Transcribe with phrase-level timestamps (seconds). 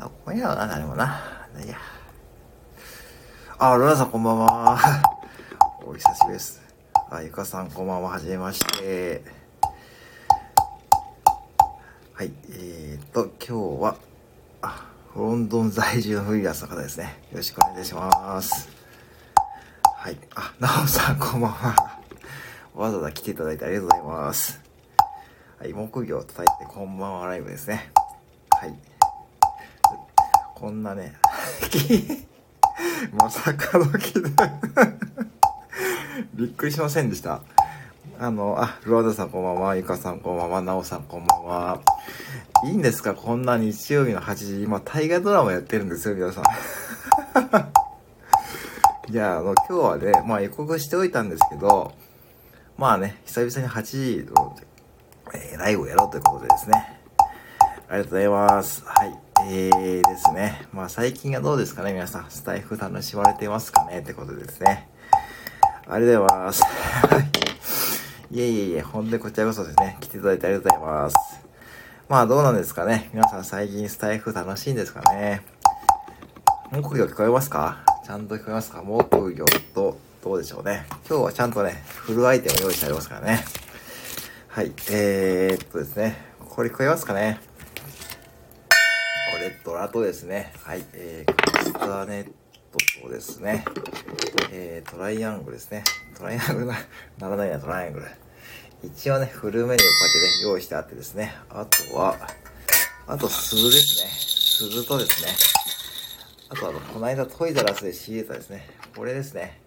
[0.00, 1.20] 多分今夜はな、誰もな。
[1.62, 1.76] いや。
[3.58, 4.78] あ、ロラさんこんばんは。
[5.84, 6.62] お久しぶりです。
[7.10, 8.12] あ、ゆかさんこんばんは。
[8.12, 9.22] はじめまして。
[12.14, 13.96] はい、えーと、今日は、
[14.62, 17.22] あ、ロンドン在住のフリーランスの方ですね。
[17.30, 18.70] よろしくお願いします。
[19.84, 20.18] はい。
[20.34, 22.00] あ、なおさんこんばんは。
[22.74, 24.62] わざわざ来ていただいてありがとうございます。
[25.58, 27.92] はい、木魚を叩いてこんばんはライブですね。
[28.48, 28.89] はい。
[30.60, 31.14] こんなね、
[33.18, 34.30] まさかの木だ
[36.34, 37.40] びっくりしませんでした。
[38.18, 41.80] あの、あ、ルワードさんこんばんは、ゆかさんこんばんは、なおさんこんばんは。
[42.64, 43.14] いいんですか？
[43.14, 44.62] こんな日曜日の8時。
[44.62, 46.44] 今、大河ドラマやってるんですよ、皆さん。
[49.10, 51.94] いや、あの、今日はね、まあ予告しておいたんですけど、
[52.76, 53.82] まあね、久々に8
[54.26, 54.54] 時の、
[55.32, 57.00] えー、ライブをやろうということでですね。
[57.88, 58.82] ありがとうございます。
[58.84, 59.29] はい。
[59.48, 60.66] えーですね。
[60.72, 62.26] まあ最近はどうですかね、皆さん。
[62.28, 64.00] スタイフ楽しまれてますかね？
[64.00, 64.88] ってことですね。
[65.86, 66.62] ありがとうございます。
[66.62, 68.36] はい。
[68.36, 71.16] いえいえいえ、ほんでこちらこそですね、来ていただいてありがとうございます。
[72.08, 73.10] まあどうなんですかね？
[73.12, 75.42] 皆さん最近スタイフ楽しいんですかね？
[76.70, 77.78] 木魚聞こえますか？
[78.04, 78.82] ちゃんと聞こえますか？
[78.82, 80.86] 木魚と、どうでしょうね？
[81.08, 83.44] 今日はちゃんとね、フルアイテム用意してありますからね。
[84.48, 84.72] はい。
[84.90, 86.16] えー、っとですね。
[86.48, 87.40] これ聞こえますかね？
[89.70, 92.24] レッドラとですね、はい、えー、カスターネッ
[92.72, 93.64] トとですね、
[94.50, 95.84] えー、トライアングルですね。
[96.16, 96.74] トライアングルな、
[97.18, 98.06] ならないな、トライアングル。
[98.82, 102.16] 一応ね、フルメニューをこうやってね、用意してあってですね、あとは、
[103.06, 104.10] あと鈴ですね。
[104.70, 105.28] 鈴とですね、
[106.48, 109.60] あとあの、この間トイザラスで仕入れたですね、これですね。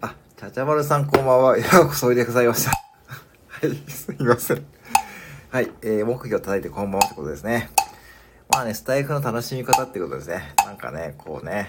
[0.00, 1.58] あ、ちゃちゃまるさんこんばんは。
[1.58, 2.70] ようこそおいでくださいました。
[3.48, 4.64] はい、すみません。
[5.50, 7.70] はい、えー、木魚叩いてこんばんはってことですね。
[8.54, 10.54] まあね、スタイフの楽しみ方ってことですね。
[10.64, 11.66] なんかね、こうね、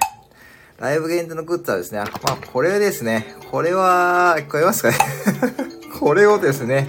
[0.78, 4.98] ライブ限定のグッズはですね、まあこれですね、これは、聞こえますかね？
[6.00, 6.88] これをですね、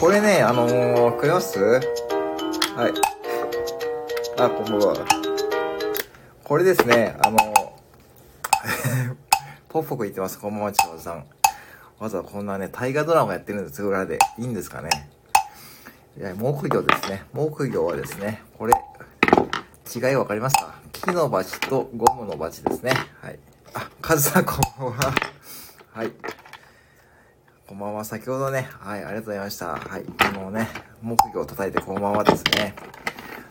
[0.00, 1.58] これね、あのー、聞こえます？
[1.60, 1.80] は
[2.88, 2.92] い。
[4.38, 4.96] あ、こんばんは。
[6.44, 7.52] これですね、あのー、
[9.68, 11.26] ポッポク言ってます、こんばんは、ちょうさん。
[11.98, 14.18] わざわざこんなね、大河ドラマやってるんです、裏で。
[14.38, 14.88] いいんですかね？
[16.36, 17.24] 木魚ですね。
[17.32, 18.74] 木魚はですね、これ、
[19.94, 20.74] 違いわかりますか？
[20.92, 22.92] 木のバチとゴムのバチですね。
[23.22, 23.38] はい。
[23.72, 25.12] あ、カズさんこんばんは。
[25.92, 26.10] はい。
[27.68, 28.04] こんばんは。
[28.04, 29.76] 先ほどね、はい、ありがとうございました。
[29.76, 30.04] はい。
[30.18, 30.68] あのね、
[31.02, 32.74] 木魚を叩いてこんばんはですね。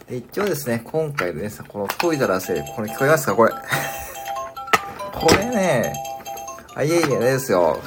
[0.09, 3.33] で、一応ですね、今回でね、このトイザラスこれ聞こえますか？
[3.33, 3.53] これ。
[5.15, 5.93] これね、
[6.75, 7.79] あ、いえいえ、大丈夫ですよ。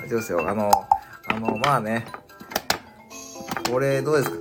[0.00, 0.48] 大丈夫ですよ。
[0.48, 0.70] あの、
[1.28, 2.06] あの、まあね、
[3.70, 4.36] これどうですか？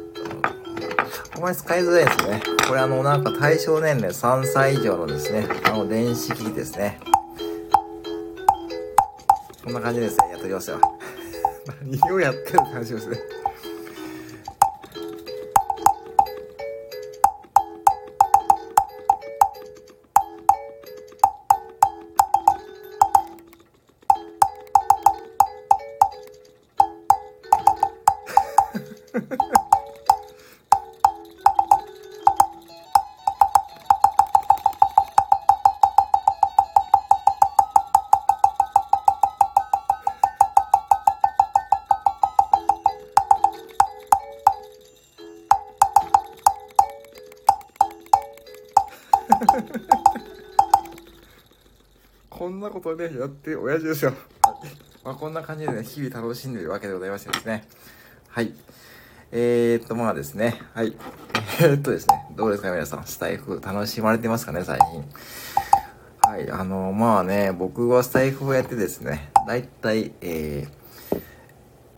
[1.36, 2.42] あまり使いづらいですね。
[2.68, 7.00] これあの、なんか対象年齢3歳以上のですね、あの、電子機器ですね。
[9.64, 10.30] こんな感じですね。
[10.32, 10.80] やっておきますよ。
[11.84, 13.18] 何をやってる感じですね。
[52.82, 54.14] ことね、やって親父ですよ。
[55.04, 57.68] まあ、こんな感じでね、日々楽しんでるわけでございましてですね。
[58.30, 58.54] はい。
[59.32, 60.62] えー、っと、まあですね。
[60.74, 60.96] はい。
[61.62, 62.28] えー、っとですね。
[62.36, 63.06] どうですか皆さん。
[63.06, 65.04] スタイフ楽しまれてますかね最近。
[66.22, 66.52] はい。
[66.52, 71.22] あの、まあね、僕はスタイフをやってですね、だいたい、えー、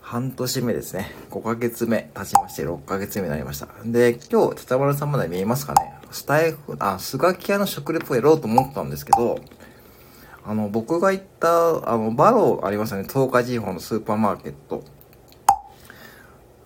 [0.02, 1.12] 半年目ですね。
[1.30, 3.68] 5ヶ月目経ちまして、6ヶ月目になりました。
[3.86, 9.40] で、今日、たたまるさんまで見えますかねスタイフ、あ、スガキ屋の食レポをやろうと思ったんですけど、
[10.50, 13.08] あの、僕が行った、あの、バローありますよね。
[13.08, 14.84] 東海地方のスーパーマーケット。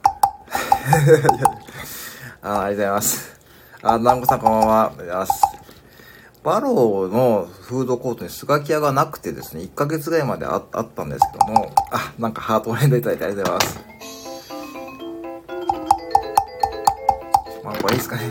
[2.42, 3.42] あありがとうございます。
[3.82, 4.86] あ、南後さんこんばんは。
[4.86, 5.44] ありがとうございます。
[6.46, 13.80] バローのフードコートにスガキ屋がなくてですね、1ヶ月ぐらいまでああったんですけども、あ、なんかハートを連打いただいてありがとうございます。
[17.66, 18.30] まあ、これいいですかね。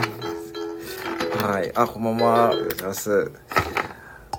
[1.43, 1.71] はい。
[1.75, 2.47] あ、こんばんは。
[2.47, 3.31] ありがとうございます。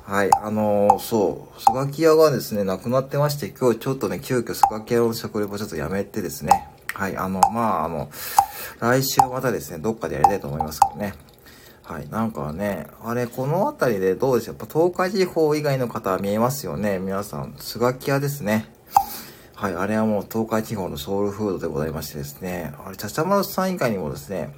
[0.06, 8.10] はい、あのー、そう、スガキ屋がですね、なくなってまして、今日ちょっとね、急遽スガキ屋の食レポちょっとやめてですね、はい、あの、まあ、あの、
[8.80, 11.14] 来週またですね、どっかでやりたいと思いますけどね。
[11.84, 16.98] はい、なんかね、あれ、この辺りでどうでしょうやっぱ東海地方以外の方は見えますよね。
[16.98, 18.66] 皆さん、スガキ屋ですね。
[19.54, 22.74] はい、あれはもう東海地方のソウルフードでございましてですね。
[22.84, 24.54] あれ、ちゃちゃまるさん以外にもですね、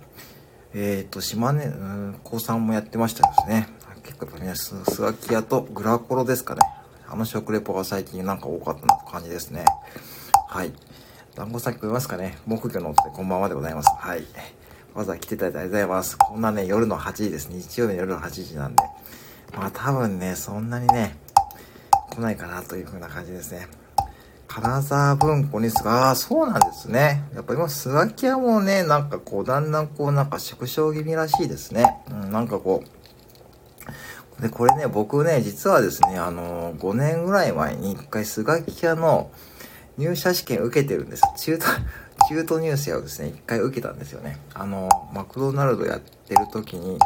[0.75, 3.76] えっ、ー、と、島根、うん、高さんもやってましたですね。
[4.07, 6.61] 結構やっぱ皆さん、スガキ屋とグラコロですかね。
[7.09, 9.65] あの食レポが最近なんか多かったなって感じですね。
[10.49, 10.73] はい。
[11.35, 13.91] 団子さん聞こえますかね木魚のってこんばんはでございます。
[13.99, 14.21] はい。
[14.95, 16.19] わざわざ来ていただいてありがとうございます。
[16.19, 17.49] こんなね、夜の8時です。
[17.51, 18.83] 日曜日の夜の8時なんで。
[19.57, 21.17] まあ多分ね、そんなにね、
[22.11, 23.67] 来ないかなという風な感じですね。
[24.47, 27.25] 金沢文庫にすが、ああ、そうなんですね。
[27.35, 31.99] やっぱ今、スガキ屋もね、なんかこう、だんだんこう、なんか縮小気味らしいですね。
[32.11, 33.06] うん、なんかこう、
[34.41, 39.31] で、これね、僕ね、実はですね、あの、5年ぐらい前に一回スガキ屋の
[39.97, 41.23] 入社試験受けてるんです。
[41.39, 41.67] 中途、
[42.29, 44.39] 中途入社をですね、一回受けたんですよね。
[44.53, 46.99] あの、マクドナルドやってる時に、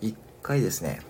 [0.00, 1.00] 一回ですね、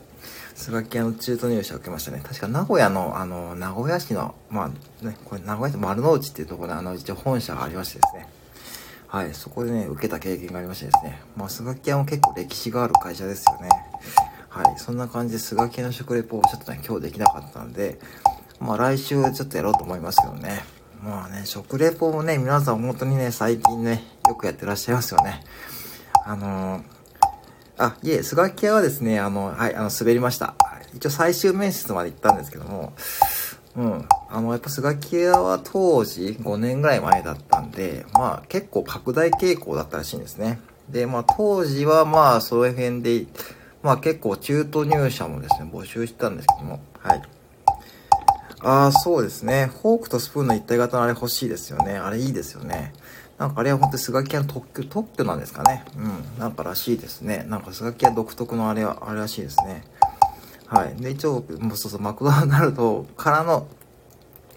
[0.57, 2.21] スガキ屋の中途入社を受けましたね。
[2.23, 8.29] 確か名古屋の、あの、名古屋市の、まあね、これ名古屋市丸の内っていうところで、あの、一応本社がありましてですね。
[9.07, 11.23] はい、そこでね、受けた経験がありましてですね。
[11.37, 13.69] まあ、スガキ屋も結構歴史がある会社ですよね。
[14.51, 17.99] はい、そんな感じで、スガ系の食レポをちょっとね、今日できなかったんで、
[18.59, 20.65] まあ来週ちょっとやろうと思いますけどね。
[21.03, 25.41] まあね、食レポもね、皆さん本当にね、最近ね、よくやってらっしゃいますよね。
[26.27, 26.83] あのー、
[27.79, 30.57] あ、いえ、スガキ屋はですね、あの、はい、あの、滑りました。
[30.95, 32.93] 一応最終面接まで行ったんですけども、
[33.77, 34.09] うん。
[34.29, 40.61] あの、やっぱスガキ屋は当時5年ぐらい前だったんで、まあ結構拡大傾向だったらしいんですね。
[40.89, 43.27] で、まあ当時はまあその辺で、
[43.83, 47.23] まあ結構中途入社もですね、募集してたんですけども、はい。
[48.63, 49.71] ああ、そうですね。
[49.83, 51.97] フォークとスプーンの一体型のあれ欲しいですよね。
[51.97, 52.93] あれいいですよね。
[53.39, 55.85] なんかあれは本当にスガキ屋の特許、特許なんですかね。
[55.97, 56.01] う
[56.37, 56.39] ん。
[56.39, 57.47] なんからしいですね。
[57.49, 59.83] なんかスガキ屋独特のあれは、あれらしいですね。
[60.67, 60.95] はい。
[60.97, 63.67] で、一応、もうそうそう、マクドナルドからの、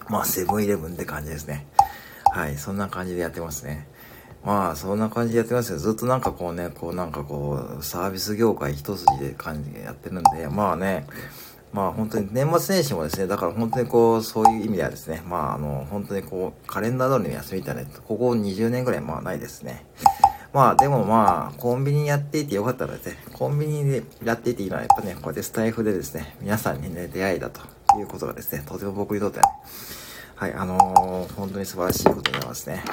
[0.10, 1.66] まあ、セブンイレブンって感じですね。
[2.34, 2.58] はい。
[2.58, 3.88] そんな感じでやってますね。
[4.44, 5.78] まあ、そんな感じでやってますよ。
[5.78, 11.08] ずっとなんかこうね、こうなんかこう、サービス業界一筋で感じでやってるんで、まあね、
[11.72, 19.86] まあ本当に年末年始もですね、だから本当にこう、そういう意味ではですね、まああの、本当にこう、カレンダー通りの休みみたいな、ここ20年ぐらいまあないですね。
[20.52, 27.62] まあでもまあ、コンビニやっていてよかったらですね、コンビニでやっていていいのはやっぱね、こうやってスタイフでですね、皆さんにね、出会いだと
[27.98, 29.52] いうことがですね、とても僕にとってはね、
[30.36, 32.84] はい、あのー、本当に素晴らしいことでございますね。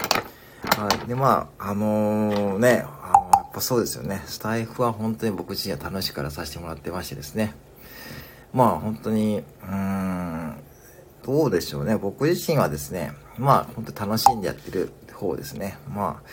[0.76, 1.08] はい。
[1.08, 4.22] で、まあ、あのー、ね、あの、やっぱそうですよね。
[4.26, 7.54] スタイフは本当に僕自身は楽しくからさせてもらってましてですね。
[8.52, 10.54] まあ、本当に、うーん、
[11.24, 11.96] どうでしょうね。
[11.96, 15.78] 僕自身はですね、まあ、本当に楽しんでやってる方ですね。
[15.88, 16.30] まあ、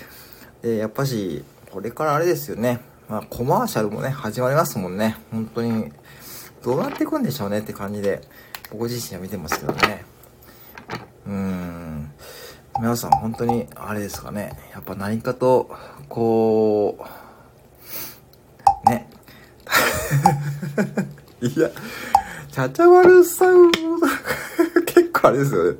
[0.62, 2.80] で、やっぱし、これからあれですよね。
[3.10, 5.18] まあ、コマーシャルもね、始まりますもんね。
[5.32, 5.92] 本当に、
[6.64, 8.22] どうなっていくんでしょうねって感じで、
[8.72, 10.06] 僕自身は見てますけどね。
[11.26, 12.12] うーん。
[12.80, 14.52] 皆さん本当にあれですかね。
[14.72, 15.70] やっぱ何かと
[16.08, 16.98] こ
[18.86, 19.10] うね。
[21.42, 21.70] いや
[22.52, 23.72] ちゃちゃまるさん
[24.86, 25.80] 結構あれですよね。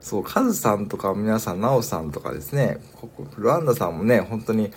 [0.00, 2.80] そうカズさんとか皆さんナオさんとかですね。
[3.00, 4.72] ここルワンダさんもね本当に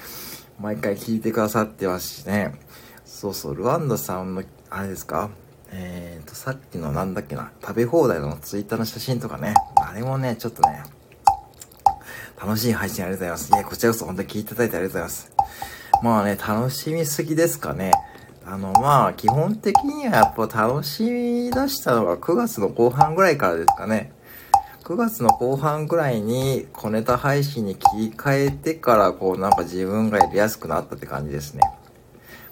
[0.60, 2.60] 毎回聞いてくださってますしね。
[3.06, 5.30] そうそうルワンダさんのあれですか？
[5.74, 10.84] えっ、ー、と、さっきのなんだっけな、食べ放題のツイッターの写真とかね、あれもね、ちょっとね、
[12.41, 13.53] 楽しい配信ありがとうございます。
[13.53, 15.31] いや、こちらこそ本当に聞いていただいてありがとうございます。
[16.01, 17.91] まあね、楽しみすぎですかね。
[18.43, 24.12] あの、まあ、基本的にはやっぱ楽しみ出したのが9月の後半ぐらいからですかね。
[24.83, 31.62] 9月の後半ぐらいに小ネタ配信に切り替えてから、こうなんか自分がやりやすくなったって感じですね。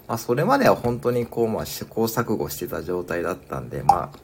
[0.06, 4.18] まあ、それまでは本当にこう、まあ、試行錯誤してた状態だったんで、まあ、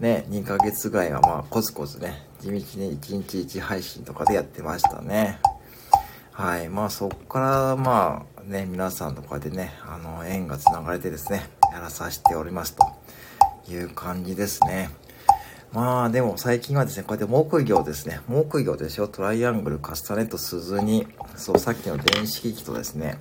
[0.00, 2.60] ね、2ヶ月ぐらいはまあコツコツね、地道に
[2.98, 5.40] 1日1配信とかでやってましたね。
[6.32, 6.68] はい。
[6.68, 12.84] まあそっからまあね、皆さんとかでね、あの、縁が繋がれてですね、やらさせておりますと
[13.72, 14.90] いう感じですね。
[15.72, 23.20] まあでも最近はですね、こうやって木魚ですね、木魚でしょ、トライアングル、カスタネット、鈴に、そう、さっきの電子機器とですね、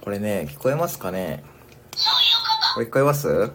[0.00, 1.44] これね、聞こえますかね？
[2.74, 3.52] これ聞こえます？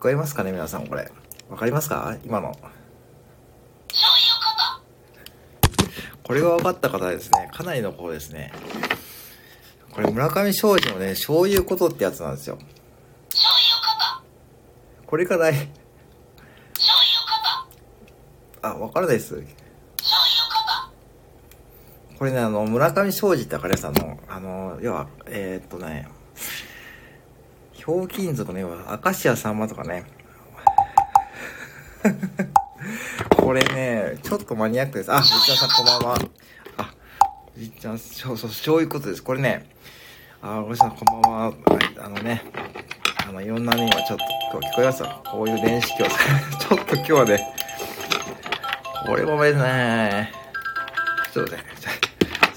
[0.00, 1.12] こえますかね皆さんこれ？
[1.52, 2.16] わかりますか？
[2.24, 2.58] 今の。
[6.22, 8.50] これが分かった方はですね、かなりの方ですね。
[9.92, 12.58] これ村上庄司のね、醤油ことってやつなんですよ。
[15.06, 15.68] これかない。
[18.62, 19.44] あ、わからないです。
[22.18, 23.86] これね、あの、村上庄司ってわかります？
[23.86, 26.08] あの、あの、要は、えー、っとね、
[27.72, 30.06] ひょうきん族の要は、明石家さんまとかね、
[33.36, 35.12] これね、ちょっとマニアックです。
[35.12, 36.18] あ、おじちゃんさんこんばんは。
[36.78, 36.94] あ、
[37.56, 39.22] おじちゃん、そうそう、そういうことです。
[39.22, 39.68] これね、
[40.42, 41.38] あ、おじさんこんばんは。
[41.46, 41.54] はい、
[42.00, 42.42] あのね、
[43.28, 47.54] あの、いろんなね、今ちょっと、聞こえますかこういう電子教 ちょっと今日はね、
[49.06, 50.32] これごめんね。
[51.32, 51.64] ちょっとね、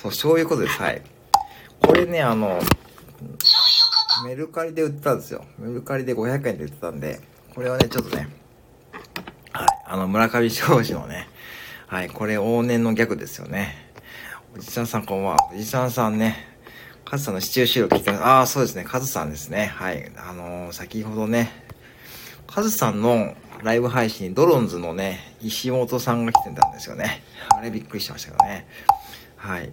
[0.02, 0.82] そう、そういうことです。
[0.82, 1.02] はい。
[1.82, 2.60] これね、あの、
[4.26, 5.46] メルカリで売ってたんですよ。
[5.60, 7.20] メルカリで500円で売ってたんで、
[7.54, 8.28] これはね、ちょっとね、
[9.88, 11.28] あの、村上商事のね、
[11.86, 13.76] はい、これ往年のギャグですよね。
[14.56, 15.38] おじちゃんさんこんばんは。
[15.54, 16.38] おじちゃんさんね、
[17.06, 18.24] カズさんのシチュー収録聞いてます。
[18.24, 19.68] ああ、そうですね、カズさんですね。
[19.76, 21.52] はい、あのー、先ほどね、
[22.48, 27.22] カズさんのライブ配信、ドロンズのね、石本さんが来てたんですよね。
[27.56, 28.66] あれびっくりしましたけどね。
[29.38, 29.72] はい。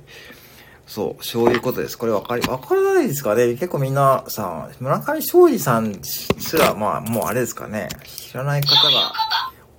[0.87, 1.97] そう、そういうことです。
[1.97, 7.89] これわかり、わからないですかね結構みんなさ、村上昌司さんすら、まあ、もうあれですかね。
[8.05, 9.13] 知らない方が、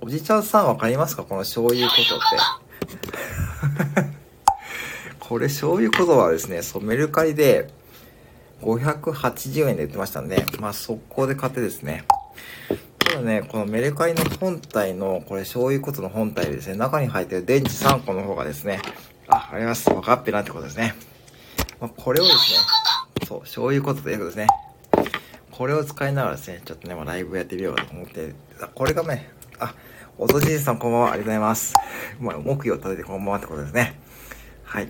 [0.04, 1.24] おじちゃんさんわかりますか？
[1.24, 2.04] このそういうことっ
[4.04, 4.10] て。
[5.18, 7.70] これ、そういうことはですね、そう、メルカリで
[8.60, 12.04] 580円で売ってましたんで、まあ、速攻で買ってですね。
[12.98, 18.82] ただね、このメルカリの本体の、これ、そういうことの本体ですね、中に入ってる電池3個の方がですね、
[19.28, 19.88] あ、あります。
[19.88, 20.94] 分かってなってことですね。
[21.80, 22.42] まあ、これをですね、
[23.26, 24.48] そう、そういうことということですね。
[25.50, 28.34] これを使いながらですね、ちょっとね、まあ、ライブやってみようと思って、
[28.74, 29.74] これがね、あ、
[30.16, 31.74] おとじいさんこんばんは、ありがとうございます。
[32.20, 33.98] まあ、木曜立ててこんばんはってことですね。
[34.62, 34.88] はい。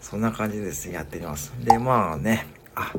[0.00, 1.52] そんな感じです、やってみます。
[1.60, 2.92] で、まあね、あ、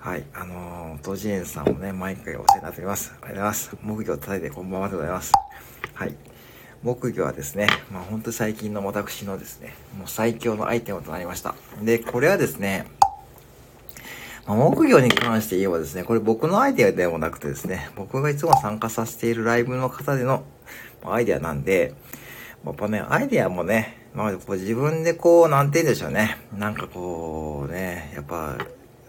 [0.00, 3.14] はい、あのー、トジエンさんもね、毎回お世話になっております。
[3.14, 3.76] ありがとうございます。
[3.80, 5.32] 木魚叩いてこんばんはでございます。
[5.94, 6.16] はい。
[6.82, 11.54] 木魚はですね、まあほんと最近の私のですね、もう最強のアイテムとなりました。
[11.80, 12.86] で、これはですね、
[14.48, 20.42] まあ、木魚に関して言えばですね、これ僕のアイデアでもなくてですね、僕がいつも参加させているライブの方での
[21.06, 21.94] アイデアなんで、
[22.64, 26.38] やっぱね、アイデアもね、まあ、こう自分でこう、なんて言うんでしょうね。
[26.56, 28.56] なんかこうね、やっぱ、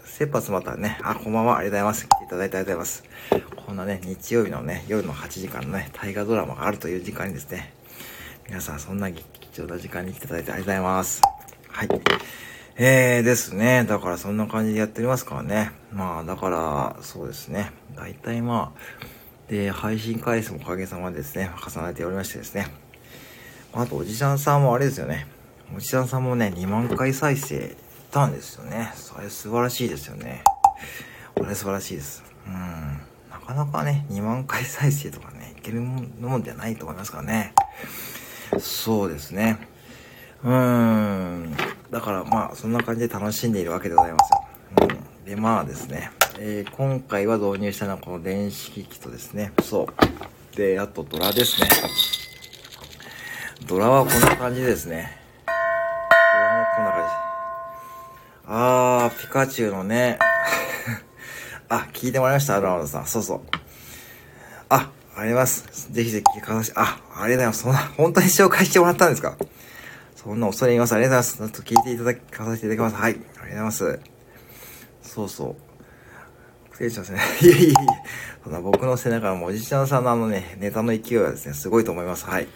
[0.04, 2.08] 切羽詰まったらね、あ、こんばんは、ありがとうございます。
[2.08, 3.64] 来ていただいてありがとうございます。
[3.66, 7.74] こんなね、日曜日のね、夜の8時間のね、大河ドラマがあるという時間にですね、
[8.46, 11.22] 皆さんそんな貴重な時間に来ていただいてありがとうございます。
[11.68, 11.88] はい。
[12.76, 13.84] えーですね。
[13.84, 15.70] だからそんな感じでやっておりますからね。
[15.92, 17.72] まあ、だから、そうですね。
[17.96, 19.06] 大体まあ、
[19.48, 22.66] で、配信回数もおかげさまでですね、重ねておりましてですね。
[23.72, 25.26] あと、おじちゃんさんもあれですよね。
[25.76, 27.76] おじちゃんさんもね、2万回再生っ
[28.14, 28.92] たんですよね。
[28.94, 30.44] それ素晴らしいですよね。
[31.34, 32.22] これ素晴らしいです。
[32.46, 32.52] うん。
[33.28, 37.52] なかなかね、2万回再生とかね、いけるもんではないと思いますからね。
[38.60, 39.58] そうですね。
[40.44, 41.56] うーん。
[41.90, 44.30] だからまあ、そんな感じで楽しんでいるわけでございます。
[44.80, 45.24] うん。
[45.24, 46.12] で、まあですね。
[46.36, 49.52] えー、今回は導入したのはこの電子機器とですね。
[49.62, 49.86] そ
[50.52, 50.56] う。
[50.56, 51.68] で、あとドラですね。
[53.66, 55.16] ドラはこんな感じですね。
[55.46, 57.08] ドラもこんな感じ。
[58.46, 60.18] あー、ピカチュウのね。
[61.68, 62.56] あ、聞いてもらいました？
[62.56, 63.06] アルマドさん。
[63.06, 63.40] そうそう。
[64.68, 65.88] あ、あります。
[65.92, 67.62] ぜひぜひ、かざし、あ、ありがとうございます。
[67.62, 69.36] そんな、本当に紹介してもらったんですか？
[70.16, 70.92] そんな恐れ入ります。
[70.94, 71.52] ありがとうございます。
[71.52, 72.96] ちょっと聞いていただき、かさせていただきます。
[72.96, 73.12] はい。
[73.12, 74.00] ありがとうございます。
[75.02, 75.73] そうそう。
[76.74, 77.20] 失礼しますね。
[77.40, 77.74] いやいやいや。
[78.42, 82.26] そんな僕の背中のおじちゃんさんのあのね、ネタの勢いはですね、すごいと思います。
[82.26, 82.48] はい。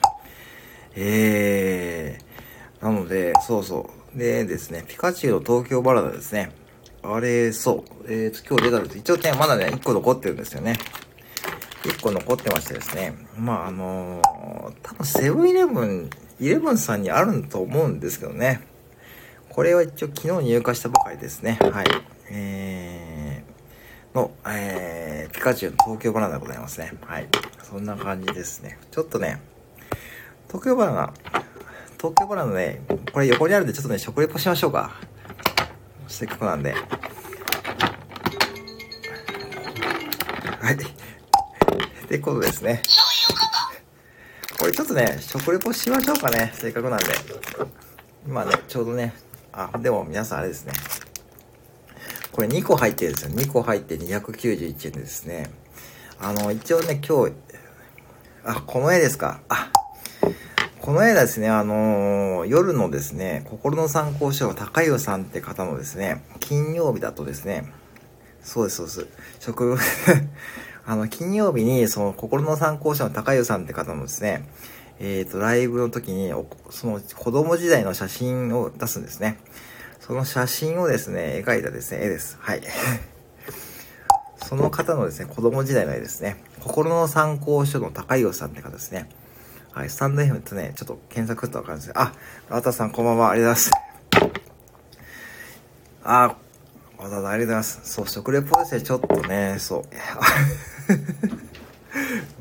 [0.96, 4.18] えー、なので、そうそう。
[4.18, 6.50] でですね、ピカチュウの東京バラダですね。
[7.02, 8.04] あれ、そう。
[8.08, 8.98] えーと、今日出たんです。
[8.98, 10.76] 一応ね、まだね、1個残ってるんですよね。
[11.84, 13.14] 1個残ってましてですね。
[13.36, 16.10] まあ、あのー、多分セブンイレブン、
[16.40, 18.66] イレブンさんにあると思うんですけどね。
[19.48, 21.58] これは一応昨日入荷したばかりですね。
[21.60, 21.86] はい。
[22.30, 23.17] えー、
[24.18, 26.92] の、えー、ピカチュウの東京バナナでございますね。
[27.06, 27.28] はい。
[27.62, 28.78] そんな感じですね。
[28.90, 29.40] ちょっとね、
[30.48, 31.12] 東京バナナ、
[31.98, 32.82] 東京バナナね、
[33.12, 34.96] これ横にあるんでちょっとね、食レポしましょうか。
[36.08, 36.72] せっかくなんで。
[36.72, 36.78] は
[40.72, 40.74] い。
[40.74, 42.82] ってことですね。
[44.58, 46.50] これちょっとね、食レポしましょうかね。
[46.54, 47.06] せっかくなんで。
[48.26, 49.14] 今ね、ちょうどね、
[49.52, 50.72] あ、でも皆さんあれですね。
[52.38, 53.32] これ2個入ってるんですよ。
[53.32, 55.50] 2個入って291円ですね。
[56.20, 57.32] あの、一応ね、今日、
[58.44, 59.40] あ、この絵ですか。
[59.48, 59.72] あ、
[60.80, 67.72] この間ですね、あのー、夜のですね、心の参考書の高湯さんって方のですね、金曜日だとですね、
[68.40, 69.06] そうです、そうです。
[69.40, 69.76] 食、
[70.86, 74.48] あの、金曜日に、その、心の参考書の高湯さんって方のですね、
[75.00, 76.32] えっ、ー、と、ライブの時に、
[76.70, 79.40] その子供時代の写真を出すんですね。
[80.08, 82.38] その写真をですね、描いたですね、絵です。
[82.40, 82.62] はい。
[84.42, 86.42] その方のですね、子供時代の絵ですね。
[86.60, 89.06] 心の参考書の高岩さんって方ですね。
[89.70, 92.14] はい、スタンド FM ってね、ちょっと検索するとわかるんですけどあ、
[92.48, 94.48] あたさんこんばんは、ありがとうございます。
[96.04, 96.36] あ、
[96.96, 97.80] わざわざありがとうございます。
[97.84, 99.84] そう、食レポですね、ちょっとね、そ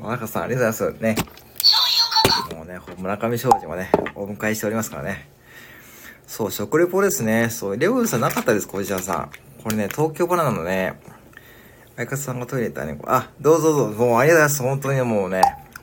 [0.00, 1.20] 若さん、ありがとうございます。
[1.20, 2.56] ね。
[2.56, 5.36] もうね、村上庄司もね、お迎えしておりますからね。
[6.28, 7.48] そう、食レポですね。
[7.48, 9.30] そう、レオンさんなかったです、こちらさん。
[9.64, 11.00] これね、東京バナナのね、
[11.96, 14.62] 相方さんがトイレ行ったね、あ、どうぞどうぞ、もうありがとうございます。
[14.62, 15.40] 本当にもうね、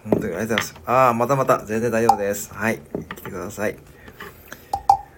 [0.07, 0.75] 本当にありがとうございます。
[0.85, 2.53] ああ、またまた、全然大丈夫です。
[2.53, 2.79] はい、
[3.15, 3.75] 来てください。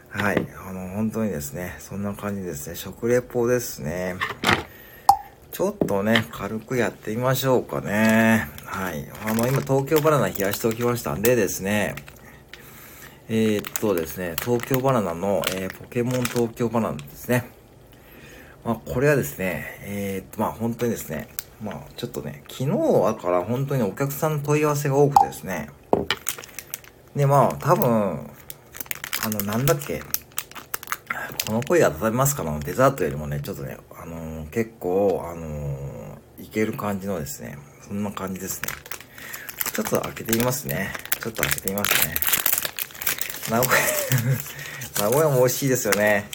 [0.09, 2.77] はい、あの、本当にですね、そんな感じですね。
[2.77, 4.15] 食レポですね。
[5.51, 8.49] ちょっとね、軽くやってみましょうかね。
[8.63, 9.09] はい。
[9.25, 11.95] あの、今、東京バナナ冷やしておきましたんでですね、
[13.29, 17.43] えー、っとですね、東京バナナの、えー、ポケモン東京バナナですね。
[18.63, 21.27] まあ、これはですね、えー、っと、まあ、本当にですね、
[21.61, 25.69] まあ、ちょっとね、昨日はから本当にお客さんの問い合わせが多くてですね、
[27.17, 30.01] で、まあ、多分、あの、なんだっけ、
[31.45, 38.69] この声温めますかのデザートよりもね、ちょっとね、あのー、結構、あのー、いける感じのですね、そんな感じですね。
[39.73, 40.93] ちょっと開けてみますね。
[41.21, 42.46] ちょっと開けてみますね。
[43.49, 43.81] 名古屋
[45.03, 46.29] 名古屋も美味しいですよね。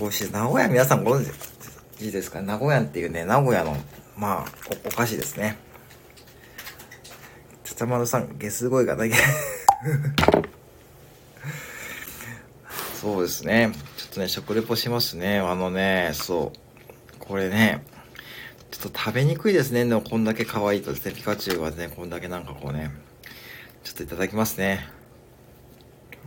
[0.00, 0.30] 美味しい。
[0.30, 1.32] 名古屋皆さんご存
[1.98, 2.40] 知ですか？
[2.42, 3.76] 名古屋っていうね、名古屋の、
[4.16, 4.50] まあ
[4.84, 5.56] お、お菓子ですね。
[7.64, 9.14] ちゃちゃまるさん、ゲス声がだけ
[13.00, 13.70] そうですね。
[13.96, 15.38] ちょっとね、食レポしますね。
[15.38, 16.58] あのね、そう。
[17.20, 17.84] これね、
[18.72, 19.84] ちょっと食べにくいですね。
[19.84, 22.90] でもこんだけ可愛いとですね、ピカチュウはね、こんだけなんかこうね、
[23.84, 24.88] ちょっといただきますね。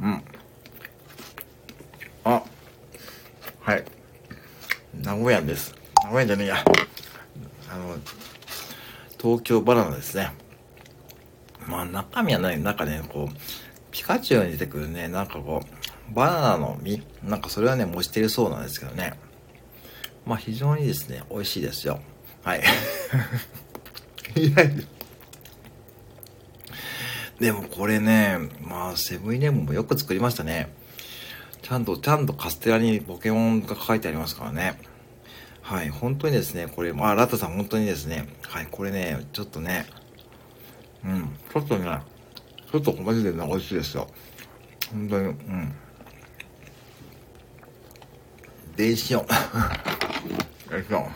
[0.01, 0.23] うん。
[2.23, 2.41] あ、
[3.59, 3.83] はい。
[4.93, 5.75] 名古屋です。
[6.03, 6.55] 名古屋じゃねえや。
[7.69, 7.95] あの、
[9.19, 10.31] 東京バナナですね。
[11.67, 13.35] まあ中身はない、中ね、こう、
[13.91, 19.13] ピカチュウに出てくるね、なんかこう、バナナの実なんかそれはね、模してるそうなんですけどね。
[20.25, 21.99] まあ非常にですね、美味しいですよ。
[22.41, 22.63] はい。
[24.35, 24.63] い や
[27.39, 30.73] でもこれね、まあセブンイレブンもよく作りましたね。
[31.61, 34.90] ちゃんと、ちゃんとカステラにポケモンが書いてありますからね。
[35.61, 39.85] はい、本当にですね、これ、まあ、ラッタさん本当にですね、はい、これね、ちょっとね、
[41.05, 42.01] うん、ちょっとね、
[42.71, 44.07] ちょっとマジでね、美味しいですよ。
[44.91, 45.73] 本当に、うん。
[48.75, 49.25] 電子音。
[50.71, 51.07] よいしょ。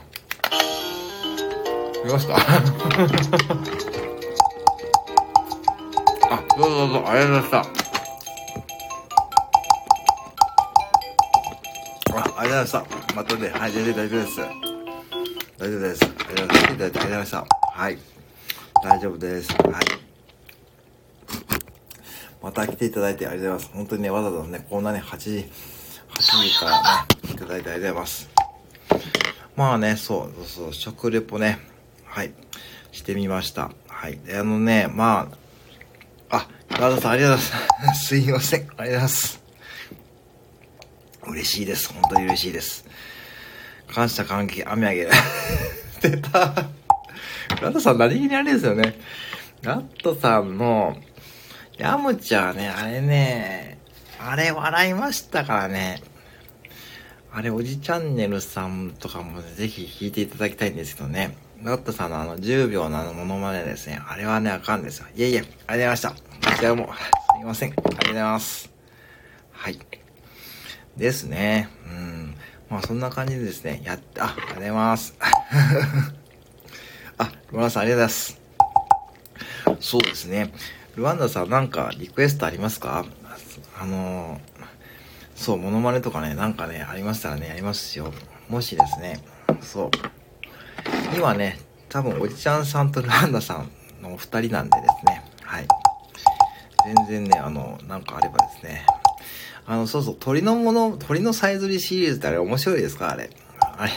[2.05, 2.39] 見ました あ、
[6.57, 7.57] どうぞどうぞ、ありがとうございました。
[12.17, 13.04] あありがとうございました。
[13.15, 14.39] またね、はい、全然大丈夫です。
[15.57, 16.03] 大丈夫です。
[16.03, 17.47] ありがとうございました。
[17.73, 17.97] はい。
[18.83, 19.53] 大丈夫です。
[19.53, 20.05] はい。
[22.43, 23.77] また来ていただいてありがとうございます。
[23.77, 25.49] 本当にね、わざわざね、こんなね、8時、
[26.09, 28.29] 8時からね、いただいてありがとうございます。
[29.55, 31.59] まあね、そう、そうそう、食レポね、
[32.03, 32.33] はい、
[32.91, 33.71] してみました。
[33.87, 34.19] はい。
[34.37, 35.31] あのね、ま
[36.29, 38.07] あ、あ、ラダさんありがとうございます。
[38.07, 38.59] すいません。
[38.59, 39.44] ありがとうございます。
[41.27, 41.93] 嬉しいです。
[41.93, 42.85] 本当に嬉しいです。
[43.93, 45.07] 感謝関係、雨あげ。
[46.01, 46.75] 出た。
[47.61, 48.95] ラットさん何気にあれですよね。
[49.61, 50.97] ラットさんの、
[51.77, 53.77] ヤムチャーね、あれね、
[54.19, 56.01] あれ笑いましたからね。
[57.31, 61.35] あれ、おじチャンネルさんとかもぜひ聞いていただきたいんですけどね。
[61.63, 64.01] ラットさんのあの10秒のあのモノマネですね。
[64.07, 65.07] あれはね、あかんですよ。
[65.15, 66.09] いえいえ、ありがとうございました。
[66.11, 66.15] こ
[66.57, 67.71] ちらも、すいません。
[67.71, 68.71] ありがとうございます。
[69.51, 70.04] はい。
[70.97, 71.69] ですね。
[71.85, 72.35] うん。
[72.69, 75.15] まあそんな感じでですね、やって、あ、ありがとうございます。
[77.17, 79.87] あ、ルワンダさんありがとうございます。
[79.89, 80.53] そうですね。
[80.95, 83.05] ルワンダさんなんかリクエストありますか？
[83.77, 84.39] あのー、
[85.35, 88.13] そう、モノマネとかね、なんかね、ありましたらね、やりますよ。
[88.47, 89.19] もしですね、
[89.61, 89.91] そう。
[91.15, 93.69] 今ね、多分おじちゃんさんとルワンダさん
[94.01, 95.67] のお二人なんでですね、はい。
[96.85, 98.85] 全然ね、あの、なんかあればですね、
[99.67, 103.29] あの、そうそう、鳥のもの、鳥のさえずりシリーズってあれ面白いですかあれ。
[103.59, 103.91] あれ。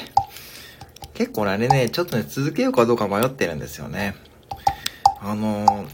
[1.14, 4.14] 結構あれね、ちょっとね、続けようかどうか迷ってるんですよね。
[5.20, 5.88] あのー、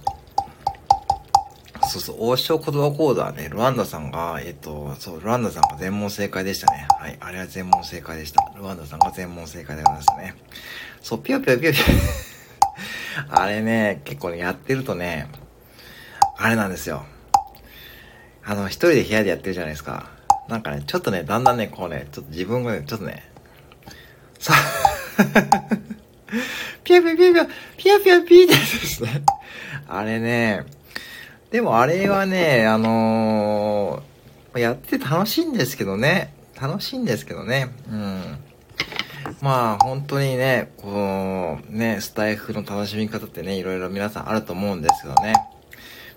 [1.89, 6.87] そうそう、王将言葉講座ね、ルワンダさんが、えっと、そう、ルワンダさんが全問正解でしたね。
[6.99, 8.53] はい、あれは全問正解でした。
[8.57, 10.35] ルワンダさんが全問正解でございましたね。
[11.01, 11.85] そう、ぴよぴよぴよぴよ。
[13.31, 15.29] あれね、結構ね、やってるとね、
[16.37, 17.07] あれなんですよ。
[18.47, 20.11] あの、一人で部屋でやってるじゃないですか。
[20.49, 23.31] なんかね、ちょっとね、だんだんね、こうね、ちょっと自分がね、ちょっとね、
[24.39, 24.53] さ、
[26.85, 29.23] ピヤピヤピヤピヤ、ピヤピヤピーってですね。
[29.89, 30.65] あれね、
[31.51, 36.35] でもあれはね、あのー、やって楽しいんですけどね。
[36.61, 37.71] 楽しいんですけどね。
[37.91, 38.39] うん。
[39.41, 45.35] まあ、本当にね、こう、ね、スタイフの楽しみ方ってね、いろいろ皆さんあると思うんですけどね。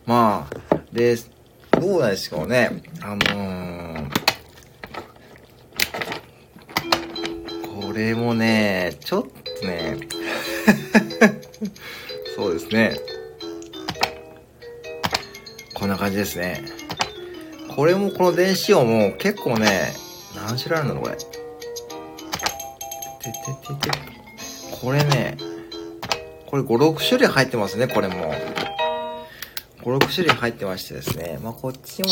[0.05, 1.17] まあ、で、
[1.79, 2.81] どうなんですかね。
[3.01, 4.09] あのー、
[7.83, 9.23] これもね、ちょっ
[9.61, 9.97] とね、
[12.35, 12.95] そうですね。
[15.75, 16.63] こんな感じですね。
[17.75, 19.93] これもこの電子音も結構ね、
[20.35, 21.15] 何種類あるんだろう、これ。
[21.15, 21.29] てて
[23.75, 23.97] てて。
[24.81, 25.37] これね、
[26.47, 28.33] これ5、6種類入ってますね、これも。
[29.87, 31.39] 5、6種類入ってましてですね。
[31.41, 32.09] まあ、こっちも、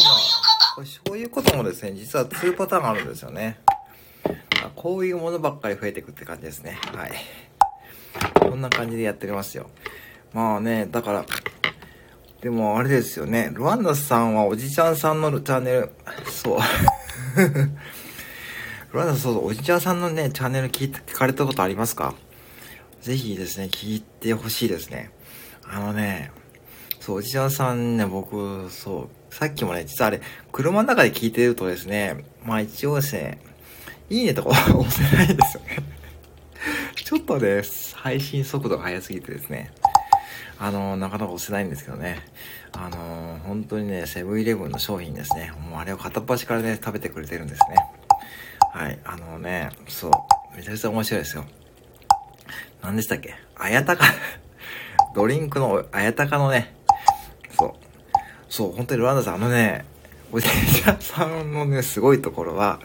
[0.76, 3.60] これそういうこともですね、実は2パターンあるんですよね。
[4.62, 6.80] まあ、こういうものばっかり増えていくって感じですね。
[6.96, 7.12] はい。
[8.40, 9.70] こんな感じでやっておりますよ。
[10.32, 11.26] まあね、だから、
[12.40, 13.52] でもあれですよね。
[13.54, 15.90] ルワンダさんはおじちゃんさんのチャンネル、
[16.32, 16.60] そう。
[18.94, 22.16] ルワンダそうそう、おじちゃんさんのね、チャンネル聞いて、聞かれたことありますか？
[23.02, 25.12] ぜひですね、聞いてほしいですね。
[25.68, 26.32] あのね、
[27.06, 33.40] そう、おじちゃんさんね、僕、そう、さっきもね、実はあれ、車の中で聞いてるとですね、まあ一応ですね、
[34.10, 35.78] いいねとか押せないですよね。
[37.06, 37.62] ちょっとね、
[37.94, 39.72] 配信速度が速すぎてですね、
[40.58, 42.24] あの、なかなか押せないんですけどね。
[42.72, 45.52] あの、本当にね、セブンイレブンの商品ですね。
[45.70, 47.76] もうあれを片っ端からね、食べてくれてるんですね。
[48.74, 48.98] はい。
[49.04, 50.58] あのね、そう。
[50.58, 51.46] めちゃくちゃ面白いですよ。
[52.82, 53.36] 何でしたっけ？
[53.56, 54.06] あやたか
[55.14, 56.74] ドリンクの、あやたかのね、
[58.56, 59.84] そう、本当にルワンダさん、あのね、
[60.32, 62.80] おじいちゃんさんのね、すごいところは、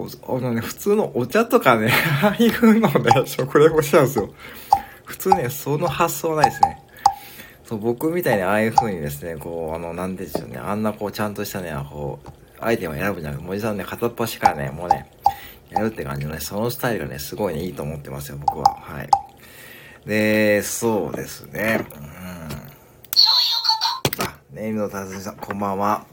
[0.00, 1.92] あのね、普通のお茶とかね、
[2.24, 4.34] ああいうのね、食レポしちゃうんですよ。
[5.04, 6.82] 普通ね、その発想ないですね。
[7.64, 15.08] そう、僕みたいにああいう風にですね、こう、あの、なんでしょうね、あんなこう、ちゃんとしたね、こう、アイテムを選ぶんじゃなくて、文字さんね、片っ端からね、もうね、
[15.70, 18.76] やるって感じのね、そのスタイルがね、すごいね、いいと思ってますよ、僕は。
[18.80, 19.08] はい。
[20.04, 21.86] で、そうですね。
[24.54, 24.58] うん。
[24.58, 26.06] あ、ネイルの達人さん、こんばんは。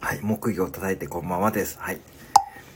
[0.00, 1.78] はい、木魚を叩いてこんばんはです。
[1.80, 2.00] はい。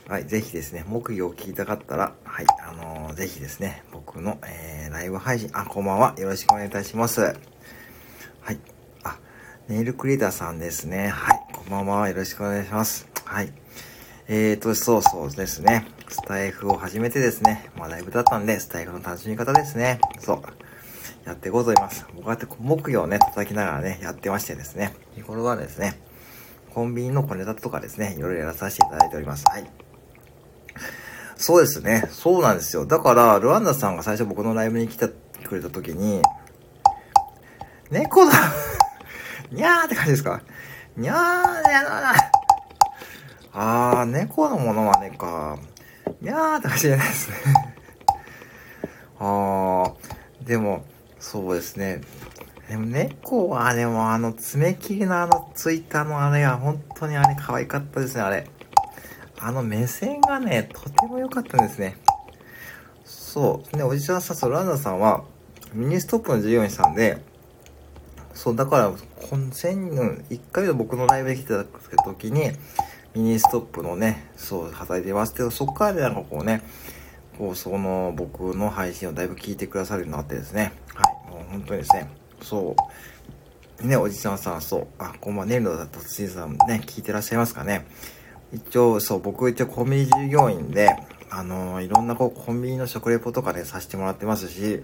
[0.09, 6.14] はい、ぜひですね、木魚を聞きたかったら、はい、あのー、ぜひですね、僕の、えー、ライブ配信、あ、こんばんは。
[6.18, 7.20] よろしくお願いいたします。
[7.20, 7.31] は
[8.53, 8.59] い。
[9.05, 9.18] あ、
[9.68, 11.09] ネイルクリエイターさんですね。
[11.09, 12.09] はい、こんばんは。
[12.09, 13.07] よろしくお願いします。
[13.24, 13.53] はい。
[14.29, 15.87] えーと、そうそうですね。
[16.09, 17.70] スタイフを始めてですね。
[17.77, 20.01] まあ、ライブだったんで、スタイフの楽しみ方ですね。
[20.18, 20.42] そう。
[21.24, 22.07] やっていこうと思います。
[22.14, 24.94] 僕はって木魚をね、叩きながらね、やってましてですね。
[25.14, 26.00] 日頃はですね、
[26.74, 29.44] コンビニの小ネタとかですね、いろいろやらさせていただいております。
[29.48, 29.70] はい。
[31.37, 32.04] そうですね。
[32.11, 32.87] そうなんですよ。
[32.87, 35.09] だから、ルワンダさんが最初僕のライブに来て
[35.44, 36.22] くれた時に、
[37.90, 38.33] 猫だ
[39.50, 40.40] にゃーって感じですか？
[40.96, 42.14] にゃーやだな。
[43.52, 45.59] あー、猫のものはねか。
[46.20, 47.37] にゃーって感じじゃないですね
[49.20, 49.94] あー、
[50.44, 50.85] でも、
[51.20, 52.00] そうですね。
[52.68, 58.46] でも猫はでもあの爪切りのあのツイッターのあれは本当にあれ可愛かったですね、あれ。
[59.40, 61.96] あの目線がね、とても良かったんですね。
[63.04, 63.76] そう。
[63.76, 65.22] ね、おじちゃんさん、そう、ランナーさんは、
[65.72, 67.18] ミニストップの従業員さんで、
[68.35, 71.64] そう、だから、この千、1回目の僕のライブで来てた
[72.04, 72.50] 時に、
[73.14, 76.62] ミニストップのね、そう、働いてますけど、そこからでなんかこうね、
[77.38, 82.11] こう、その、僕の配信をだいぶ聞いてくださるようになってですね、はい、もう本当にですね、
[82.42, 82.74] そ
[83.83, 87.87] う、ね、おじちゃんさん、そう、あ、こんばんは、ネルド達人さんね、聞いてらっしゃいますかね。
[88.53, 90.96] 一応、そう、僕一応コンビニ従業員で、
[91.31, 94.83] あの、いろんなこう、コンビニの食レポとかね、させてもらってますし、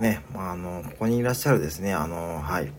[0.00, 2.70] ね、まあ、あの、ここにいらっしゃるですね、あの、はい、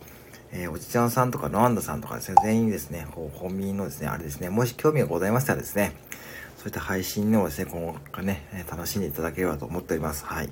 [0.51, 5.93] えー、おじちゃんさんとか、ロワンダさんとかですね、全員ですね、こう、コンビニのですね、あれですね、もし興味がございましたらですね、
[6.59, 10.25] そういった配信をですね、今後ね、楽しんでいただければと思っております。
[10.25, 10.49] はい。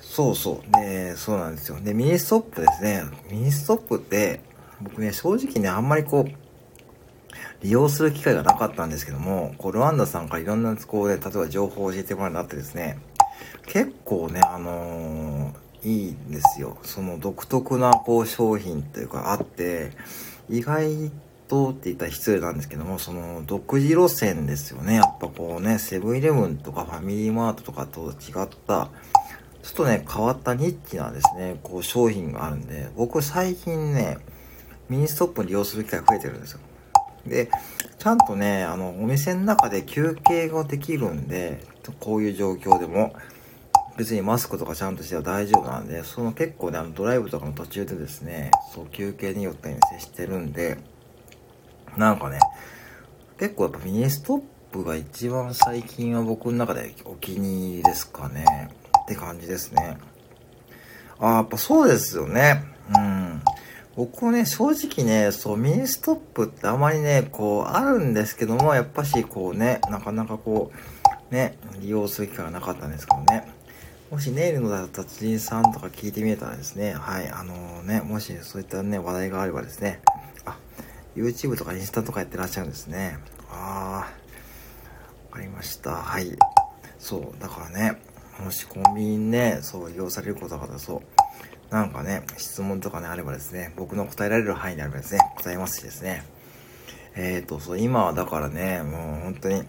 [0.00, 0.72] そうそう。
[0.72, 1.78] で、そうなんですよ。
[1.80, 3.04] で、ミニストップですね。
[3.30, 4.40] ミニストップって、
[4.80, 12.98] 僕ね、正直ね、あんまりこう、利用する機会がなかったんですけども、こう、ルワンダさんからいろんな、こうね、例えば情報を教えてもらうようになってですね、
[13.66, 16.78] 結構ね、あのー、いいんですよ。
[16.82, 19.92] その独特な、こう、商品というかあって、
[20.50, 21.12] 意外
[21.48, 24.94] とって言ったら失礼なんですけども、その、独自路線ですよね。
[24.94, 28.90] やっぱこうね、セブンイレブンとかファミリーマートとかと違った、
[29.62, 34.18] ちょっとね、変わったニッチなですね、こう商品があるんで、僕最近ね、
[34.88, 36.60] ミニストップ利用する機会増えてるんですよ。
[37.26, 37.48] で、
[37.98, 41.64] ちゃんとね、あの、お店の中で休憩ができるんで、
[42.00, 43.14] こういう状況でも、
[43.96, 50.78] 別にマスクとかちゃんとしては大丈夫なんで、その結構ね、あのドライブとかの途中でですね、そう休憩によってに接してるんで、
[51.96, 52.38] なんかね、
[53.38, 58.70] 結構やっぱミニストップが一番最近は僕の中でお気に入りですかね。
[59.02, 59.98] って感じですね。
[61.18, 62.64] ああ、やっぱそうですよね。
[62.94, 63.42] うん。
[63.94, 70.72] 僕ね、正直ね、そう、ミニストップってあまりね、こう、あるんですけども、やっぱし、こうね、なかなかこ
[71.30, 73.48] う、ね、利用する機会がなかったんですけどね。
[74.10, 80.00] もしネイルの達人さんとか聞いてみえたらですね、はい、あのー、ね、もしそういったね、話題があればですね、
[81.14, 83.18] YouTube とかインスタとかやってらっしゃるんですね。
[83.50, 84.06] ああ、わ
[85.32, 85.90] かりました。
[85.96, 86.36] はい。
[86.98, 88.00] そう、だからね、
[88.42, 91.02] もしコンビニね、そう、利用されることがそ
[91.70, 96.24] う、なんかね、質問とかね、あればですね、僕の答えられる範囲であればですね、答えますしですね。
[97.14, 99.64] えっ、ー、と、そう、今はだからね、もう本当に、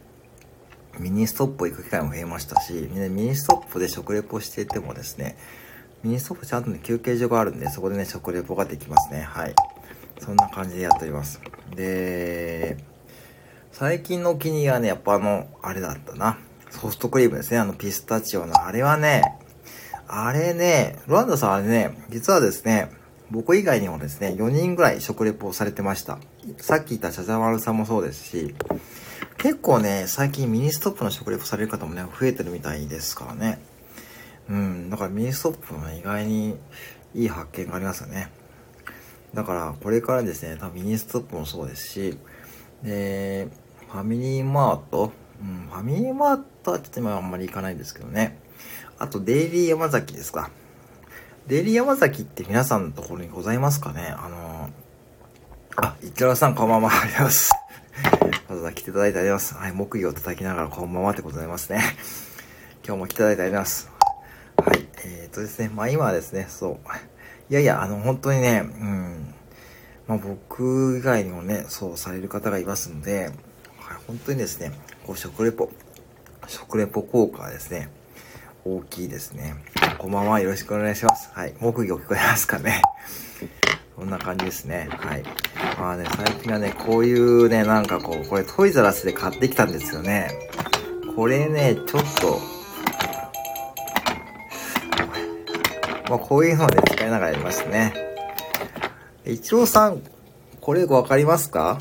[0.99, 5.37] ミニストップ行く機会も増えましたし、ミニストップで食レポしていてもですね、
[6.03, 9.21] ミニストップちゃんとね、休憩所があるんで、そこでね、食レポができますね。
[9.21, 9.55] はい。
[10.23, 11.41] そんな感じでやっております。
[11.75, 12.77] で、
[13.71, 16.37] 最近のお気に入りはね、やっぱあの、あれだったな。
[16.69, 17.57] ソフトクリームですね。
[17.57, 18.65] あのピスタチオの。
[18.65, 19.21] あれはね、
[20.07, 22.89] あれね、ロランダさんあれね、実はですね、
[23.31, 26.19] 僕以外にもですね、4人ぐらい食レポをされてました。
[26.57, 28.55] さっき言ったチャチャマルさんもそうですし、
[29.37, 33.59] 結構ね、最近ミニストップの食レポされる方もね、増えてるみたいですからね。
[34.49, 36.57] うん、だからミニストップのね、意外に
[37.15, 38.29] いい発見がありますよね。
[39.33, 42.17] だから、これからですね、多分ミニストップもそうですし、
[42.83, 43.47] で、
[43.91, 48.39] ファミリーマート、うん、ファミリーマートはちょっと今あんまり行かないんですけどね。
[48.99, 50.51] あと、デイリー山崎ですか。
[51.47, 56.89] デイリー山崎って皆さんのところにございますかねあのー、あ、一郎さんこんばんは。
[56.89, 57.51] ありがとうございます。
[58.49, 59.55] わざわざ来ていただいてあります。
[59.55, 61.81] はい、木魚を叩きながらこんばんはってことでございますね。
[62.85, 63.91] 今日も来ていただいてあります。
[64.63, 67.12] はい、えー、っとですね、まあ今はですね、そう。
[67.49, 69.33] いやいや、あの、本当にね、うん。
[70.07, 73.25] まあ僕以外にもね、そうされる方がいますので、
[73.79, 74.71] はい、本当にですね、
[75.05, 75.69] こう食レポ、
[76.47, 77.89] 食レポ効果はですね、
[78.65, 79.55] 大きいですね。
[79.97, 80.39] こんばんは。
[80.39, 81.29] よろしくお願いします。
[81.33, 81.53] はい。
[81.59, 82.81] 木魚聞こえますかね。
[83.95, 84.87] こんな感じですね。
[84.89, 85.23] はい。
[85.77, 90.29] まあね、最近はね、こういうね、なんかこう、これトイザラスで買ってきたんですよね。
[91.15, 92.39] これね、ちょっと、
[96.13, 97.91] まあこういうのをね、使いながらやりますね。
[99.25, 100.03] 一郎さん、
[100.61, 101.79] これよくわかりますか？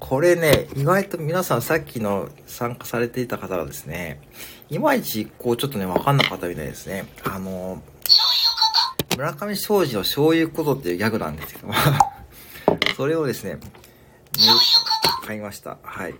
[0.00, 4.22] これね、意外と皆さんさっきの参加されていた方がですね、
[4.70, 7.04] いまいち、こう、ちょっとね、わかんなかったみたいですね。
[7.24, 7.82] あの、
[9.14, 11.74] 村上庄司の醤油ことっていうギャグなんですけども、
[12.96, 13.58] それをですね、
[15.26, 15.76] 買いました。
[15.82, 16.14] はい。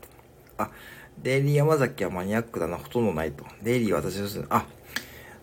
[0.58, 0.68] あ、
[1.18, 3.44] デイリー山崎はマニアックだな、ほとんどないと。
[3.62, 4.44] デイリー私です。
[4.48, 4.64] あ、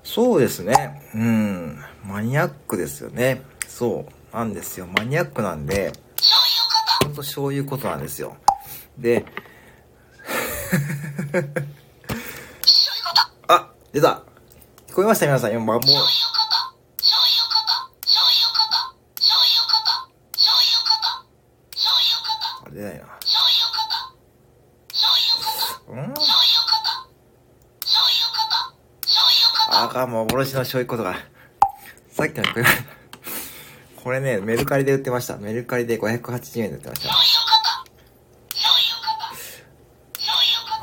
[0.03, 1.01] そうですね。
[1.15, 1.83] うん。
[2.05, 3.41] マニアックですよね。
[3.67, 4.35] そう。
[4.35, 4.87] なんですよ。
[4.87, 5.91] マニアックなんで、
[7.03, 8.37] ほんとそういうことなんですよ。
[8.97, 9.25] で、
[13.47, 14.21] あ、出た
[14.87, 15.25] 聞こえました？
[15.25, 15.51] 皆さん。
[15.51, 15.81] 今、もう。
[22.65, 23.03] あれ出ないな。
[25.89, 26.13] うん
[29.75, 31.15] あかん、もう幻の醤油ことが。
[32.09, 32.83] さっきの聞こえました。
[34.03, 35.37] これね、メルカリで売ってました。
[35.37, 37.09] メルカリで580円で売ってました。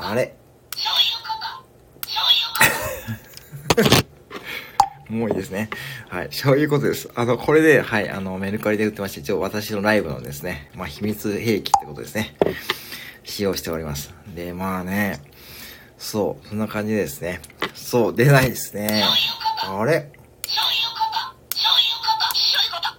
[0.03, 0.35] あれ
[5.07, 5.69] もういいですね。
[6.09, 6.29] はい。
[6.31, 7.09] そういうことです。
[7.15, 12.35] あの、これで、はい、あの、メルカリで売ってまして、一応私のライブのですね、まあ、秘密兵器ってことですね。
[13.23, 14.13] 使用しております。
[14.35, 15.21] で、まあね、
[16.03, 17.41] そう、そんな感じですね。
[17.75, 19.03] そう、出ないですね。
[19.63, 20.11] あれ？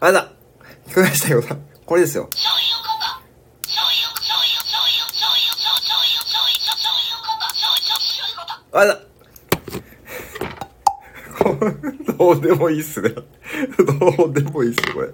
[0.00, 0.32] あれだ
[0.88, 1.42] 聞こえましたよ。
[1.84, 2.28] これですよ。
[8.72, 8.98] あ れだ
[12.18, 13.10] どうでもいいっすね。
[14.16, 15.08] どうでもいいっすこれ。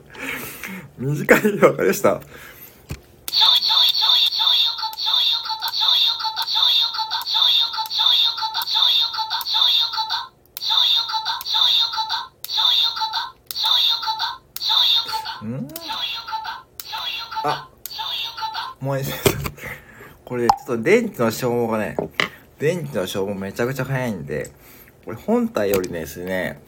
[0.99, 2.21] 短い、わかりました？
[18.81, 19.01] もう
[20.25, 21.97] これちょっと電池の消耗がね、
[22.59, 24.51] 電池の消耗めちゃくちゃ早いんで、
[25.05, 26.61] これ本体よりですね、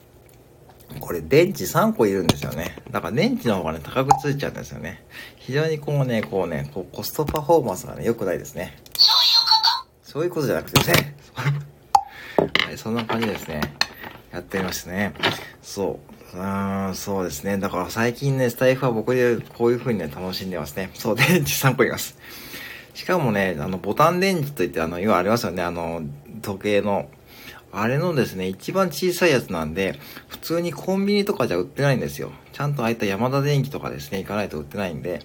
[0.99, 2.77] これ電池3個いるんですよね。
[2.91, 5.05] だから電池の方がね、高くついちゃうんですよね。
[5.37, 8.77] 非常にこうね、こうね、こうコストパフォーマンスがね、良くないですね。
[10.03, 11.17] そういうことじゃなくてですね。
[12.67, 13.61] はい、そんな感じですね。
[14.33, 15.13] やってみましたね。
[15.63, 16.20] そう。
[16.35, 17.59] うーん、そうですね。
[17.59, 20.91] だから最近ね、スタイフは僕でこういう風にね、楽しんでますね。
[20.95, 22.17] そう、電池3個います。
[22.95, 25.63] しかもね、あの、ボタン電池といって、あの、今ありますよね。
[25.63, 26.03] あの、
[26.43, 27.09] 時計の、
[27.73, 32.33] あれのですね、一番小さいやつなんで、普通にコンビニとかじゃ売ってないんですよ。
[32.53, 35.21] ちゃんとああいった山田電機とかですね、行かないと売ってないんで、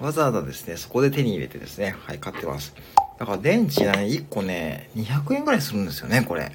[0.00, 2.74] わざわざですね、そこで手に入れてですね、はい、買ってます。
[3.18, 6.50] だから電池がね、1個ね、200円ぐらいするんですよね、これ。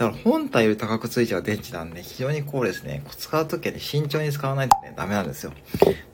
[0.00, 5.52] だから本体より高くついちゃう電池なんで、非常にこうですね、使うときはね、慎重に使わないとね、ダメなんですよ。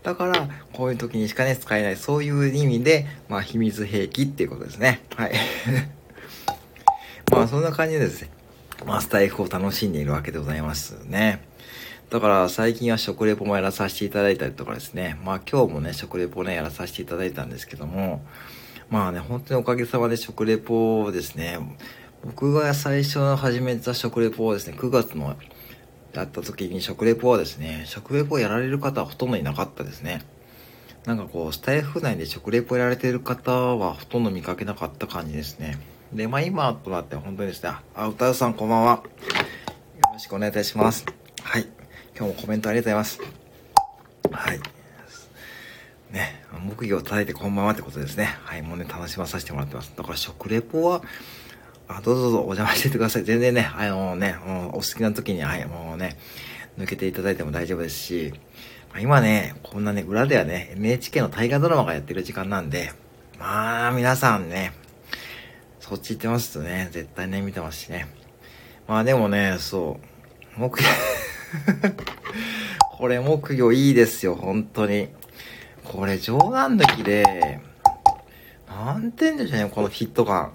[0.02, 5.02] だから、こういう時にしかね、使えない、そういう意味で、まあ、秘密兵器っていうことですね。
[5.14, 5.34] はい。
[7.30, 8.30] まあ、そんな感じでですね。
[8.84, 11.44] まあ、スタイフを楽しんでいるわけでございますね。
[12.10, 15.16] だから最近は食レポもやらさせていただいたりとかですね。
[15.24, 18.24] まあ今日もね、食レポね、やらさせていただいたんですけども、
[18.90, 21.58] まあね、本当におかげさまで食レポをですね、
[22.24, 25.36] 僕が最初の始めた食レポをですね、9月の
[26.12, 30.22] やった時に食レポはですね、食レポをやられる方はほとんどいなかったですね。
[31.04, 35.78] なんかこう、スタイフ内で食レポやられてる方はほとんど見かけなかった感じですね。
[36.12, 38.92] で、まあ今となって本当にですね、あ、歌うさんこんばんは。
[38.94, 39.02] よ
[40.12, 41.04] ろしくお願いいたします。
[41.42, 41.66] はい。
[42.18, 43.20] 今日もコメントありがとうございます。
[44.32, 44.60] はい。
[46.10, 48.36] ね、木魚を叩いてこんばんはってことですね。
[48.44, 49.92] はい、もうね、楽しまさせてもらってます。
[49.96, 51.02] だから食レポは、
[51.88, 53.24] あ、どうぞどうぞお邪魔しててください。
[53.24, 54.36] 全然ね、あのね、
[54.72, 56.16] お好きな時に、はい、もうね、
[56.78, 58.32] 抜けていただいても大丈夫ですし、
[58.90, 62.92] まあ、今ね、こんなね、裏ではね、NHK の大河ドラマがやってる時間なんで、
[63.38, 64.72] まあ、皆さんね、
[65.80, 68.08] そっち行ってますとね、絶対ね、見てますしね。
[68.88, 70.00] まあでもね、そ
[70.56, 70.88] う、木魚
[72.98, 75.08] これ木魚いいですよ、本当に。
[75.84, 77.60] これ冗談抜きで、
[78.68, 80.52] なんてんでしょうね、このヒット感。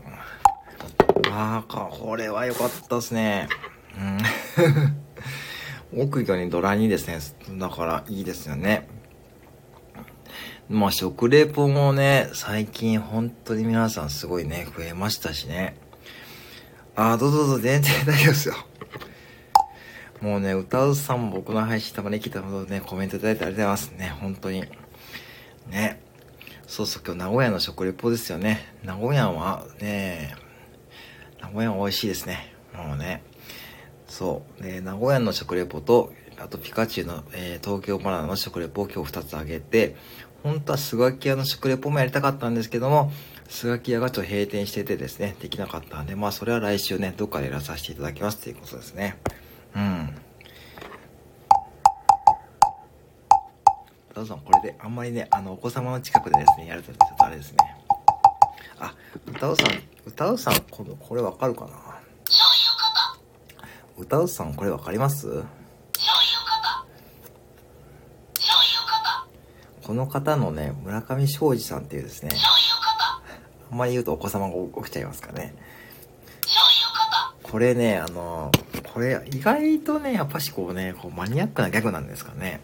[1.34, 3.48] ああ、これは良かったですね。
[5.94, 6.08] うん。
[6.08, 7.20] 木魚にドラにですね、
[7.58, 8.88] だからいいですよね。
[10.70, 15.78] まあ食レポもね、最近本当に皆さんすごいね、増えましたしね。
[16.96, 18.56] あ、どうぞどうぞ、全然大丈夫ですよ。
[20.20, 24.66] もうね、歌うさんも僕の配信たまに来たほどね、コメントいただいてありがとうございますね、本当に。
[25.70, 26.02] ね。
[26.68, 28.74] そうそう、今日名古屋の食レポですよね。
[28.84, 30.36] 名古屋はね、
[31.42, 32.54] 名古屋美味しいですね。
[32.74, 33.24] もうね。
[34.08, 34.64] そう。
[34.64, 39.96] で、名古屋の食レポと、あとピカチュウの、えー、東京バナナの食レポを今日2つあげて、
[40.44, 43.12] 本当はスガキ屋の食レポもやりたかったんですけども、
[43.48, 49.18] スガキ屋がちょっと閉店しててですね、できなかったんで、まあそれは来週ね、どっかでやらさせていただきますっていうことですね。
[49.76, 50.16] うん。
[54.14, 57.58] どうぞ、これで、あんまりね、あの、お子様の近くでですね、やるとちょっとあれですね。
[58.80, 58.94] あ、
[59.28, 59.68] 歌うさん、
[60.12, 61.72] 歌うさん、この、これわかるかな？
[63.98, 65.44] 歌うさん、これわかります？
[69.84, 72.30] この方のね、村上昌司さんっていうですね、
[73.72, 75.56] あんまり言うとお子様が起きちゃいますかね。
[77.42, 78.52] これね、あの、
[78.94, 82.62] これ意外とね、やっぱしこうね、こうマニアックなギャグなんですかね。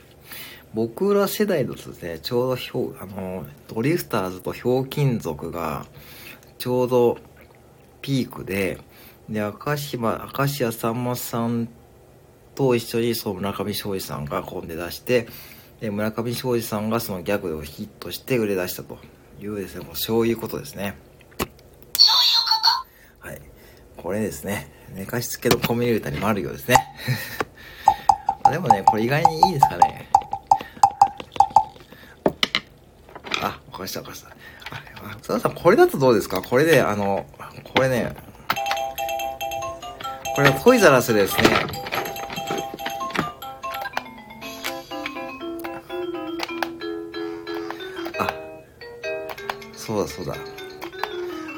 [0.74, 5.86] 僕ら世代だとですね、ちょうどひょあの、ドリフターズとひょうきん族が、
[6.58, 7.18] ちょうど
[8.02, 8.80] ピークで、
[9.30, 11.68] で、明石ま、明石家さんまさん
[12.56, 15.28] と一緒にそう村上昌司さんがこんで出して、
[15.80, 18.98] で、村上昌司さんがそのギャグをヒットして売れ出したと
[19.40, 20.98] いうですね、もうそういうことですね。
[21.38, 21.54] そういう
[23.22, 23.42] ことはい。
[23.98, 26.78] これですね、寝かしつけのコミュニティにもあるようですね。
[28.50, 30.10] でもね、これ意外にいいですかね。
[33.42, 34.37] あ、わかした、わかした。
[34.72, 36.42] あ、佐田さん、これだとどうですか？
[36.42, 37.26] これで、あの、
[37.76, 38.16] これね、
[40.36, 41.48] これはトイザラスですね。
[48.20, 48.28] あ
[49.76, 50.36] そうだそうだ。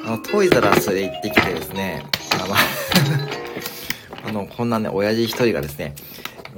[0.06, 2.04] あの、トイザラスで行ってきてですね、
[2.42, 2.54] あの
[4.28, 5.94] あの、こんなね、親父一人がですね、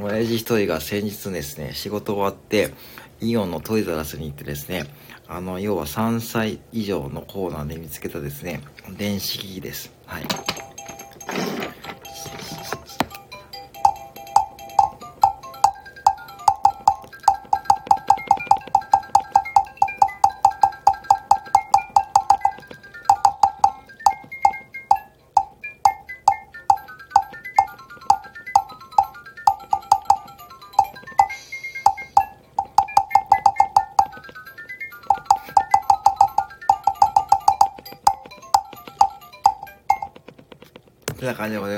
[0.02, 2.72] 親父一人が先日ですね、仕事終わって、
[3.20, 4.84] イオンのトイザラスに行ってですね、
[5.28, 8.60] あの、要は3歳以上のコーナーで見つけたですね、
[8.98, 9.92] 電子機器です。
[10.06, 10.22] はい。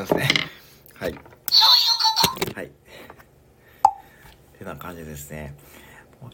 [0.05, 0.29] ますね。
[0.95, 1.15] はい。
[2.55, 2.71] はい。
[4.59, 5.55] てな感じですね。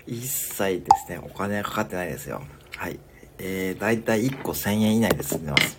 [0.06, 2.42] 一切ですね、お金がかかってないですよ。
[2.76, 2.98] はい。
[3.38, 5.78] えー、だいたい1個1000円以内で済んでます。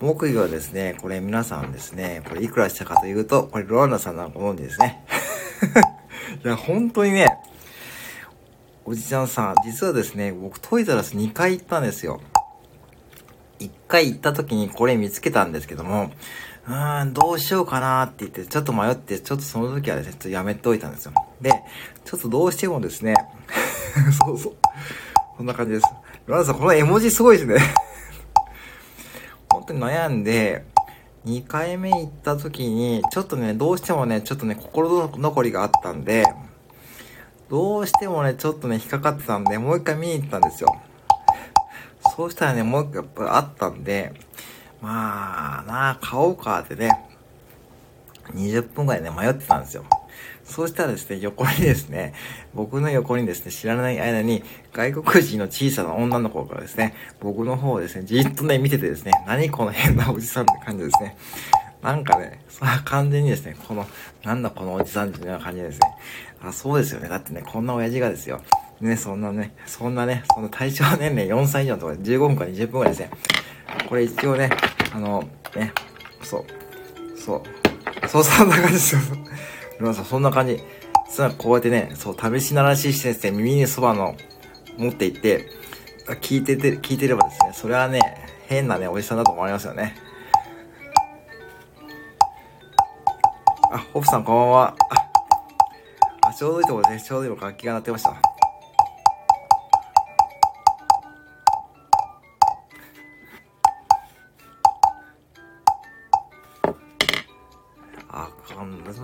[0.00, 5.04] 木魚はですね、これ皆さんですね、これいくらしたかというと、これロアンナさんのご存知ですね。
[6.44, 7.26] いや、本当にね、
[8.84, 12.20] おじちゃんさん、実はですね、僕トイザラス2回行ったんですよ。
[13.60, 16.10] 1回行った時にこれ見つけたんですけども、
[16.66, 21.12] うーん、どうしようかなって言って、ちょっと迷って、ちょっとその時はですね、ちょっとやめておいたんですよ。
[21.40, 21.50] で、
[22.04, 23.14] ちょっとどうしてもですね、
[24.24, 24.56] そうそう。
[25.36, 25.86] こんな感じです。
[26.26, 27.58] ロナさん、この絵文字すごいですね。
[29.50, 30.64] 本当に悩んで、
[31.26, 36.24] 2回目行った時に、ちょっとね、どうしてもね、ちょっとね、心残りがあったんで、
[37.50, 40.80] どうしてもね、ちょっとね、引っかかってたんで、もう一回見に行ったんですよ。
[42.16, 44.12] そうしたらね、もう一回やっぱあったんで、
[44.84, 46.90] まあな、買おうかってね、
[48.34, 49.84] 20分くらいね、迷ってたんですよ。
[50.44, 52.12] そうしたらですね、横にですね、
[52.52, 61.16] 僕の横にですね、知らない間に、外国人の小さな女の子がですね、僕の方をですね、じっとね、見ててですね、何この変なおじさんって感じですね。
[61.82, 63.86] なんかね、さあ完全にですね、この、
[64.22, 65.88] なんだこのおじさんっていうような感じですね。
[66.42, 67.08] あ、そうですよね。
[67.08, 68.42] だってね、こんな親父がですよ。
[68.82, 73.10] ね、そんなね、そんなね、その対象年齢4歳以上ところで15分から20分くらいですね。
[73.88, 74.50] これ一応ね、
[74.92, 75.24] あの、
[75.56, 75.72] ね、
[76.22, 79.00] そう、そう、そう、そんな感じですよ。
[79.80, 80.62] 皆さん、そんな感じ。
[81.08, 84.16] 実はこうやってね、そう、試し鳴らししてで、耳にそばの、
[84.76, 85.48] 持っていって、
[86.20, 88.00] 聞いてて、聞いてればですね、それはね、
[88.46, 89.96] 変なね、おじさんだと思われますよね。
[93.70, 94.76] あ、ホップさんこんばんは。
[96.22, 98.33] あ、あちょうどいいところですね、ちょうどいいとこ楽器が鳴ってました。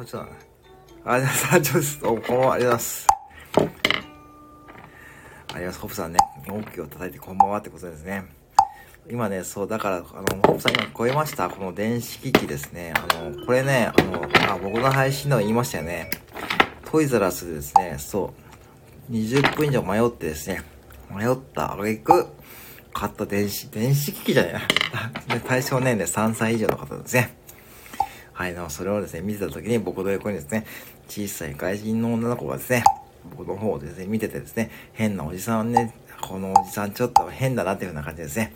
[0.00, 0.30] かんな、そうちょっと
[1.04, 2.00] ありがとうございます。
[2.00, 2.54] どうも、こんばんは。
[2.54, 3.06] ありがとうございます。
[3.56, 3.68] ありがとう
[5.48, 5.80] ございます。
[5.80, 8.24] ホップさんね、音機を叩いてこんばんはってことですね。
[9.10, 12.94] 今ね、そう、だから、あの、ホプさん今聞こえましたこの電子機器ですね。
[12.96, 16.10] あの、これね、あの、あ、僕の配信でも言いましたよね。
[16.84, 18.32] トイザラスでですね、そ
[19.10, 20.62] う、20分以上迷ってですね、
[21.10, 22.26] 迷った挙句、
[22.92, 24.60] 買った電子、電子機器じゃないな。
[25.46, 27.36] 対象年齢3歳以上の方ですね。
[28.32, 30.64] はい、それをですね、見てた時に僕の横にですね、
[31.08, 32.84] 小さい外人の女の子がですね、
[33.36, 38.54] 僕の方をですね、見ててですね、変なおじさんね、このおじさんちょっと変だなっていう風な感じですね、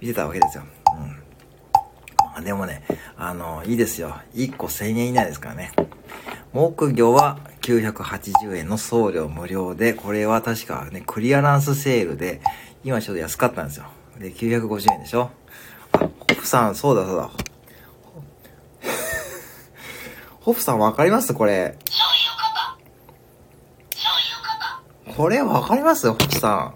[0.00, 0.64] 見てたわけですよ。
[0.96, 1.08] うん。
[1.08, 2.82] まあ、でもね、
[3.16, 4.16] あの、いいですよ。
[4.34, 5.72] 1個1000円以内ですからね。
[6.52, 12.40] 木魚は980円の送料無料で、これは確かね、クリアランスセールで、
[12.84, 13.86] 今ちょっと安かったんですよ。
[14.18, 15.30] で、950円でしょ？
[15.92, 16.08] あ、ホ
[16.38, 17.30] フさん、そうだそうだ。
[20.46, 21.34] ホフさんわかります？
[21.34, 21.76] これ。
[25.16, 26.72] これわかりますホフさ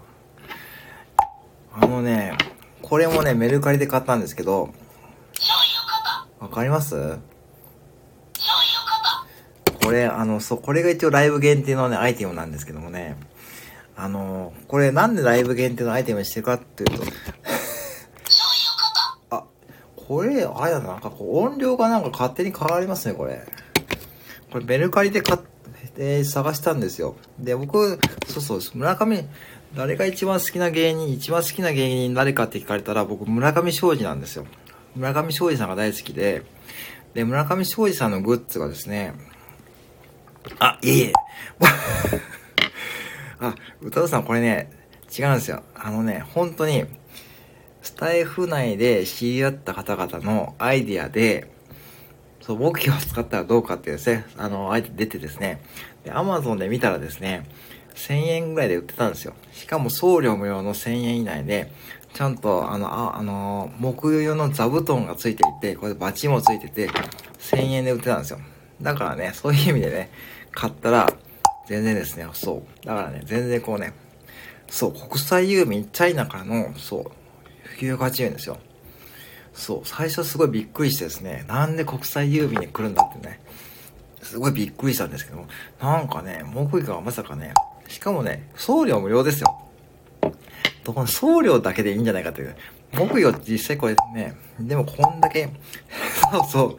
[1.77, 1.81] ん。
[1.81, 2.37] あのね、
[2.81, 4.73] これもね、メルカリで買ったんですけど、
[6.41, 7.17] わかります？
[9.81, 13.15] これ、あの、そう、これが一応ライブ限定のね、アイテムなんですけどもね、
[13.95, 17.05] あの、これなんでライブ限定のアイテムにしてるかっていうと
[19.29, 19.45] あ、
[19.95, 23.47] これ、あれだな、なんかこう音量がなんか勝手に変わりますね、これ。
[24.51, 25.39] これメルカリで買っ
[25.95, 27.15] て、探したんですよ。
[27.39, 29.25] で、僕、そうそう、村上、
[29.75, 34.45] 誰が一番好きな芸人、一番好きな芸人誰かって聞かれたら、僕、村上昌司なんですよ。
[34.95, 36.43] 村上昌司さんが大好きで、
[37.13, 39.13] で、村上昌司さんのグッズがですね、
[40.59, 41.13] あ、いえいえ。
[43.39, 44.71] あ、歌田さん、これね、
[45.17, 45.63] 違うんですよ。
[45.75, 46.85] あのね、本当に、
[47.81, 51.50] スタイフ内で知り合った方々のアイディアで、
[52.41, 55.61] そう、目標を使ったらどうかってですね、あの、相手出てですね、
[56.03, 57.47] で、アマゾンで見たらですね、
[57.95, 59.33] 1000円ぐらいで売ってたんですよ。
[59.53, 61.71] しかも送料無料の1000円以内で、
[62.13, 66.89] ちゃんと、あの、あ、あの、木用の座布団がついていて、これバチもついてて、
[67.39, 68.39] 1000円で売ってたんですよ。
[68.81, 70.11] だからね、そういう意味でね、
[70.51, 71.07] 買ったら、
[71.67, 72.85] 全然ですね、そう。
[72.85, 73.93] だからね、全然こうね、
[74.67, 78.57] そう、国際郵便チャイナからの、そう、980円ですよ。
[79.53, 83.39] そう、最初すごいびっくりしてですね、なんで国際郵便に来るんだってね、
[84.21, 85.47] すごいびっくりしたんですけども
[85.79, 87.53] なんかね、木魚がまさかね、
[87.87, 89.61] しかもね、送料無料ですよ。
[90.83, 92.55] とこの送料だけでいいんじゃないかっていう。
[92.93, 95.49] 木魚実際これね、でもこんだけ
[96.31, 96.77] そうそう、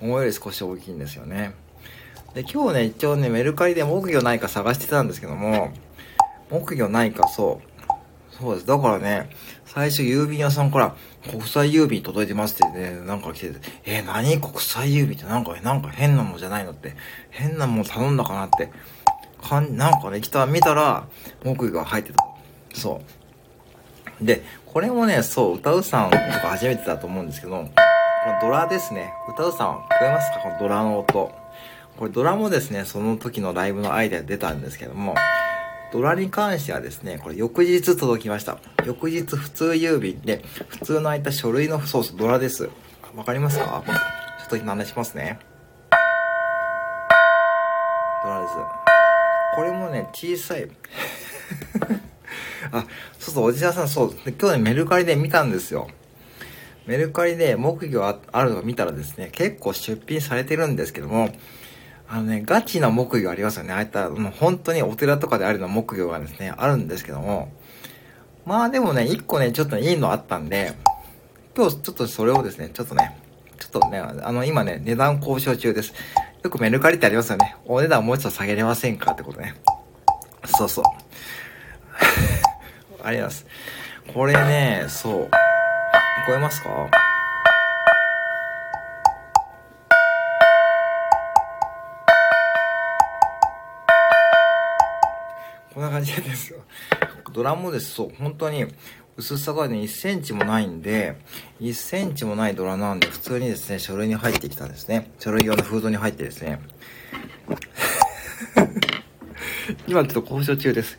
[0.00, 1.54] 思うより少し大きいんですよね。
[2.34, 5.72] で、今日ね、一応ね、メルカリで木魚ないか探してたんですけども、
[6.50, 7.60] 木魚ないかそ
[8.30, 8.66] う、そうです。
[8.66, 9.28] だからね、
[9.74, 10.94] 最初郵便屋さんから
[11.30, 14.38] 国際郵便届いてますってね、なんか来てて、えー、何？
[14.38, 16.94] 国際郵便ってなんか、なんか変なのじゃないのって、
[17.30, 18.70] 変なもの頼んだかなって、
[19.40, 21.06] かん、なんかね、来た、見たら、
[21.42, 22.22] 木魚が入ってた。
[22.74, 23.00] そ
[24.20, 24.24] う。
[24.24, 27.70] で、これもね、そう、歌うさんとか初めてだと思うんですけど、この
[28.42, 29.14] ドラですね。
[29.26, 30.40] 歌うさん、聞こえますか？
[30.40, 31.32] このドラの音。
[31.96, 35.14] これドラもですね、その時のライブのアイデア出たんですけども、
[35.92, 38.56] ドラに関してはですね、これ翌日届きました。
[38.86, 42.70] 翌日普通郵便で、普通の空いた書類のソース、ドラです。
[43.14, 43.84] わかりますか？
[44.40, 45.38] ちょっと今話しますね。
[48.24, 48.54] ドラです。
[49.54, 50.64] これもね、小さい。
[52.72, 52.86] あ、
[53.18, 55.88] そうそう、おじさん、そう、今日ね、メルカリで見たんですよ。
[56.86, 61.28] メルカリで木魚あるのを見たらですね、結構出品されてるんですけども、
[62.14, 63.72] あのね、ガチな木魚ありますよね。
[63.72, 67.50] ああいった、もう本当にお寺とかであるような木魚がですね、あるんですけども。
[68.44, 70.74] まあでもね、一個ね、ちょっといいのあったんで、
[71.56, 73.16] 今日ちょっとそれをですね、ちょっとね、
[73.58, 75.94] ちょっとね、あの、今ね、値段交渉中です。
[76.42, 77.56] よくメルカリってありますよね。
[77.64, 79.54] お値段もうちょっと下げれませんかってことね。
[80.44, 80.84] そうそう。
[80.92, 80.92] あ
[82.10, 83.46] りがとうございます。
[84.12, 85.12] これね、そう。
[85.14, 85.16] 聞
[86.26, 86.90] こえますか？
[96.02, 96.60] 感じですよ。
[97.32, 97.94] ドラムです。
[97.94, 98.66] そう、本当に、
[99.16, 101.16] 薄さがね、1センチもないんで、
[101.60, 105.10] 1センチもないドラなんで、普通にですね、書類に入ってきたんですね。
[105.18, 106.60] 書類用のフードに入ってですね。
[109.86, 110.98] 今ちょっと交渉中です。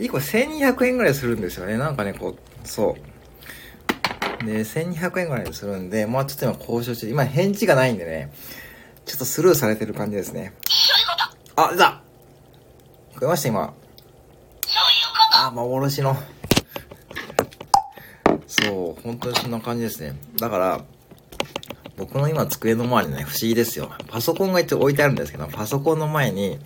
[0.00, 1.78] 1個1200円ぐらいするんですよね。
[1.78, 2.96] なんかね、こう、そ
[4.42, 4.44] う。
[4.44, 8.32] で、1200円ぐらいするんで、まあちょっと今交渉中、今返事がないんでね、
[9.06, 10.52] ちょっとスルーされてる感じですね。
[11.56, 12.02] あ、出た
[13.14, 13.83] 聞こえました今。
[15.44, 16.16] ああ、幻の。
[18.46, 20.16] そう、本当にそんな感じですね。
[20.38, 20.84] だから、
[21.98, 23.92] 僕の今机の前にね、不思議ですよ。
[24.08, 26.58] パソコンが一応置いてあるんですけど、パソコンの前に、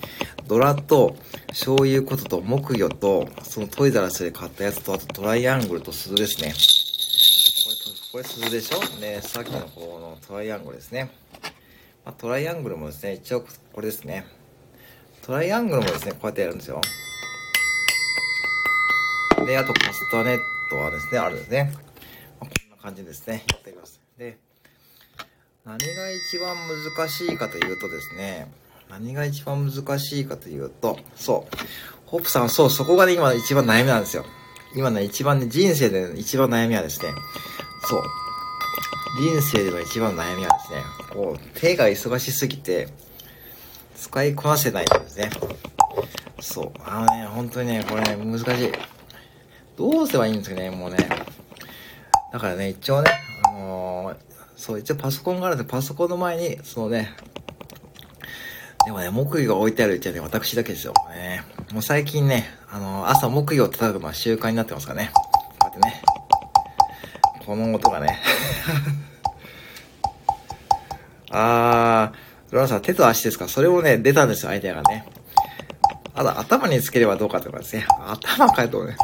[0.46, 1.16] ドラと、
[1.52, 6.54] そういうことと、木魚と、そのトイザラスで買ったやつと、あとトライアングルと鈴ですね。
[8.12, 9.00] これ、これ鈴でしょ？
[9.00, 11.10] ね、さっきのこのトライアングルですね。
[12.04, 14.24] まあ、トライアングルもですね、一応これですね。
[15.22, 16.80] トライアングルもですね、こうやってやるんですよ。
[19.48, 20.38] で、あとカスタネッ
[20.68, 21.72] トはですね、あるんですね。
[22.38, 23.44] まあ、こんな感じですね。
[23.50, 23.98] やっていきます。
[24.18, 24.36] で、
[25.64, 28.52] 何が一番難しいかというとですね、
[28.90, 31.56] 何が一番難しいかというと、そう。
[32.04, 34.26] ホップさん、そう、そこがね、今一番悩みなんですよ。
[34.76, 37.14] 今ね、一番ね、人生で一番悩みはですね、
[37.88, 38.02] そう。
[39.18, 42.88] 人生での一番悩みはですね、こう、手が忙しすぎて、
[43.96, 45.30] 使いこなせないんですね。
[46.38, 46.72] そう。
[46.84, 48.97] あのね、本当にね、これね、難しい。
[49.78, 50.96] どうすればいいんですかね、もうね。
[52.32, 53.12] だからね、一応ね、
[53.46, 54.16] あのー、
[54.56, 57.14] そう、一応パソコンがあるんで、パソコンの前に、そのね、
[58.84, 60.94] でもね、木魚が置いてあるうちはね、私だけですよ。
[61.10, 65.10] ね、もう最近ね、あのー、朝木魚を叩くのは習慣になってますからね。
[65.14, 65.22] こ
[65.60, 66.02] うやってね。
[67.46, 68.18] この音がね。
[71.30, 73.46] あー、ロラさん、手と足ですか？
[73.46, 75.06] それもね、出たんですよ、アイデアがね。
[76.14, 77.86] あと、頭につければどうかとかですね。
[78.00, 78.96] 頭かとね。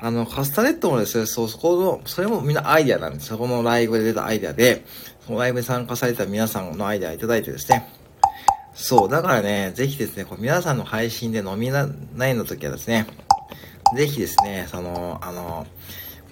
[0.00, 3.26] あの、カスタネットもですね、そう、そこの、それもみんなアイデアなんです。
[3.26, 4.84] そこのライブで出たアイデアで、
[5.26, 7.88] そのライブに参加された皆さんのアイデアいただいてですね。
[8.74, 13.06] そう、だからね、ぜひですね、こう皆さんの配信で飲みな、ないの時はですね、
[13.96, 15.66] ぜひですね、その、あの、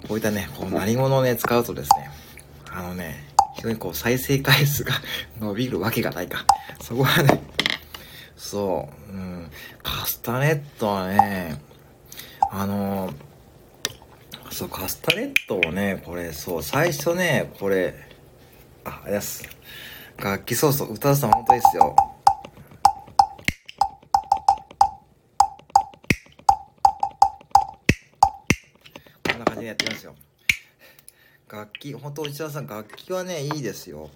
[0.07, 2.09] こういったね、こう、何物をね、使うとですね、
[2.69, 4.93] あのね、非常にこう再生回数が
[5.39, 6.45] 伸びるわけがないか。
[6.81, 7.41] そこはね、
[8.35, 9.51] そう、うん、
[9.81, 11.61] カスタネットはね、
[12.51, 13.13] あのー、
[14.53, 17.95] そう、カスタネットをね、これ、そう、最初ね、これ、
[18.85, 19.43] あ、あります。
[20.17, 21.95] 楽器、そうそう、歌うさん本当ですよ。
[29.27, 30.13] こんな感じでやってますよ。
[31.51, 34.11] 楽器、本当内田さん、楽器はね、いいですよ。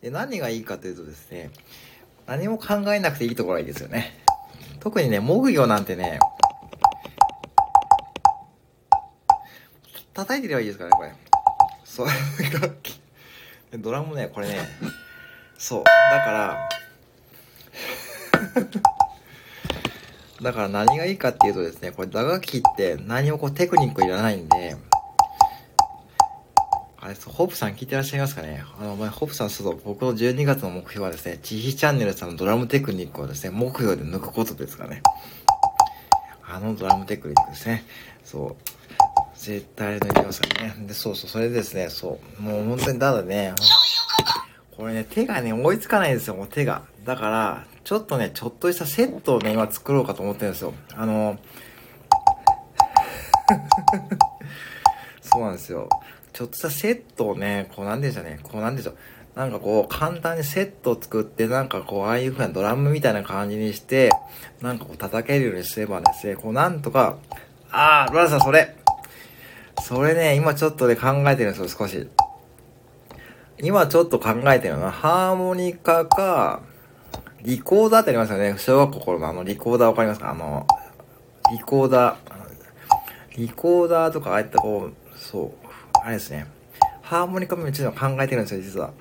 [0.00, 1.50] で、何がいいかというとですね、
[2.26, 4.24] 何も考えなくていいところがいいですよね。
[4.80, 6.18] 特にね、木魚なんてね、
[10.14, 11.12] 叩いてればいいですからね、これ。
[11.84, 12.06] そう、
[12.60, 13.00] 楽器。
[13.78, 14.58] ドラムね、これね、
[15.56, 15.84] そう。
[15.84, 16.68] だから、
[20.42, 24.76] だから何がいいかっていうとですね、これ打楽器って何もこうテクニックいらないんで、
[27.00, 28.62] あれ、ホープさん聞いてらっしゃいますかね？
[28.78, 35.02] あの、ホープさん、そう、僕の12月の目標はですね、チヒチャンネルさんのドラムテクニックをですね、目標で抜くことですかね。
[36.46, 37.84] あのドラムテクニックですね。
[38.24, 38.56] そう。
[39.42, 40.86] 絶対あれ抜いてますからね。
[40.86, 42.42] で、そうそう、それでですね、そう。
[42.42, 43.52] もう本当にただね、
[44.76, 46.82] これね、手がね、追いつかないんですよ、もう手が。
[47.04, 50.72] だから、ちょっとね、ちょっとしたセットをね、今作ろうかと思ってるんですよ。
[50.94, 51.40] あの、
[55.20, 55.88] そうなんですよ。
[56.32, 58.96] ちょっとしたセットをね、こうなんでしょうね、こうなんでしょう。
[59.34, 64.10] なんかこう、簡単にセットを作って、なんかこう、ああいう風なドラムみたいな感じにして、
[64.60, 67.16] なんかこう、叩けるようにすればですね、こう、なんとか、
[67.72, 68.76] あー、ロラさん、それ
[69.80, 72.08] それね、今ちょっとね、考えてるんですよ、少し。
[73.60, 76.60] 今ちょっと考えてるのは、ハーモニカか、
[77.42, 78.54] リコーダーってありますよね。
[78.58, 80.30] 小学校頃のあの、リコーダーわかりますか？
[80.30, 80.66] あの、
[81.50, 82.18] リコーダー、
[83.36, 85.52] リコーダーとかああいったこう、そう、
[86.04, 86.46] あれですね。
[87.02, 88.92] ハーモニカもちょっと考えてるんですよ、実は。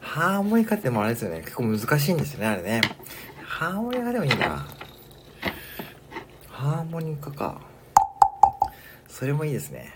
[0.00, 1.40] ハーモニカってもあれですよね。
[1.40, 2.80] 結構難しいんですよね、あれね。
[3.44, 4.66] ハーモニカでもいいな。
[6.48, 7.60] ハーモニカか。
[9.12, 9.92] それもいいですね。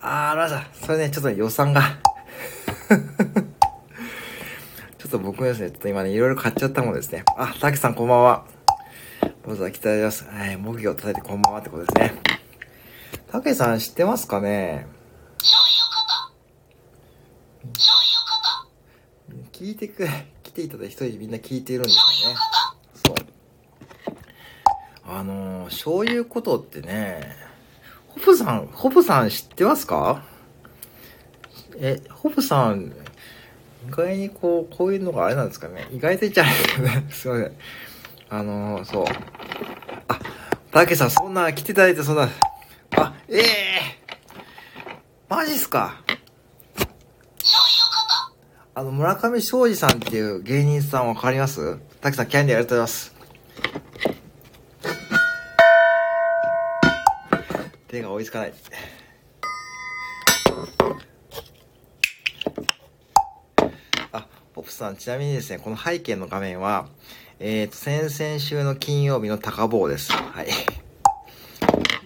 [0.00, 1.82] あー、ラジャそれね、ちょっと予算が
[4.96, 7.24] ちょっと僕ですね、ちょっと今ね、いろいろ買っちゃったもんですね。
[7.36, 8.46] あ、たけさんこんばんは。
[9.44, 10.28] どうぞ来ていただきます。
[10.28, 12.14] はい、模擬を叩いてこんばんはってことですね。
[13.32, 14.86] たけさん知ってますかね？
[19.50, 20.06] 聞いてく、
[20.44, 22.36] 来ていただいて一人みんな聞いてるんですよね。
[23.06, 23.16] そう。
[25.04, 27.45] あのー、醤油ことってね、
[28.16, 30.24] ホプさん、ホプさん知ってますか？
[31.78, 32.92] え、ホプさん、
[33.86, 35.86] 意外にこう、こういうのがあれなんですかね。
[35.92, 37.06] 意外と言っちゃうんですよね。
[37.12, 37.52] すいません。
[38.30, 39.04] あのー、そう。
[40.08, 40.18] あ、
[40.72, 42.28] たけさん、そんな、来ていただいて、そんな、
[42.96, 43.44] あ、ええー、
[45.28, 46.00] マジっすか？
[48.74, 51.78] あの、村上昌司さんっていう芸人さんわかります？
[52.00, 53.14] たきさん、キャンディーありがとうございます。
[57.96, 58.52] 手が追いつかない。
[64.12, 66.88] あ、ポップさん、ちなみにですね、この背景の画面は、
[67.38, 70.12] えっ、ー、と、先々週の金曜日の高坊です。
[70.12, 70.48] はい。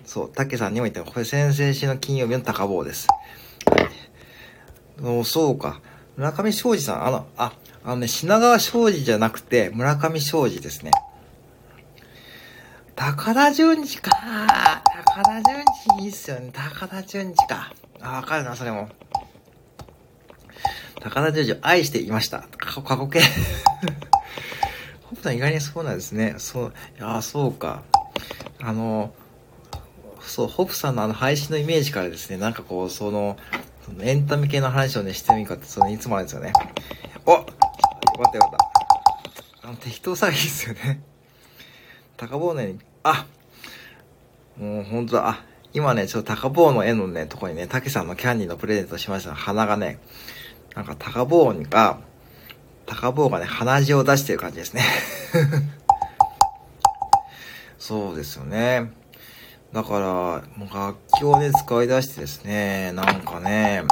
[0.04, 3.08] そう、たけさんにも言ったこれ先々週の金曜日の高坊です。
[3.66, 5.24] はい。
[5.24, 5.80] そうか。
[6.16, 7.52] 村上昌司さん、あの、あ、
[7.84, 10.90] あのね、品川昌司じゃなくて、村上昌司ですね。
[13.00, 14.10] 高田純次か
[14.84, 15.64] 高田純
[15.98, 16.50] 次いいっすよね。
[16.52, 17.72] 高田純次か。
[17.98, 18.90] あ、わかるな、それも。
[21.00, 22.44] 高田純次を愛していました。
[22.58, 23.20] 過去形。
[25.08, 26.34] ホプさん意外にそうなんですね。
[26.36, 27.84] そう、いや、そうか。
[28.60, 29.14] あの、
[30.20, 33.38] そう、ホプさんのあの配信のイメージからですね、なんかこう、その、
[33.86, 36.52] そのエンタメ系の話をね、してもいいかって、そのいつもあるんですよね。
[37.24, 37.44] およか
[38.28, 38.50] ったよかっ
[39.62, 39.68] た。
[39.68, 41.00] あの、適当さぎですよね。
[42.18, 43.26] 高坊根に、あ
[44.58, 49.98] もうほんとだ、あ、今ね、ちょっと高坊の絵のね、とこにね、たけさんのキャンディーのプレゼントしました鼻がね、
[50.74, 51.98] なんか高坊が、
[52.86, 54.82] 高坊がね、鼻血を出してる感じですね。
[57.78, 58.90] そうですよね。
[59.72, 60.06] だから、
[60.56, 63.84] もう楽器をね、使い出してですね、なんかね、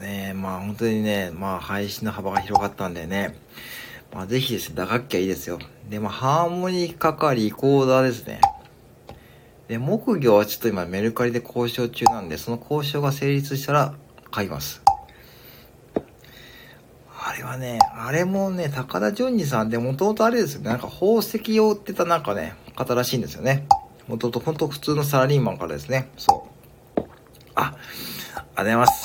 [0.00, 3.38] ね、まあ本当にね、まあ配信の幅が広がったんでね、
[4.14, 5.58] まあぜひですね、打楽器はいいですよ。
[5.90, 8.40] で、まあハーモニカかリコーダーですね。
[9.66, 13.94] で、木魚はちょっと今メルカリで交渉中なんで、その交渉が成立したら
[14.30, 14.82] 買います。
[17.26, 23.66] あれはね、あれもね、高田純次さんで、もともとあれですよね、なんか宝石を売ってたなんかね、方らしいんですよね。
[24.06, 26.08] もともと本当普通のサラリーマンからですね。
[26.16, 26.46] そ
[26.96, 27.02] う。
[27.56, 29.02] あ、ありがとうございます。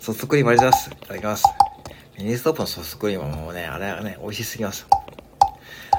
[0.00, 0.90] ソフトクリームあります。
[0.90, 1.44] いただきます。
[2.18, 4.88] ミニストップのソフトクリームもうね、あれはね、美味しすぎます。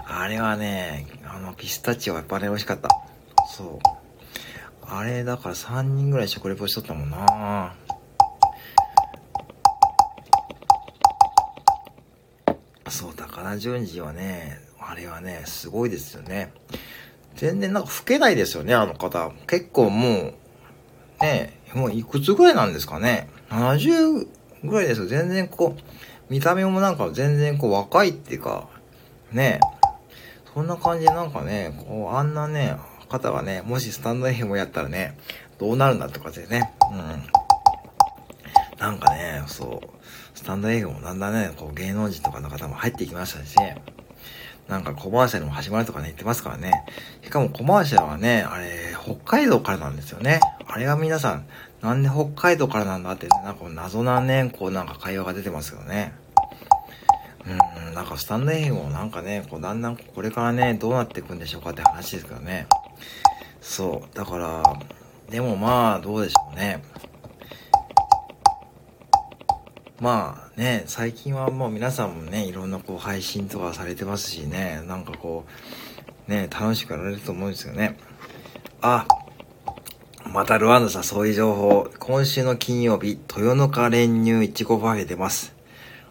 [0.06, 2.90] あれはね、あの、ピスタチオはやっぱね、美味しかった。
[3.48, 3.80] そう。
[4.82, 7.74] あれ、だから3人ぐらい食レポしとったもんな
[12.90, 16.52] そう、高田純次はね、あれはね、すごいですよね。
[17.36, 19.32] 全然なんか老けないですよね、あの方。
[19.48, 20.34] 結構もう、
[21.22, 23.30] ね、もういくつぐらいなんですかね。
[23.50, 24.28] 70
[24.66, 25.08] ぐらいですよ。
[25.08, 25.82] 全然こう、
[26.30, 28.68] 見た目もなんか全然こう若いっていうか、
[29.32, 29.60] ね、
[30.54, 32.76] そんな感じでなんかね、こう、あんなね、
[33.10, 35.18] 方がね、もしスタンド FM をやったらね、
[35.58, 37.24] どうなるんだとかでね、うん。
[38.80, 39.90] なんかね、そう、
[40.38, 43.56] スタンド FM もだんだんね、こう芸能人とかの方も入ってきましたし、
[44.68, 46.72] なんかコマーシャルも始まるとかね、言ってますからね。
[47.24, 50.40] しかもコマーシャルはね、あれ、北海道からなんですよね。
[50.68, 51.46] あれは皆さん、
[51.82, 56.14] なんで北海道からなんだって、なんか謎なね、こうなんか会話が出てますよね。
[57.46, 62.68] うん、なんかスタンド FM もなんかね、こうだんだんこれからね、どうなっていくんでしょうかって話ですけどね。
[63.62, 64.16] そう。
[64.16, 64.64] だから、
[65.30, 66.84] でもまあ、どうでしょうね。
[70.00, 75.46] まあね、最近はもう皆さんもね、いろんなこう配信とかされてますしね、なんかこ
[76.28, 77.98] う、ね、楽しくやられると思うんですよね。
[78.82, 79.06] あ、
[80.26, 81.90] またルワンダさん、そういう情報。
[81.98, 85.56] 今週の金曜日、豊の花練乳いちごパフェ出ます。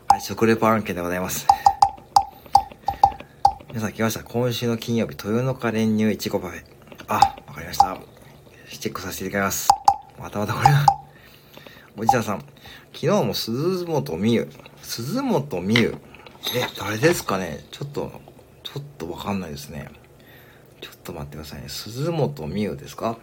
[0.09, 1.47] はい、食レポ案件でございます。
[3.69, 4.25] 皆さん来ました。
[4.25, 6.65] 今週の金曜日、豊の花練乳いちごパフェ。
[7.07, 7.15] あ、
[7.47, 7.97] わかりました。
[8.71, 9.69] チェックさせていただきます。
[10.19, 10.87] またまたこれだ。
[11.97, 12.39] おじさんさん、
[12.93, 14.51] 昨日も鈴本美優。
[14.83, 15.97] 鈴本美優。
[16.57, 17.65] え、誰ですかね？
[17.71, 18.11] ちょっと、
[18.65, 19.91] ちょっとわかんないですね。
[20.81, 21.69] ちょっと待ってくださいね。
[21.69, 23.19] 鈴本美優ですか？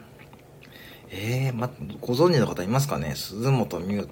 [1.10, 1.70] えー、ま、
[2.02, 3.14] ご存知の方いますかね？
[3.16, 4.10] 鈴本美優。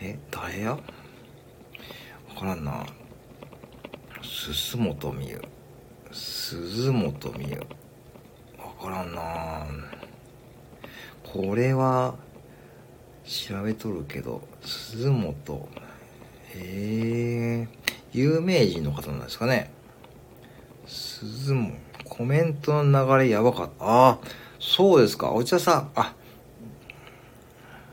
[0.00, 0.70] え、誰や？
[0.70, 0.80] わ
[2.38, 2.86] からんな。
[4.22, 5.42] 鈴本美優。
[6.12, 7.62] 鈴本美優。
[8.58, 9.66] わからんな
[11.22, 12.14] これは、
[13.24, 15.68] 調べとるけど、鈴本。
[16.54, 17.68] へえ、
[18.12, 19.70] 有名人の方なんですかね？
[20.86, 21.78] 鈴本。
[22.04, 23.84] コメントの流れやばかった。
[23.84, 24.18] ああ、
[24.60, 25.32] そうですか。
[25.32, 26.14] お茶さん、あ、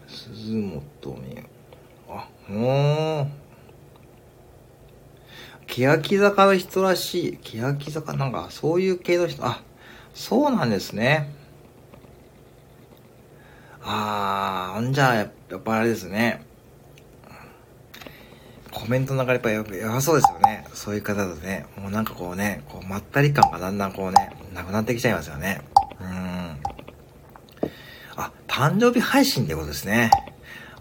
[0.07, 1.43] 鈴本美
[2.09, 3.27] あ、ほー。
[5.65, 7.37] 欅坂の人らしい。
[7.37, 9.63] 欅坂なんか、そういう系の人、あ、
[10.13, 11.33] そうなんですね。
[13.81, 16.45] あー、んじゃあ、やっぱあれですね。
[18.71, 20.67] コメントの流れやっぱやばそうですよね。
[20.73, 21.65] そういう方だとね。
[21.77, 25.61] もうなんかこうね、こうまったり感がだんだんこうね、なくなってきちゃいますよね。
[28.57, 30.09] 誕生日配信ってことですね。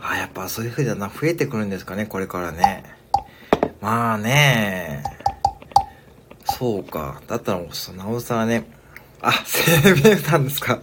[0.00, 2.84] あ、やっぱそういう風だな、増えてくるんですかね、これからね。
[3.82, 5.04] まあね。
[6.46, 7.20] そうか。
[7.26, 8.64] だったらもう、なおさらね。
[9.20, 10.80] あ、生命んですか。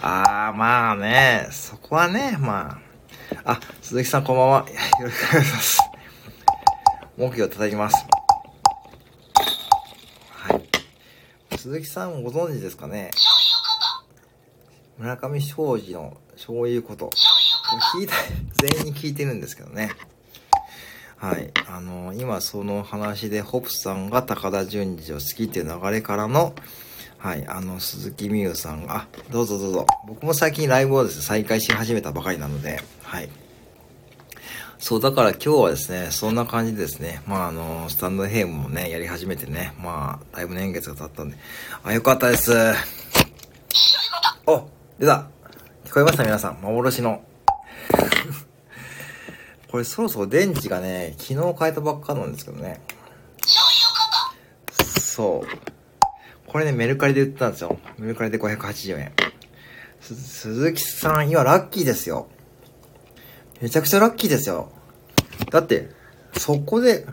[0.00, 1.46] ああ、まあね。
[1.50, 2.80] そこはね、ま
[3.44, 3.52] あ。
[3.52, 4.66] あ、鈴木さんこんばんは。
[5.00, 5.78] よろしくお願いします。
[7.18, 8.06] 目標を叩きます。
[10.30, 11.58] はい。
[11.58, 13.10] 鈴木さんご存知ですかね
[14.98, 17.10] 村上庄司のそういうこと。
[17.98, 18.14] 聞いた、
[18.52, 19.90] 全員に聞いてるんですけどね。
[21.16, 21.50] はい。
[21.68, 26.54] あの、今その話で、ホプさんが高田純次を好きっていう流れからの、
[27.18, 29.86] はい、あの、鈴木美優さんが、あ、どうぞどうぞ。
[30.06, 33.30] 僕も最近ライブをですね、再開し始めたばかりなので、はい。
[34.78, 41.36] そう、だから今日はですね、そんな感じでですね、まああの、スタンドヘイムもね、やり始めてね、まあ、だいぶ年月が経ったんで、
[41.82, 42.52] あ、よかったです。
[44.46, 44.68] お、
[44.98, 45.28] 出た
[45.84, 47.24] 聞こえました皆さん、幻の。
[49.68, 52.80] これそろそろ電池がね、昨日変えたばっかなんですけどね。
[54.70, 55.48] そう。
[56.46, 57.76] これね、メルカリで売ったんですよ。
[57.98, 59.12] メルカリで580円。
[60.00, 62.28] 鈴木さん、今ラッキーですよ。
[63.60, 64.70] めちゃくちゃラッキーですよ。
[65.50, 65.90] だって、
[66.38, 67.04] そこで、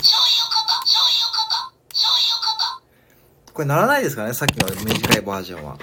[3.54, 5.80] これならないですからね、さっきの短いバージョンは。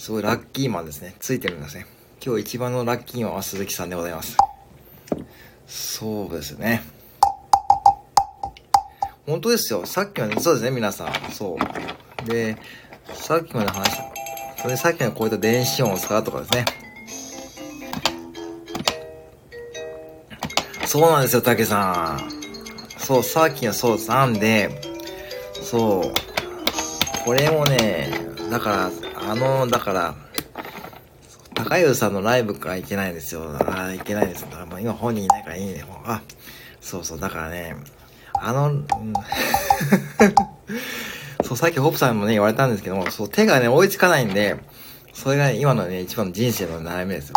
[0.00, 1.14] すごいラッキーマンですね。
[1.20, 1.84] ついてるんですね。
[2.24, 4.38] 今日一番のラッキーマンは鈴木さんでございます。
[5.66, 6.82] そうですね。
[9.26, 9.84] 本当ですよ。
[9.84, 11.12] さっきのね、そうですね、皆さん。
[11.30, 11.58] そ
[12.24, 12.26] う。
[12.26, 12.56] で、
[13.12, 14.04] さっきまで話した。
[14.56, 16.64] それでさっきのこういった電子音を使うとかですね。
[20.86, 22.30] そうなんですよ、竹さん。
[22.96, 24.80] そう、さっきのそうなんで、
[25.62, 26.14] そう。
[27.26, 28.08] これもね、
[28.50, 30.16] だから、あの、だから、
[31.54, 33.44] 高優さんのライブから行けないんですよ。
[33.60, 34.42] ああ、行けないです。
[34.42, 35.84] だからもう今本人いないからいいね。
[36.04, 36.20] あ、
[36.80, 37.76] そうそう、だからね、
[38.34, 38.82] あの、
[41.44, 44.56] そう、さっきホップさんもね、言われたんですけども、そう、手がね、追いつかないんで、
[45.14, 47.36] それがね、今のね、一番の人生の悩みですよ。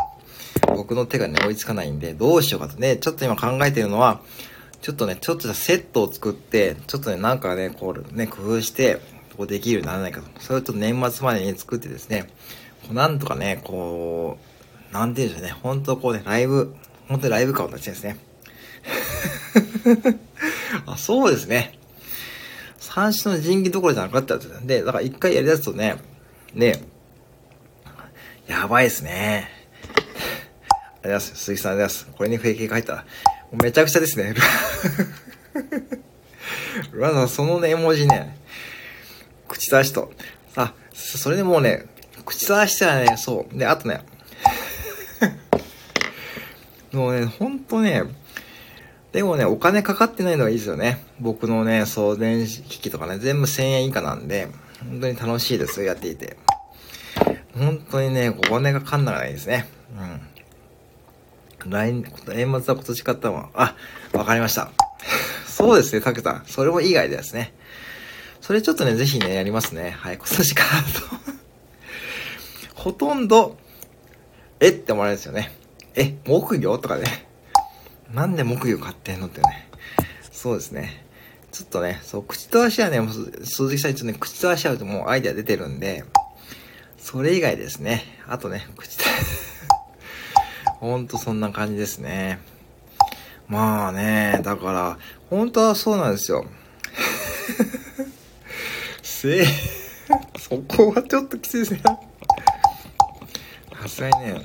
[0.75, 4.19] 僕の手がね、追いつかないんで、どうしようかとね、ちょっと今考えてるのは、
[4.81, 8.99] ちょっとね、ちょっとセットを作って、ちょっとね、なんかね、こうね、工夫して、
[9.37, 10.27] こうできるようにならないかと。
[10.39, 12.27] それをちょっと年末までに作ってですね、
[12.83, 14.37] こうなんとかね、こ
[14.91, 16.75] う、なんて言うんでしょうね、本当こうね、ライブ、
[17.07, 18.17] 本当にライブ感を出してですね。
[20.85, 21.77] あ、そうですね。
[22.79, 24.59] 三種の神器どころじゃなかったんですよ。
[24.63, 25.95] で、だから一回やり出すとね、
[26.53, 26.83] ね、
[28.47, 29.49] やばいですね。
[29.85, 30.09] ありがとう
[31.01, 31.35] ございます。
[31.35, 32.17] 鈴木さんありがとうございます。
[32.17, 33.05] これにフェイキーが入ったら、
[33.63, 34.33] めちゃくちゃですね。
[36.91, 38.37] ルナさん、そのね、絵文字ね、
[39.53, 40.11] 口出しと。
[40.55, 41.85] あ、それでもうね、
[42.25, 43.57] 口出したらね、そう。
[43.57, 44.01] で、あとね、
[46.91, 48.03] もうね、ほんとね、
[49.11, 51.05] でもね、お金かかってないのがいいですよね。
[51.19, 54.47] 僕のね、送電機器とかね、全部1000円以下なんで、
[54.79, 56.35] 本当に楽しいですよ、やっていて。
[57.55, 59.69] 本当にね、お金がかんながないですね。
[61.65, 61.71] うん。
[61.71, 63.49] 来年、年末は今年買ったもん。
[63.53, 63.75] あ、
[64.13, 64.71] わかりました。
[65.45, 66.43] そうですね、たけさん。
[66.47, 67.53] それもいいアイデアですね。
[68.43, 69.91] それちょっとね、ぜひね、やりますね。
[69.91, 70.83] はい、今年買う
[72.75, 73.57] と ほとんど、
[74.59, 75.55] えって思われるんですよね。
[75.95, 76.77] え、木魚？
[76.77, 77.25] とかね。
[78.13, 79.69] なんで木魚買ってんのってね。
[80.29, 81.05] そうですね。
[81.53, 82.99] ちょっとね、そう、口と足はね、
[83.45, 86.03] 鈴木さん一応ね、口と足はもうアイデア出てるんで、
[86.97, 88.03] それ以外ですね。
[88.27, 89.05] あとね、口と、
[90.81, 92.39] ほんとそんな感じですね。
[93.47, 94.97] まあね、だから、
[95.29, 96.45] 本当はそうなんですよ。
[99.23, 99.45] せ
[100.37, 101.81] そこはちょっときついですね。
[103.81, 104.41] さすがにね、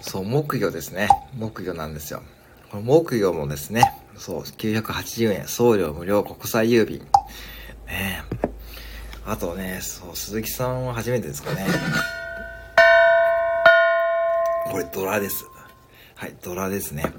[0.00, 1.08] そう、木魚ですね。
[1.38, 2.24] 木魚なんですよ。
[2.72, 3.84] この木魚もですね、
[4.16, 6.98] そう、980円、送料無料、国際郵便。
[6.98, 7.06] ね
[7.86, 8.22] え
[9.24, 11.64] あとね、そう、鈴木さんは初めてですかね。
[14.72, 15.46] これドラです。
[16.16, 17.12] はい、ドラですね。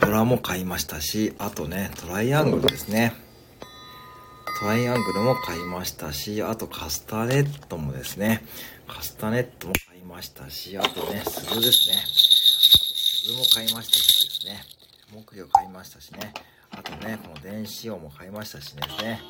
[0.00, 3.14] ドラも買いましたし、あとね、トライアングルですね。
[4.58, 8.42] トライアングルも買いましたし、あとカスタネットもですね、
[8.88, 11.96] カスタネットも買いましたし、あとね、鈴ですね。
[11.96, 14.64] あと鈴も買いましたしですね。
[15.12, 16.32] 木魚買いましたしね。
[16.70, 19.20] あとね、この電子音も買いましたしですね。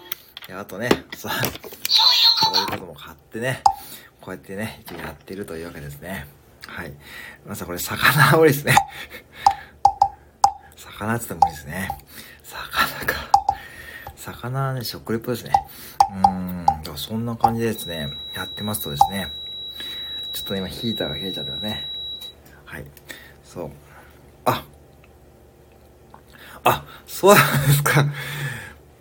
[0.46, 3.62] であとね、さあ、そういうことも買ってね、
[4.20, 6.28] こうやってね、一応やってるというわけですね。
[6.68, 6.92] はい。
[7.44, 8.76] まさこれ、魚多いですね。
[10.76, 11.88] 魚って言ってもいいですね。
[12.44, 13.45] 魚か。
[14.26, 15.52] 魚はね、食レポですね。
[16.10, 19.30] うーん、だからそんな感じでですね、やってますとですね、
[20.32, 21.88] ちょっと今ヒーターが冷えちゃったよね。
[22.64, 22.84] はい。
[23.44, 23.70] そう。
[24.44, 24.64] あ
[26.64, 28.04] あ、そうなんですか。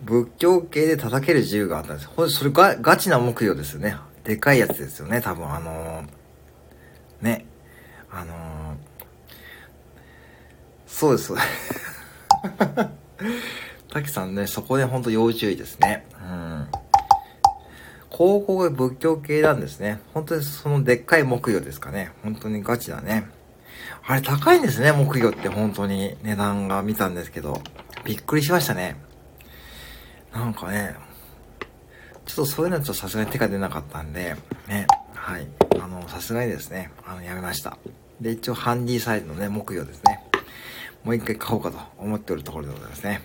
[0.02, 2.08] 仏教系で叩ける銃があったんです。
[2.08, 3.96] ほんそれがガチな目標ですよね。
[4.22, 7.46] でかいやつですよね、多分あのー、ね。
[8.12, 8.76] あのー、
[10.86, 11.32] そうです。
[13.96, 16.06] 滝さんね、そこでほんと要注意ですね。
[16.20, 16.68] うん。
[18.10, 20.00] 高校が仏教系なんですね。
[20.12, 22.12] 本当にそのでっかい木魚ですかね。
[22.22, 23.26] 本当にガチだね。
[24.06, 27.62] あれ高いんですね、木魚って本当に値段が見たんですけど。
[28.04, 28.96] びっくりしましたね。
[30.32, 30.94] なんかね、
[32.26, 34.36] ちょっとそういうのはちょっとさすがに手が出なかったんで、
[34.68, 35.48] ね、はい。
[35.80, 37.78] あの、さすがにですね、あの、やめました。
[38.20, 40.22] で、一応ハンディサイズのね、木魚ですね。
[41.02, 43.20] もう一回買おうかと思っておるところでございますね。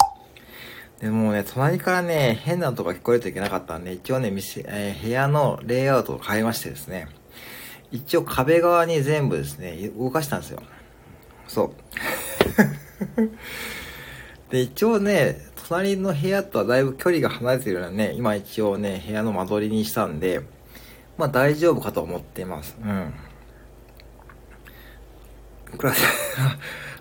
[1.02, 7.08] でもね、隣からね、変な音が聞こえるといけなかったんで、一応ね、店、えー、部屋のレイアウトを変えましてですね、
[7.92, 10.62] 一応壁側に全部ですね、動かしたんですよ。
[11.48, 11.74] そ
[13.18, 14.52] う。
[14.52, 20.42] で、一応ね、隣の部屋とはだいぶ距離が離れてるようなね、今一応ね、部屋の間取りにしたんで、
[21.18, 22.78] まあ大丈夫かと思っています。
[22.80, 23.14] うん。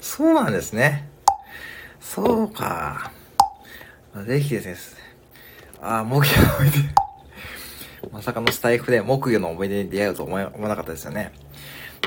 [0.00, 1.06] そうなんですね。
[2.00, 3.12] そうか。
[4.26, 5.00] ぜひですね、
[5.80, 6.78] ああ、木魚の思い出。
[8.12, 11.32] まさかのスタイフで木魚の思い出に出会うと思わなかったですよね。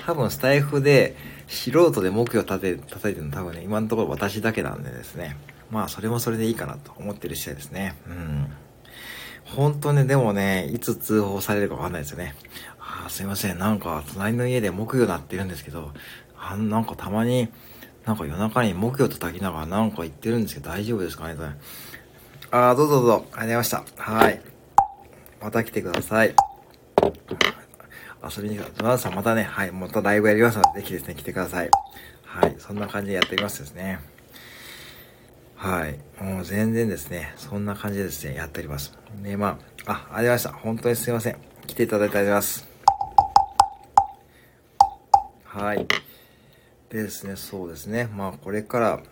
[0.06, 1.16] 多分スタイフで
[1.48, 5.38] 素人で木魚を叩いて、叩いてるの多分ね、今のところ私だけなんでですね。
[5.72, 7.96] まあ、それもそれでいいかなと思ってる次第ですね。
[8.08, 8.48] うん。
[9.46, 12.36] 本当ね、でもね、いつ通報されるかわかんないですよね。
[12.80, 13.60] ああ、すいません。
[13.60, 15.92] なんか、隣の家で木魚鳴ってるんですけど、
[16.38, 17.50] あのなんかたまに、
[18.06, 21.36] なんか夜中に木魚叩きながらなんか言ってるんですけど大丈夫ですかね
[22.52, 23.14] ああ、どうぞどうぞ。
[23.14, 23.84] ありがとうございました。
[23.98, 24.42] はい。
[25.42, 26.36] また来てください。
[28.24, 28.84] 遊びに来た。
[28.84, 31.72] ドナさんまたね、はい、またライブやりますので、ぜひですね、来てください。
[32.24, 34.00] はい、そんな感じでやっていきますですね。
[35.56, 35.98] はい。
[36.22, 38.98] もう全然ですね、そんな感じでですね、やっております。
[39.22, 40.52] ね、まあ、あ、ありました。
[40.52, 41.38] 本当にすいません。
[41.66, 42.68] 来ていただいてありがとうございます。
[45.46, 45.88] はい。
[47.02, 48.08] ですね、そうですね。
[48.16, 49.00] まあ、これから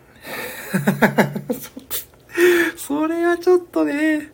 [2.76, 4.30] それはちょっとね、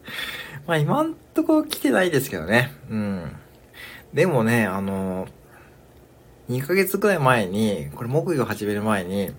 [0.66, 2.74] まあ今んとこ来てないですけどね。
[2.90, 3.36] うん。
[4.12, 5.26] でもね、あの、
[6.50, 9.32] 2ヶ月くらい前に、これ木魚始める前に、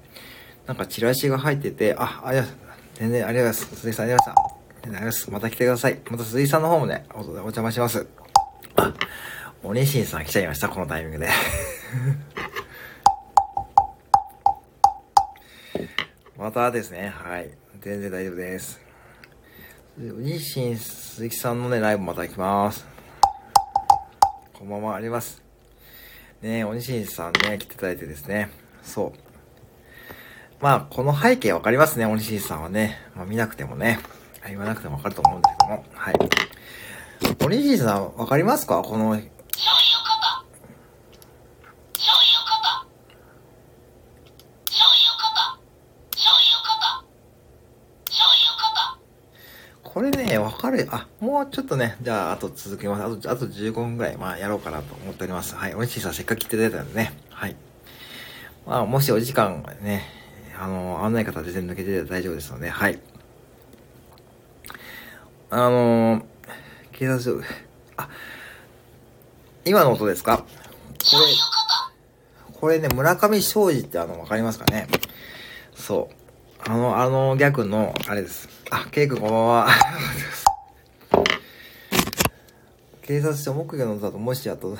[0.67, 2.79] なんかチラシが入ってて、あ、ありがとうございます。
[2.95, 3.75] 全然ありがとうございます。
[3.75, 4.51] 鈴木さんありがとうございました。
[4.51, 5.31] ありがとうございます。
[5.31, 5.99] また来てください。
[6.09, 8.07] また鈴木さんの方もね、おお邪魔します。
[8.75, 8.93] あ、
[9.63, 11.29] おにしんさん来ちゃいました、このタイミングで。
[16.39, 17.51] またですね、はい。
[17.81, 18.79] 全然大丈夫です。
[19.97, 22.87] 日清鈴木さんのね、ライブまた行きます。
[24.53, 25.43] こんばんは、あります。
[26.41, 28.49] ねおにしんさんね、来ていただいてですね。
[28.81, 29.19] そう。
[30.61, 32.99] まあ、この背景わかりますね、おにしんさんはね。
[33.17, 33.99] まあ、見なくてもね。
[34.47, 35.85] 言わなくてもわかると思うんですけども。
[35.93, 36.15] はい。
[37.45, 38.81] おにしんさん、わかりますか？
[38.81, 39.19] この、
[49.99, 50.87] これね、わかる。
[50.91, 53.03] あ、もうちょっとね、じゃあ、あと続けます。
[53.03, 55.55] あと、あと15分ぐらい、まあ、やろうかなと思っております。
[55.55, 55.75] はい。
[55.75, 57.11] おいしいさん、せっかく来ていただいたんでね。
[57.29, 57.55] はい。
[58.65, 60.05] まあ、もしお時間ね、
[60.57, 62.97] あの、案内方全然抜けてて大丈夫ですので、はい。
[65.49, 66.23] あのー、
[66.93, 67.41] 警察署、
[67.97, 68.07] あ、
[69.65, 70.37] 今の音ですか？
[70.37, 70.45] こ
[72.47, 74.87] れ、これね、村上昌司ってあの、わかりますかね？
[75.75, 76.09] そ
[76.65, 76.69] う。
[76.71, 78.47] あの、あのギャグの、あれです。
[78.71, 79.67] あ、ケイ君こんばんは。
[83.01, 84.77] 警察署木魚のだともしやと、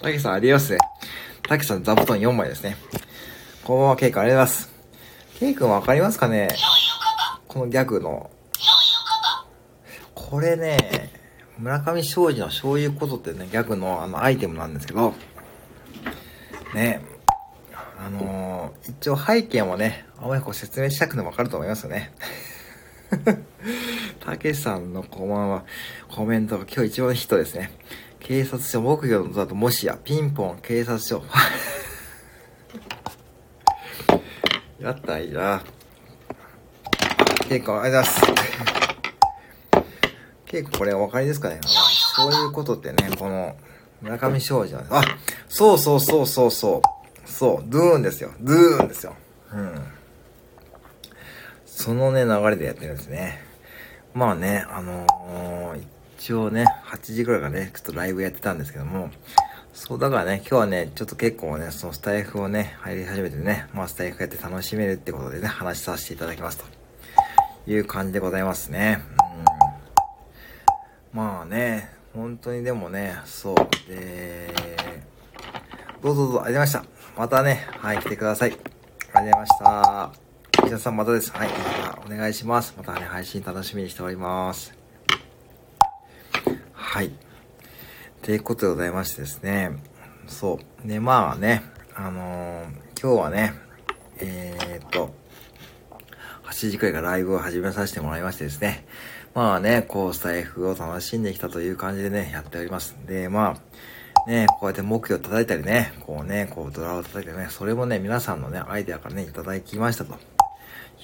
[0.00, 0.78] たけさんありますね。
[1.48, 2.76] たけさん座布団4枚ですね。
[3.64, 4.70] こんばんは、ケイ君ありがとうございます。
[5.40, 6.46] ケイ君わかりますかね？
[7.48, 8.30] このギャグの。
[10.14, 11.10] これね、
[11.58, 15.12] 村上昌司のそういうことってね、ギャグのあのアイテムなんですけど、
[16.72, 17.02] ね、
[18.04, 22.12] あのー、一応背景もね、あまりこう説明したくてもわかると思いますよね。
[24.18, 25.62] たけしさんのこんばんは、
[26.08, 27.70] コメントが今日一番ヒットですね。
[28.18, 31.22] 警察署木魚だともしや、ピンポン警察署。
[34.82, 35.62] やったいいな。
[37.48, 38.42] 結構ありがとうございま
[39.84, 39.84] す。
[40.46, 41.60] 結構これお分かりですかね
[42.16, 43.54] そういうことってね、この、
[44.00, 45.04] 村上昌司は、あ、
[45.48, 47.01] そうそうそうそうそう。
[47.42, 48.30] そう、ドゥーンですよ。
[48.40, 49.16] ドゥーンですよ。
[49.52, 49.82] うん。
[51.66, 53.40] そのね、流れでやってるんですね。
[54.14, 55.82] まあね、あのー、
[56.16, 59.10] 一応ね、8時ぐらいからね、ちょっとライブやってたんですけども、
[59.72, 66.64] そう、だからね、今日はね、ちょっと結構ね、そのスタイフをね、入り始めてね、まあスタイフやって楽しめるってことでね、話させていただきますと
[67.68, 69.02] いう感じでございますね。
[71.12, 71.18] うん。
[71.18, 73.56] まあね、本当にでもね、そう。
[73.90, 74.54] で、
[76.00, 76.91] どうぞどうぞ、ありがとうございました。
[77.14, 78.52] またね、はい、来てください。
[78.52, 80.12] ありがとうございました。
[80.64, 81.30] 皆さんまたです。
[81.32, 81.54] はい、ま
[81.94, 82.74] たお願いします。
[82.74, 84.74] またね、配信楽しみにしております。
[86.72, 87.12] はい。
[88.22, 89.72] ということでございましてですね。
[90.26, 90.88] そう。
[90.88, 91.62] で、まあね、
[91.94, 93.52] あのー、今日はね、
[94.16, 95.14] えー、っと、
[96.44, 98.86] 8時くらいからライブを始めさせてもらいましてですね。
[99.34, 102.96] まあね、こう、スタイフを楽しんできたという感じでね、やっております。
[103.06, 103.56] で、まあ、
[104.26, 110.16] ね、こうやって目標を叩いたりね、こうね、こうドラを叩いてね、それもね、皆さんのね、アイデアからね、いただきましたと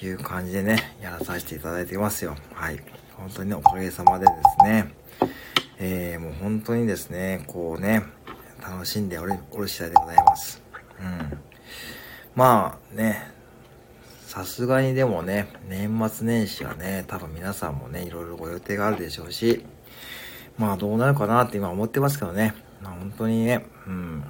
[0.01, 2.35] いう感じでね、やらさせていただいていますよ。
[2.53, 2.79] はい。
[3.17, 4.93] 本当にね、おかげさまでですね、
[5.79, 8.03] えー、もう本当にですね、こうね、
[8.61, 10.61] 楽しんでおる、おる次第でございます。
[11.01, 11.39] うん。
[12.35, 13.31] まあね、
[14.25, 19.65] さすがにでもね、年末年始はね、多分皆さんもね、いろいろご予定があるでしょうし、
[20.57, 22.53] まあどうなるかなって今思ってますけどね。
[22.81, 24.23] まあ本当にね、うん。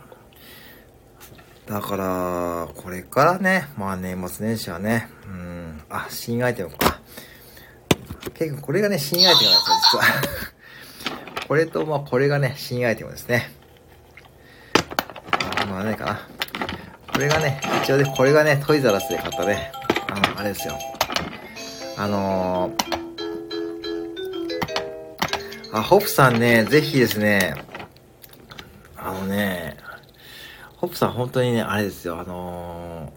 [1.68, 7.00] だから、これからね、まあ年末年始はね、うん、あ、新アイテムか。
[8.34, 10.04] 結構これがね、新アイテムなんですよ、実は。
[11.48, 13.52] これと、まあこれがね、新アイテムですね。
[15.62, 16.28] あ、まあないかな。
[17.14, 19.72] これがね、一応で、これがね、トイザラスで買ったね、
[20.10, 20.80] あの、あれですよ。
[21.98, 22.74] あのー、
[25.78, 27.54] あ、ホップさんね、ぜひですね、
[29.10, 29.76] あのね、
[30.78, 33.12] ホップさん本当にね、あれですよ、あの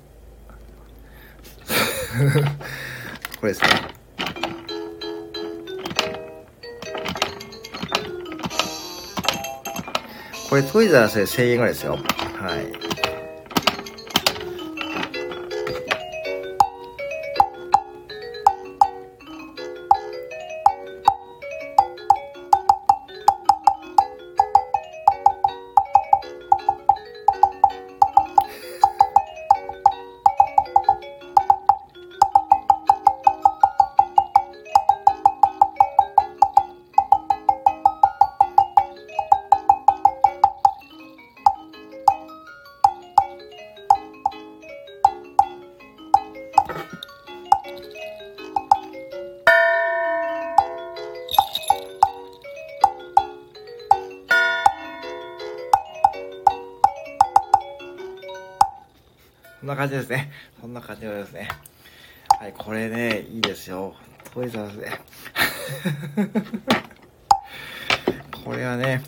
[1.66, 2.44] ー、
[3.38, 3.68] これですね。
[10.48, 11.98] これトイザらスで1000円ぐらいですよ。
[12.38, 12.91] はい。
[59.82, 60.30] 感じですね。
[60.60, 61.48] こんな感じですね。
[62.38, 63.96] はい、これね、いいですよ。
[64.32, 64.92] トイザらスで。
[68.44, 69.02] これはね、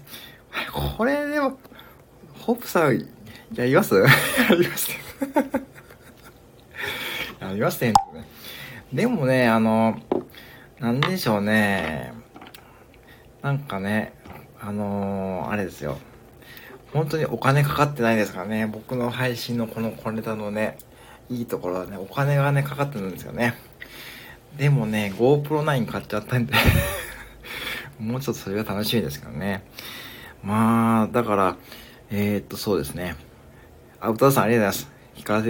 [0.72, 1.60] これでも、
[2.40, 2.98] ホップさん、
[3.54, 3.94] やります？
[3.94, 4.04] や
[4.50, 4.90] ります
[7.40, 7.94] やりますね。
[8.92, 10.02] でもね、あの、
[10.80, 12.12] なんでしょうね。
[13.42, 14.12] なんかね、
[14.60, 15.98] あのー、あれですよ。
[16.94, 18.66] 本当にお金かかってないですからね。
[18.68, 20.78] 僕の配信のこの小ネタのね、
[21.28, 23.54] いいところはね、お金がね、かかってるんですよね。
[24.56, 26.54] でもね、GoPro 9買っちゃったんで
[27.98, 29.64] もうちょっとそれが楽しみですけどね。
[30.44, 31.56] まあ、だから、
[32.12, 33.16] えー、っと、そうですね。
[34.00, 34.92] あ、歌さんありがとうございます。
[35.16, 35.42] 引か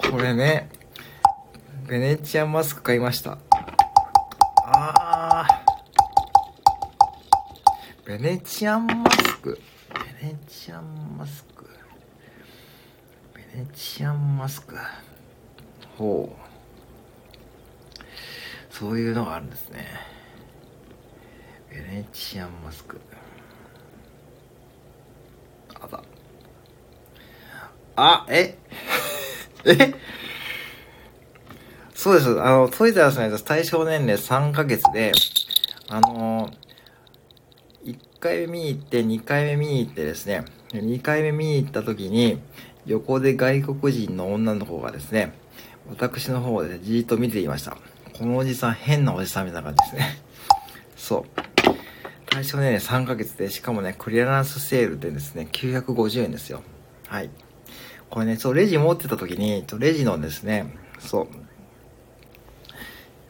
[0.00, 0.10] せ。
[0.10, 0.68] これね、
[1.86, 3.38] ベネチアンマスク買いました。
[4.64, 5.55] あー。
[8.06, 9.58] ベネチアンマスク。
[10.22, 11.66] ベネチアンマスク。
[13.34, 14.76] ベネチアンマスク。
[15.98, 18.04] ほう。
[18.72, 19.88] そういうのがあるんですね。
[21.68, 23.00] ベネチアンマスク。
[25.80, 26.02] あだ。
[27.96, 28.56] あ、え？
[29.66, 29.94] え？
[31.92, 32.40] そうです。
[32.40, 35.10] あの、トイザらスのやつ対象年齢3ヶ月で、
[35.88, 36.35] あの1
[38.26, 42.40] 回目見に行って、2回目見に行ってですね、2回目見に行った時に、
[42.84, 45.32] 横で外国人の女の子がですね、
[45.88, 47.76] 私の方でじーっと見ていました。
[48.18, 50.22] このおじさん変なおじさんみたいな感じですね。
[50.96, 51.24] そう。
[52.28, 56.62] 対象年齢3ヶ月で、しかもね、クリアランスセールでですね、950円ですよ。
[57.06, 57.30] はい。
[58.10, 61.28] これね、そう、レジ持ってた時に、レジのですね、そう、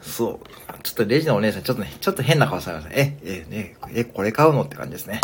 [0.07, 2.95] そう、ちょっとレジのお姉さん、ちょっとね、ちょっと変な顔されました。
[2.95, 5.21] え、え、ね、え、これ買うのって感じですね。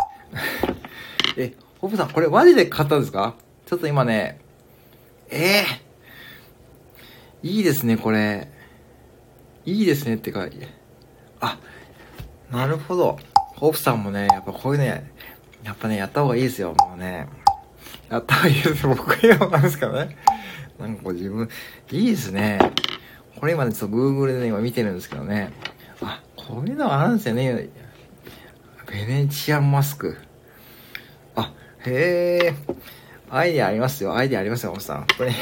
[1.39, 3.35] え、ホブさん、これマジで買ったんですか？
[3.67, 4.41] ちょっと今ね、
[5.31, 8.49] えー、いいですね、これ。
[9.65, 10.49] いいですね、ってか、
[11.41, 11.59] あ、
[12.51, 13.19] なるほど。
[13.55, 15.11] ホブさんもね、やっぱこういうね、
[15.63, 17.29] やっぱね、やった方がいいですよ、もうね。
[18.11, 20.17] やった方がいいですよ、僕言うのなんですけどね。
[20.81, 21.49] なんかこう自分、
[21.93, 22.59] いいですね。
[23.39, 25.53] これ今ね、ちょっと Google で、ね、今見てるんですけどね。
[26.01, 27.71] あ、こういうのがあるんですよね。
[28.91, 30.17] ベネチアンマスク。
[31.35, 31.53] あ、
[31.87, 32.55] へえ。
[33.31, 34.15] アイディアありますよ。
[34.15, 35.07] アイディアありますよ、おさん。
[35.17, 35.33] これ、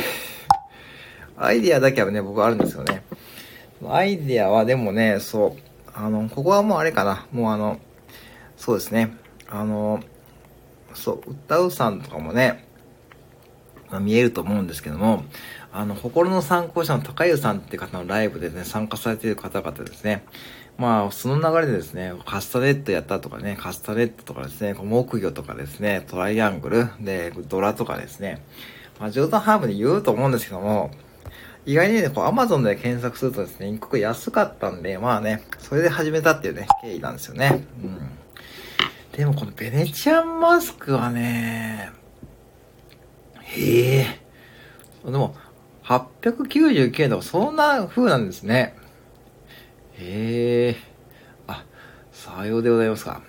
[1.36, 3.03] アイディアだけはね、僕あるんですよね。
[3.88, 7.26] アイディアはでもね、そう、あの、ここはもうあれかな。
[7.32, 7.80] もうあの、
[8.57, 9.16] そうですね。
[9.49, 10.01] あの、
[10.95, 12.68] そう、歌うさんとかもね、
[13.91, 15.24] あ、見えると思うんですけども、
[15.72, 20.24] あの、心の参考者の高湯さんって方のライブでね、参加されている方々ですね。
[20.78, 28.42] まあ、その流れでですね、カスタネットやったとかね、カスタネットとかですね、木魚とかですね、トライアングル、で、ドラとかですね、
[28.98, 30.90] まあ、ジョーダンハーブで言うと思うんですけども、
[31.66, 37.66] 意外にね、こう、アマゾンで検索するとですね、一刻安かったんで、まあね、それで始めたっていうね、経緯なんですよね。
[37.82, 37.98] うん。
[39.12, 41.90] でもこのベネチアンマスクはね、
[43.42, 44.20] へえ。
[45.04, 45.34] でも、
[45.91, 48.76] 899円とかそんな風なんですね。
[49.99, 50.76] へえ。
[51.49, 51.64] あ、
[52.12, 53.22] さようでございますか。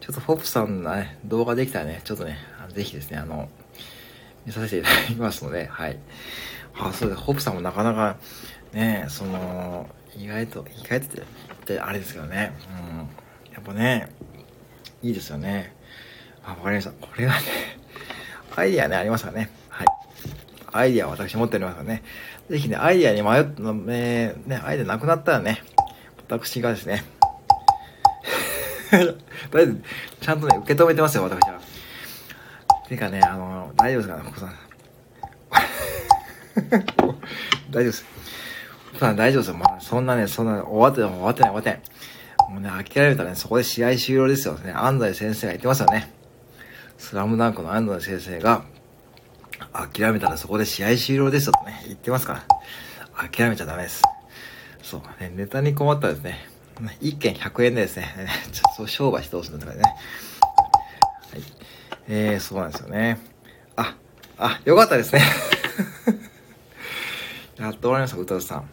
[0.00, 2.38] ちょっとフォップさんのね、動画できたらね、ちょっとね、
[2.70, 3.50] ぜひですね、あの、
[4.46, 5.98] 見させていただきますので、はい。
[6.74, 7.20] あ、そうです。
[7.20, 8.16] ホップさんもなかなか、
[8.72, 11.24] ね、その、意外と、意外とっ
[11.66, 13.52] て、あれですけどね、うん。
[13.52, 14.08] やっぱね、
[15.02, 15.76] いいですよね。
[16.42, 16.92] あ、わかりました。
[16.92, 17.40] これはね、
[18.56, 19.57] アイディアね、ありますからね。
[20.72, 22.02] アイディアを私持っておりますからね。
[22.48, 23.44] ぜひね、アイディアに迷っ、
[23.88, 25.62] えー、ね、アイディアなくなったらね、
[26.28, 27.04] 私がですね、
[28.90, 29.14] とり
[29.54, 29.82] あえず、
[30.20, 31.60] ちゃんとね、受け止めてますよ、私は。
[32.88, 34.54] てかね、あの、大丈夫ですかね、お子さん。
[37.70, 38.04] 大丈夫です。
[38.90, 39.56] お子さん大丈夫ですよ。
[39.56, 41.80] まあ、そんなね、そんな、終わってない終わってない、終わってない。
[42.50, 44.72] もうね、諦めたらね、そこで試合終了ですよね。
[44.72, 46.10] 安西先生が言ってますよね。
[46.96, 48.64] スラムダンクの安西先生が、
[49.72, 53.28] 諦めたらそこで試合終了ですよとね、言ってますから。
[53.28, 54.02] 諦めちゃダメです。
[54.82, 56.48] そう、ね、ネタに困ったらですね、
[57.00, 58.14] 1件100円でですね、
[58.52, 59.82] ちょっと商売してほしいんだからね。
[59.82, 59.90] は
[61.38, 61.42] い。
[62.08, 63.18] えー、そうなんですよね。
[63.76, 63.94] あ、
[64.38, 65.22] あ、よかったですね。
[67.58, 68.70] やっと終わりました、歌うさん。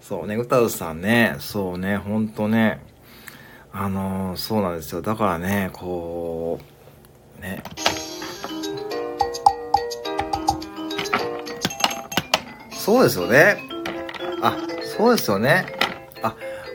[0.00, 2.80] そうね、歌うさんね、そうね、ほんとね、
[3.72, 5.02] あのー、そうなんですよ。
[5.02, 6.60] だからね、こ
[7.38, 7.62] う、ね。
[12.90, 13.56] そうですよね。
[14.42, 15.64] あ、そうですよね。
[16.24, 16.34] あ、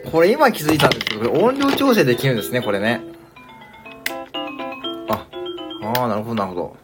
[0.09, 3.01] これ今気づいたんですけど、これ音量調整できるんですね、これね。
[5.09, 5.27] あ、
[5.83, 6.77] ああ、なるほど、なるほど。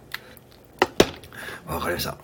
[1.65, 2.17] わかりました。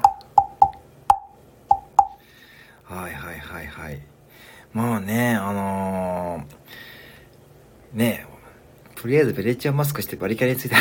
[2.83, 4.01] はいはいはいはい。
[4.73, 8.27] まあね、あのー、ね
[8.95, 10.75] とりあえずベレッチアマスクしてバリキャリについて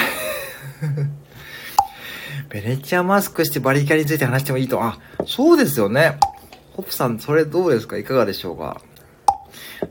[2.48, 4.82] ベネチアマスクしてバリキャリについて話してもいいと。
[4.82, 6.18] あ、そうですよね。
[6.74, 7.96] ホップさん、それどうですか？
[7.98, 8.80] いかがでしょうか？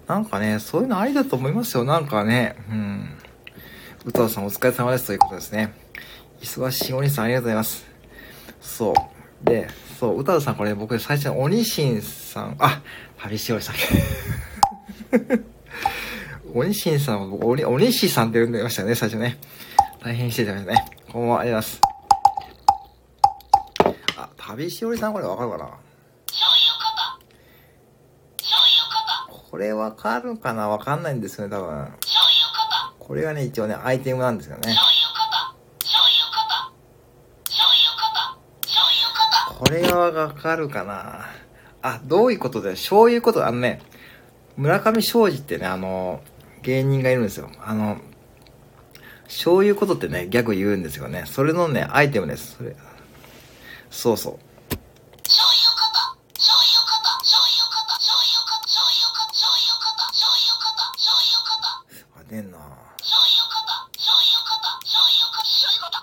[0.07, 1.83] なんかね、そういうのありだと思いますよ。
[1.83, 3.17] なんかね、うん。
[4.05, 5.73] 歌田さんお疲れ様ですということですね。
[6.41, 7.85] 忙しいお兄さんありがとうございます。
[8.61, 9.45] そう。
[9.45, 9.67] で、
[9.99, 12.81] そう、歌うさんこれ僕最初、鬼神さん、あ、
[13.17, 13.75] 旅しおりさん。
[16.53, 19.39] 鬼神さんは僕、鬼、鬼神さんって呼んでましたよね、最初ね。
[20.03, 20.85] 大変してたんですね。
[21.11, 21.94] こんばんは、ありがとうございます。
[24.47, 25.69] あ、旅しおりさんこれわかるかな？
[29.27, 30.67] これわかるかな？
[30.67, 31.87] わかんないんですよね、多分。
[32.99, 34.75] これがね、一応ね、アイテムなんですよね。
[39.57, 41.25] これはわかるかな？
[41.81, 43.81] あ、どういうことで、そういうこと、あのね、
[44.57, 46.21] 村上昌司ってね、あの、
[46.61, 47.49] 芸人がいるんですよ。
[47.63, 47.97] あの、
[49.27, 51.23] そういうことってね、ギャグ言うんですよね。
[51.25, 52.57] それのね、アイテムです。
[52.57, 52.75] それ。
[53.95, 54.33] そうそう。
[62.13, 62.57] あ、出んな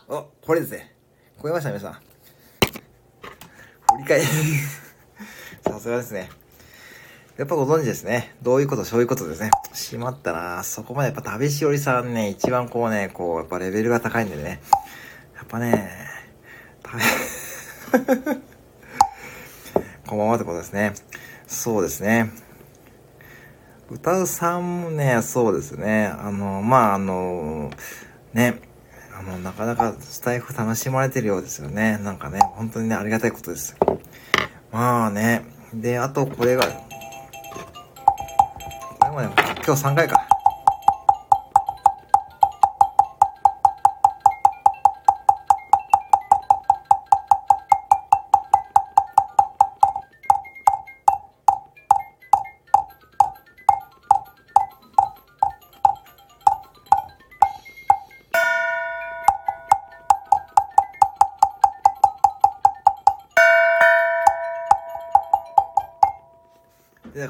[0.09, 0.95] お、これですね。
[1.41, 1.93] 超えました、皆さん。
[1.93, 2.01] 振
[3.99, 4.27] り返り
[5.71, 6.31] さすがですね。
[7.37, 8.35] やっぱご存知ですね。
[8.41, 9.51] どういうこと、そういうことですね。
[9.75, 14.63] しまったなそこまでやっぱ旅しおりさんね、一番こうね、こう、やっぱレベルが高いんでね。
[15.37, 16.09] やっぱね、
[16.85, 17.42] 食べ
[20.07, 20.95] こんばんはってことですね。
[21.47, 22.31] そうですね。
[23.91, 26.07] 歌うさんもね、そうですね。
[26.07, 27.71] あの、まあ、あの、
[28.33, 28.63] ね、
[29.15, 31.99] あの、なかなかスタイフ楽しまれてるようですよね。
[31.99, 33.77] なんかね、本当にね、ありがたいことです。
[34.71, 35.45] まあね。
[35.75, 36.65] で、あとこれが、
[39.01, 39.29] これもね、
[39.67, 40.32] 今日3回か。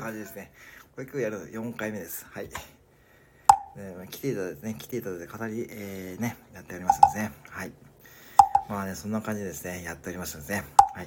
[0.03, 0.51] 感じですね。
[0.95, 2.27] これ今日やるの4回目です。
[2.31, 2.49] はい。
[2.49, 2.57] で
[4.11, 7.33] 来ていただいてね、来ていただいて語り、えー、ね、やっておりますんですね。
[7.49, 7.73] はい。
[8.69, 10.65] まあね、そんな感じですね、やっておりますんですね。
[10.95, 11.07] はい。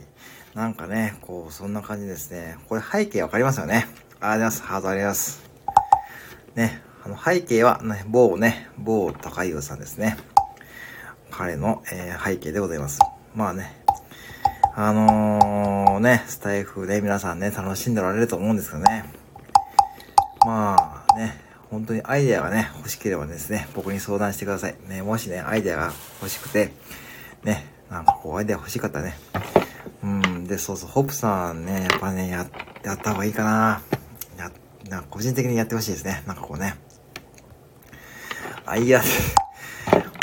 [0.56, 2.58] なんかね、こう、そんな感じですね。
[2.70, 3.76] これ背景わかりますよね。
[3.76, 4.64] ありがとうございます。
[4.64, 6.76] ハートありがとうございます。
[6.78, 10.18] ね、あの背景はね、某ね、某高湯さんですね。
[11.30, 13.00] 彼の、えー、背景でございます。
[13.36, 13.84] まあね、
[14.74, 19.06] あのー、ね、スタイフで皆さんね、楽しんでおられると思うんですけどね。
[20.46, 21.40] まあね、
[21.70, 24.76] 本当にアイデアがね、欲しければですね、僕に相談してください。
[24.88, 26.72] ね、もしね、アイデアが欲しくて、
[27.44, 29.18] ね、なんかこう、アイデア欲しかったらね。
[30.04, 32.48] うん、で、そうそう、ホップさんね、やっぱね、や、
[32.84, 33.82] やった方がいいかな。
[34.38, 34.52] や、
[34.90, 36.24] なんか個人的にやってほしいですね。
[36.28, 36.76] なんかこうね。
[38.66, 39.08] あ、いや、ホ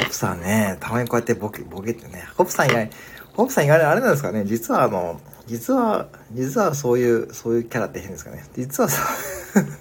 [0.05, 2.91] ップさんね、たまにこうやってボケ、ボケってね、ホップさん以外、
[3.35, 9.01] ホープさん意外あれなんですかね実はあの、実は、実はそういう、そういうキャラって変ですかね実はそ
[9.61, 9.65] う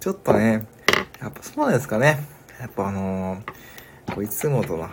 [0.00, 0.66] ちょっとね、
[1.20, 2.24] やっぱそうなんですかね。
[2.60, 4.88] やっぱあのー、こういつもとの、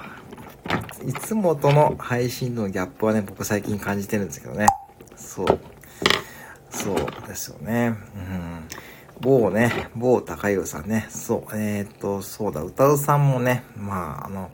[1.05, 4.67] いつもとの配信のギャップはね、僕最近感じてるんですけどね。
[5.15, 5.45] そう。
[6.69, 7.95] そうですよね。
[8.15, 8.67] うん。
[9.21, 11.07] 某ね、某高湯さんね。
[11.09, 11.55] そう。
[11.55, 14.51] えー、っと、そうだ、歌うさんもね、まあ、あの、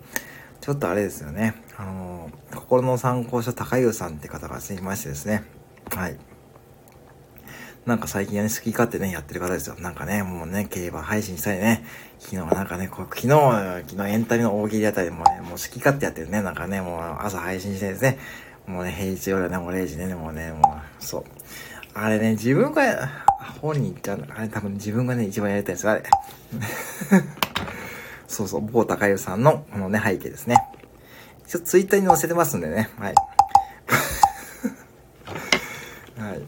[0.59, 1.55] ちょっとあれですよね。
[1.81, 5.43] あの、心の参考書高湯さんって方がいましてですね。
[5.89, 6.17] はい。
[7.87, 9.75] なんか最近はね、好き勝手ね、やってる方ですよ。
[9.79, 11.83] なんかね、もうね、競馬配信したりね、
[12.19, 13.29] 昨日はなんかね、こう昨日、
[13.89, 18.19] 昨日エンタメの大喜利あたりもね、もう好き勝手やってるね、なんかね、もう朝配信してですね、
[18.67, 21.23] もうね、平日夜はね、もう0時ね、もうね、もう、そう。
[21.95, 23.09] あれね、自分が、
[23.59, 26.03] 本に行っちゃうあれ多分自分がね、一番やりたいんですよ、あれ。
[28.27, 30.57] そうそう、某高湯さんのこのね、背景ですね。
[31.51, 32.89] ちょっとツイッターに載せてますんでね。
[32.97, 33.13] はい。
[36.17, 36.41] はい。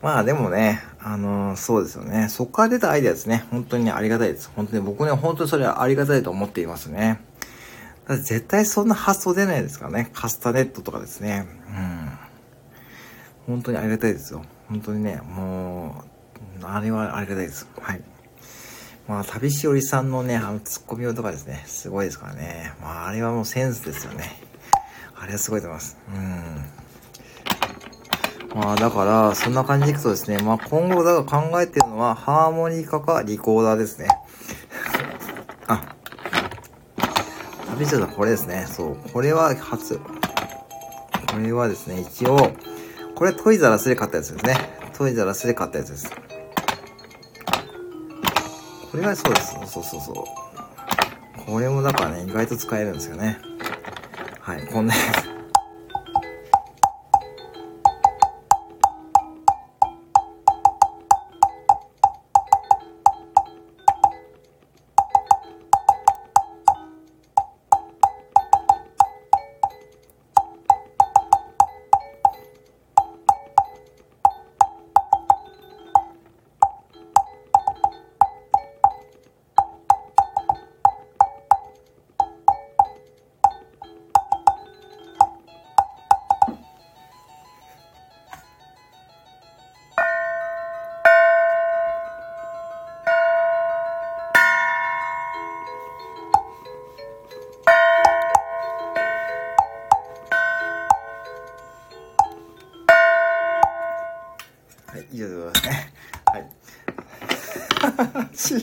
[0.00, 2.30] まあでもね、あのー、そうですよね。
[2.30, 3.44] そこから出たアイデアですね。
[3.50, 4.50] 本当に、ありがたいです。
[4.56, 7.20] 本当に僕ね、本当にそれはありがたいと思っていますね。
[8.08, 10.08] だって絶対そんな発想出ないですからね。
[10.14, 11.46] カスタネットとかですね。
[13.46, 13.54] うん。
[13.56, 14.42] 本当にありがたいですよ。
[14.70, 16.02] 本当にね、も
[16.62, 17.68] う、あれはありがたいです。
[17.78, 18.00] はい。
[19.10, 22.72] まあ、旅しおりさんのね、あの、ツッコミ用とかですね、すごいですからね。
[22.80, 24.40] まあ、あれはもうセンスですよね。
[25.16, 25.98] あれはすごいと思います。
[28.54, 28.60] うん。
[28.60, 34.06] まあ、だから、そんな感じでいくとですね、まあ、今後、だから考えてるのは、ハーモニカかリコーダーですね。
[35.66, 35.96] あ。
[37.70, 38.64] 旅しおりさん、これですね。
[38.68, 38.96] そう。
[39.12, 39.98] これは初。
[39.98, 40.04] こ
[41.42, 42.52] れはですね、一応、
[43.16, 44.56] これトイザラスで買ったやつですね。
[44.96, 46.12] トイザラスで買ったやつです。
[48.90, 49.52] これがそうです。
[49.66, 51.44] そうそうそう。
[51.46, 53.38] これもだからね、意外と使えるんですよね。
[54.40, 55.29] はい、こんなやつ。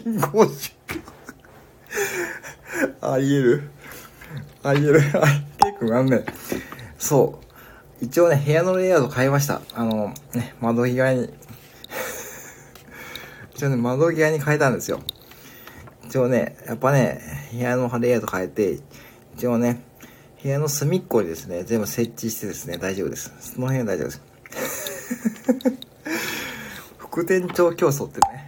[3.01, 3.69] ありえる。
[4.63, 5.01] ありえる。
[5.15, 5.25] あ
[5.65, 6.23] 結構あんね
[6.97, 7.41] そ
[8.01, 8.05] う。
[8.05, 9.61] 一応ね部屋のレイアウト変えました。
[9.73, 11.29] あのね窓際に。
[13.53, 15.01] 一応ね窓際に変えたんですよ。
[16.05, 18.79] 一応ねやっぱね部屋のレイアウト変えて
[19.35, 19.81] 一応ね
[20.41, 23.33] 部屋の隅っこにですね全部設置してですね大丈夫です。
[23.41, 24.21] その辺は大丈夫です。
[26.97, 28.46] 副店長競争ってね。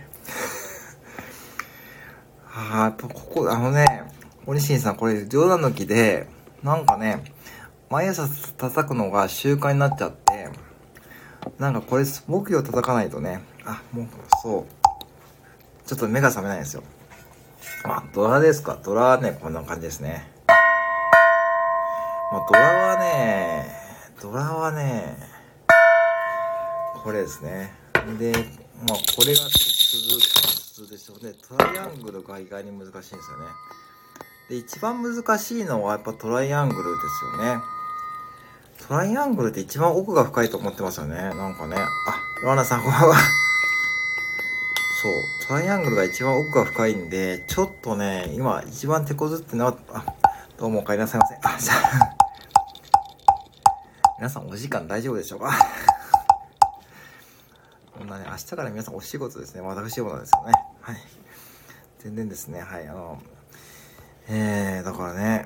[2.60, 3.86] ああ、やっぱここ、あのね、
[4.46, 6.28] 森進さん、これ冗談抜きで、
[6.62, 7.24] なんかね、
[7.90, 8.28] 毎朝
[8.58, 10.50] 叩くのが習慣になっちゃって、
[11.58, 14.08] なんかこれ、木魚叩かないとね、あ、もう、
[14.42, 15.88] そう。
[15.88, 16.84] ちょっと目が覚めないんですよ。
[17.86, 18.78] まあ、ドラですか。
[18.84, 20.30] ドラはね、こんな感じですね。
[22.32, 23.72] まあ、ドラはね、
[24.22, 25.16] ドラはね、
[27.04, 27.72] これですね。
[28.20, 28.34] で、
[28.86, 31.34] まあ、これが普通、通でしょうね。
[31.48, 33.46] トライアングルが意外に難しいんですよね。
[34.50, 37.00] で、一番難しいのはやっぱトライアングルで
[37.38, 37.62] すよね。
[38.88, 41.16] トライアングルって一番奥が深いと思ってますよね。
[41.18, 41.76] なんかね。
[41.78, 41.88] あ、
[42.44, 43.16] ロアナさんこんばんは。
[45.02, 50.06] そう、トライアングルが一番奥が深いんで、ちょっとね、今一番手こずってな、あ、
[50.58, 51.36] どうもお帰りなさいませ。
[51.36, 52.16] あ、じゃあ、
[54.18, 55.52] 皆さんお時間大丈夫でしょうか？
[57.98, 59.62] こんなね、明日から皆さんお仕事ですね。
[59.62, 60.54] 私もなんですよね。
[60.82, 60.96] はい。
[62.00, 63.22] 全然ですね、はい、あの、
[64.30, 65.46] えー、だからね、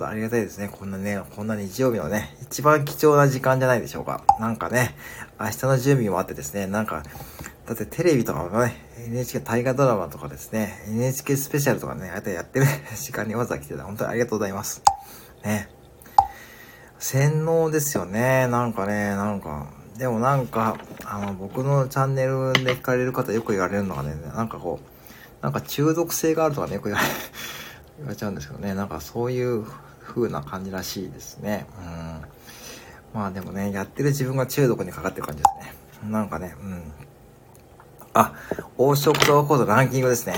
[0.00, 0.68] ありがたいですね。
[0.68, 4.24] こんなね、こんな日曜日のね、一番貴重な時間じゃないでしょうか。
[4.40, 4.96] なんかね、
[5.38, 7.02] 明日の準備もあってですね、なんか、
[7.66, 13.84] だってテレビとかもね、NHK 大河ドラマとかですね、NHK スペシャルとかね、ああやってやってる 時間にわざわざ来てた。
[13.84, 14.82] 本当にありがとうございます。
[15.44, 15.68] ね。
[16.98, 18.46] 洗脳ですよね。
[18.48, 19.66] なんかね、なんか、
[19.96, 27.06] でもなんか、あの、僕のチャンネルで聞かれる方よく言われるのがね、なんかこう、なんか中毒性があるとかね、よく言われ、
[27.98, 29.64] 言われちゃうんですけどね、なんかそういう
[30.02, 31.66] 風な感じらしいですね。
[31.78, 33.20] うん。
[33.20, 35.48] まあでもね、やってる自分が中毒にかかってる感じで
[36.00, 36.10] すね。
[36.10, 36.82] なんかね、うん。
[38.14, 38.34] あ、
[38.78, 40.34] 王将言葉講座ランキングですね。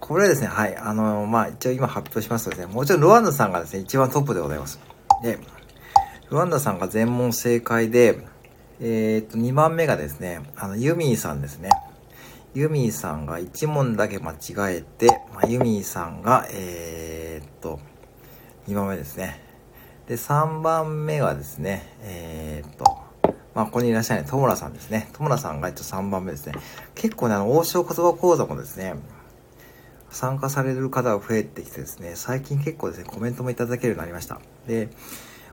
[0.00, 0.76] これですね、はい。
[0.76, 4.80] あの、まあ、一応今発表しますとですね、もちろんルワンダさんがですね、一番トップでございます。
[5.22, 5.38] で、
[6.30, 8.20] ルワンダさんが全問正解で、
[8.80, 11.70] えー、っと、2番目がですね、あの、ユミーさんですね。
[12.54, 17.80] ユミーさんが1問だけ間違えて、まあ、ユミーさんが、えー、っと、
[18.68, 19.42] 2番目ですね。
[20.06, 22.84] で、3番目はですね、えー、っと、
[23.52, 25.10] まあ、ここにいらっしゃるねトモラさんですね。
[25.12, 26.54] トモラさんがえっと3番目ですね。
[26.94, 28.94] 結構ね、あの、王将言葉講座もですね、
[30.10, 34.40] 参加される方が増えてきてですね、最近結構ですね、コメントもいただけるようになりました。
[34.68, 34.90] で、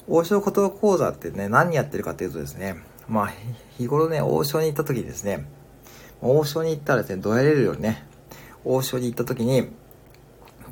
[0.07, 2.77] 王将言葉講座ってね、何やってるかっていうとですね、
[3.09, 3.34] まあ、
[3.77, 5.45] 日頃ね、王将に行った時にですね、
[6.21, 8.05] 王将に行ったらですね、どやれるようにね、
[8.63, 9.69] 王将に行った時に、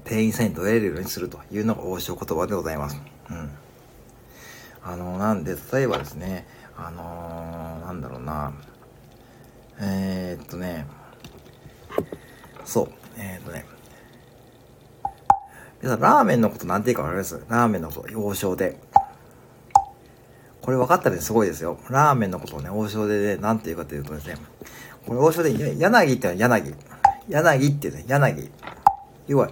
[0.05, 2.99] 店員さんにどやれるようにするというのが王将言葉でございます。
[3.29, 3.49] うん。
[4.83, 6.47] あの、なんで、例えばですね、
[6.77, 8.53] あのー、なんだろうな、
[9.79, 10.85] えー、っとね、
[12.63, 13.65] そう、えー、っとね、
[15.81, 17.43] 皆さん、ラーメンのことなんて言うかわかります？
[17.49, 18.79] ラーメンのこと、王将で。
[20.65, 21.77] これ分かったらすごいですよ。
[21.91, 24.35] ラーメンのことをね、王将で、ね、なんて言うかというとですね、
[25.05, 26.73] これ王将で、柳ってのは柳。
[27.29, 28.49] 柳っていうね、柳。
[29.27, 29.51] 要は、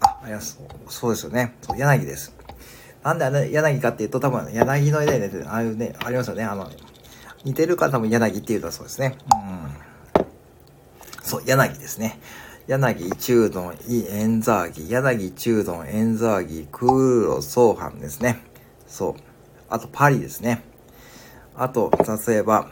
[0.00, 1.54] あ、いや、そうそうですよね。
[1.60, 2.34] そう、柳です。
[3.04, 6.44] なんであの柳かっていうと、多分柳の枝でね、ああいうね、ありますよね。
[6.44, 6.70] あの、
[7.44, 9.18] 似てるから多分柳っていうとそうですね。
[10.16, 10.24] うん。
[11.22, 12.18] そう、柳ですね。
[12.68, 18.48] 柳、中丼、い、円座木、柳、中丼、円座木、クーロ、ソーハンですね。
[18.90, 19.14] そう。
[19.70, 20.62] あと、パリですね。
[21.54, 21.90] あと、
[22.28, 22.70] 例えば、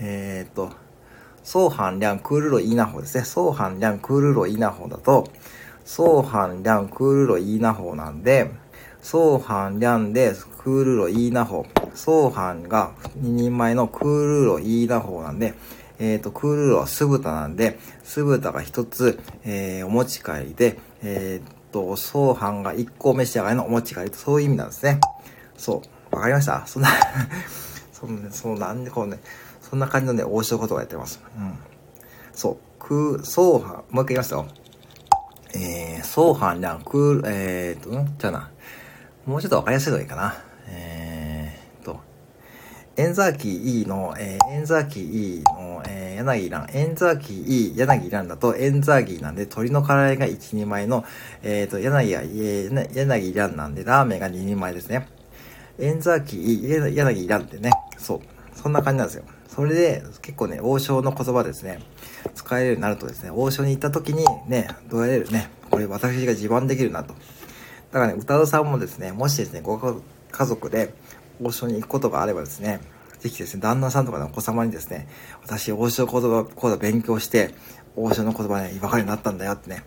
[0.00, 0.70] えー、っと、
[1.44, 3.24] ソーハン、リャン、クールロ、イーナホですね。
[3.24, 5.28] ソーハン、リャン、クールロ、イーナホだと、
[5.84, 8.50] ソーハン、リャン、クールロ、イーナホなんで、
[9.02, 11.66] ソーハン、リャンで、クールロ、イーナホ。
[11.94, 15.54] ソーハンが2人前のクールロ、イーナホなんで、
[15.98, 25.00] えっ、ー、と、クールロは酢豚なんで、酢豚が1つ、えー、お持ち帰りで、えっ、ー、と、ソーハンが1個召し上がりのお持ち帰りと、そういう意味なんですね。
[25.58, 26.14] そう。
[26.14, 26.88] わかりましたそんな
[27.92, 29.18] そんな、 そうなんでこうね、
[29.60, 31.20] そんな感じのね、王将ことをやってます。
[31.36, 31.58] うん。
[32.32, 32.56] そう。
[32.78, 34.46] クー、ソーハン、もう一回言いますよ。
[35.54, 38.14] えー、ソーハン、リャン、クール、えーと、ん？
[38.18, 38.50] じゃあな。
[39.26, 40.36] もうちょっとわかりやすいのいいかな。
[40.68, 42.00] えー、と、
[42.96, 51.04] エンザーキー E の、えー、エンザーキー E の、えー、柳蘭、エンザーキー E 柳蘭だとエンザーギーなんで、鶏の唐揚げが1、2枚の、
[51.42, 55.08] えーと、柳は、えー、柳蘭なんで、ラーメンが2人前ですね。
[55.78, 58.20] エンザーキー E 柳蘭ってね、そう。
[58.54, 59.24] そんな感じなんですよ。
[59.48, 61.80] それで、結構ね、王将の言葉ですね、
[62.34, 67.14] 使えるようになるとですね、王将に行った時にね、どうやれるね、これ私が自慢できるなと。
[67.92, 70.94] だからね、歌うさんもですね、もしですね、ご家族で
[71.40, 72.80] 王将に行くことがあればですね、
[73.20, 75.08] ぜひですね、旦那さんとかのお子様にですね、
[75.42, 77.54] 私、王将言葉講座勉強して、
[77.94, 79.84] 王将の言葉ね、分かるようになったんだよってね、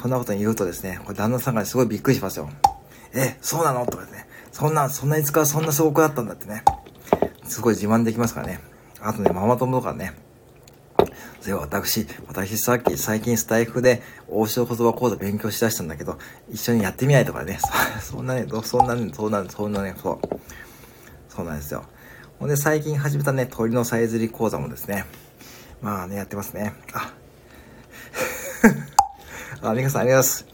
[0.00, 2.48] そんなことに言うとですね、これ旦那さんがすごいびっくりしますよ。
[3.14, 4.27] え、そうなのとかですね、
[4.58, 6.64] そんな、そんなに使うそんなすごくだったんだってね。
[7.44, 8.58] すごい自慢できますからね。
[9.00, 10.14] あとね、ママ友とかね。
[11.40, 16.18] それは私、私さっき最近スタイフで王将言葉講座勉強しだしたんだけど、
[16.50, 17.60] 一緒にやってみないとかね。
[18.02, 20.18] そんなね、そんなね、そんなね、そんなね、そう。
[21.28, 21.84] そうなんですよ。
[22.40, 25.04] ほんで最近始めたね、鳥のさえずり講座もですね。
[25.80, 26.74] まあね、やってますね。
[26.92, 27.12] あ。
[29.70, 30.46] あ、皆さんありがとうございます。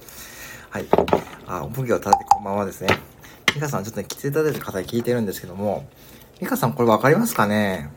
[0.69, 0.87] はい。
[1.47, 3.14] あ、お奉行立ててこんばんはですね。
[3.55, 5.87] ミカさん、ちょっとね、来ていただいた方に聞いてるんですけども、
[6.41, 7.91] ミカさん、これわかりますかね？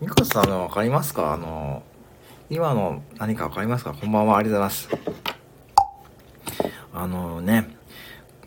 [0.00, 1.32] ミカさん、わかりますか？
[1.32, 1.82] あの、
[2.50, 3.94] 今の何かわかりますか？
[3.94, 6.78] こんばんは、ありがとうございます。
[6.92, 7.76] あのね、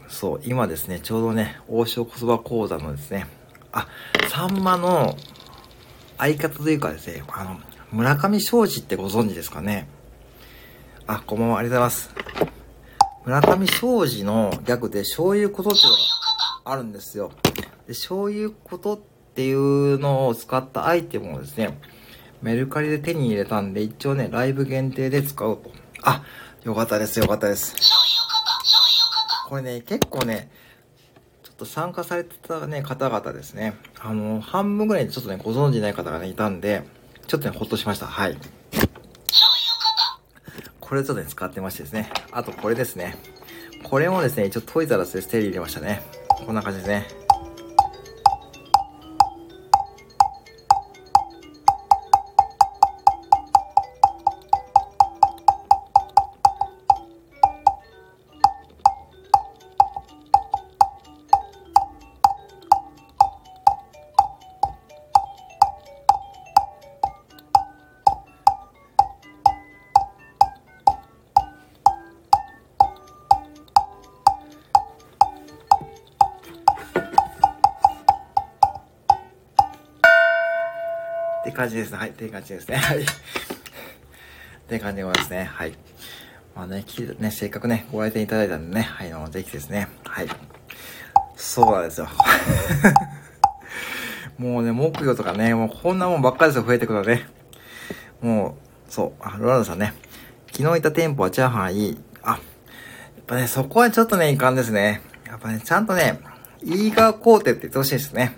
[0.08, 3.28] そう、今ですね、ちょうどね、王将言葉講座のですね、
[3.72, 3.88] あ、
[4.30, 5.18] さんまの
[6.18, 7.60] 相方というかですね、あの、
[7.92, 9.88] 村上昌司ってご存知ですかね？
[11.08, 12.61] あ、こんばんは、ありがとうございます。
[13.26, 15.80] 村上庄司のギャグで、そういうことって
[16.64, 17.32] あるんですよ。
[17.88, 19.00] で、そういうことっ
[19.36, 21.78] ていうのを使ったアイテムをですね、
[22.42, 25.72] メルカリで手に入れたんで、一応ね、ライブ限定で使おうと。
[26.02, 26.24] あ、
[26.64, 27.76] よかったです、よかったです。
[29.48, 30.50] これね、結構ね、
[31.44, 33.76] ちょっと参加されてたね、方々ですね。
[34.00, 36.84] あの、半分ぐらいちょっとね、ご存知ない方がね、いたんで、
[37.28, 38.08] ちょっとね、ほっとしました。
[38.08, 38.38] はい。
[40.92, 42.10] これちょっとね、使ってましてですね。
[42.34, 43.16] あとこれですね。
[43.82, 46.02] これもですね、一応トイザラスで手に入れましたね。
[46.46, 47.21] こんな感じですね。
[81.52, 81.98] 感じですね。
[81.98, 82.10] はい。
[82.10, 82.78] っていう感じですね。
[82.78, 83.02] はい。
[83.02, 83.06] っ
[84.68, 85.44] ていう感じでございますね。
[85.44, 85.74] はい。
[86.56, 86.86] まあね、
[87.20, 89.88] ね、せっかくね、ご来店いただいたんでね、はい、あの、ぜひですね。
[90.04, 90.28] はい。
[91.36, 92.08] そうなんですよ。
[94.38, 97.28] もうね、木魚とかね、もうこんなもんばっかりですよ、増えてくるのね。
[98.22, 98.58] も
[98.88, 99.94] う、そう、あ、ロランドさんね。
[100.52, 101.98] 昨日いた店舗はチャーハンいい。
[102.22, 102.40] あ、やっ
[103.26, 105.02] ぱね、そこはちょっとね、いかんですね。
[105.26, 106.20] やっぱね、ちゃんとね、
[106.64, 108.38] いい側工程って言ってほしいですね。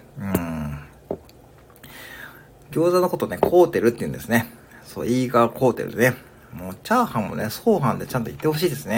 [2.73, 4.47] 餃子のことね、コーテルって言うんですね。
[4.83, 6.15] そう、イーガーコーテルね。
[6.53, 8.97] もう、チャーハンもね、相反でちゃんと言ってほしいですね。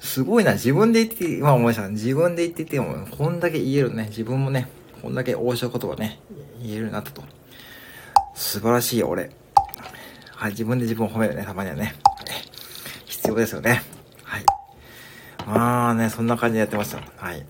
[0.00, 1.88] すごいな、自分で言って、今思いました。
[1.88, 4.68] 自分で言ってても、こんだけ言えるね、自分もね、
[5.02, 6.20] こんだけ王将言葉ね、
[6.62, 7.22] 言えるようになったと。
[8.34, 9.30] 素晴らしいよ俺。
[10.34, 11.94] はい、自分で自分を褒めるね、たまにはね。
[13.06, 13.82] 必要ですよね。
[14.22, 14.44] はい。
[15.46, 16.98] まあね、そんな感じでやってました。
[17.16, 17.46] はい。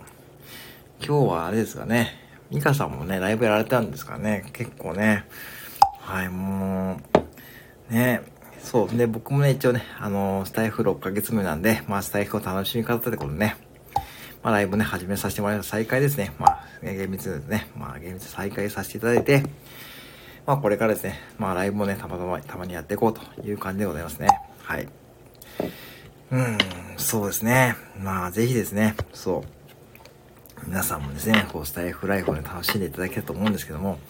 [1.04, 2.25] 今日はあれですかね。
[2.50, 5.24] ミカさんもね、ライブやられたんですかね、結構ね、
[6.00, 7.00] はい、も
[7.90, 8.22] う、ね、
[8.62, 8.96] そう。
[8.96, 13.56] で、僕もね、一応ね、あのー、スタイフ6ヶ月目なんで、まあ、スタイフを楽しみ方ってことね、
[14.42, 15.70] まあ、ライブね、始めさせてもらいます。
[15.70, 16.32] 再開ですね。
[16.38, 17.68] まあ、厳密ですね。
[17.76, 19.44] まあ、厳密再開させていただいて、
[20.46, 24.28] まあ、これからですね、まあ、ライブもね、たまたま、たまにやっていこうという感じでございますね。
[24.62, 24.88] はい。
[26.30, 26.58] うん、
[26.96, 27.76] そうですね。
[28.00, 29.55] まあ、ぜひですね、そう。
[30.66, 34.00] 皆さんもですね、こう、スタイフライフをね、楽しんでいただけると思うんですけども、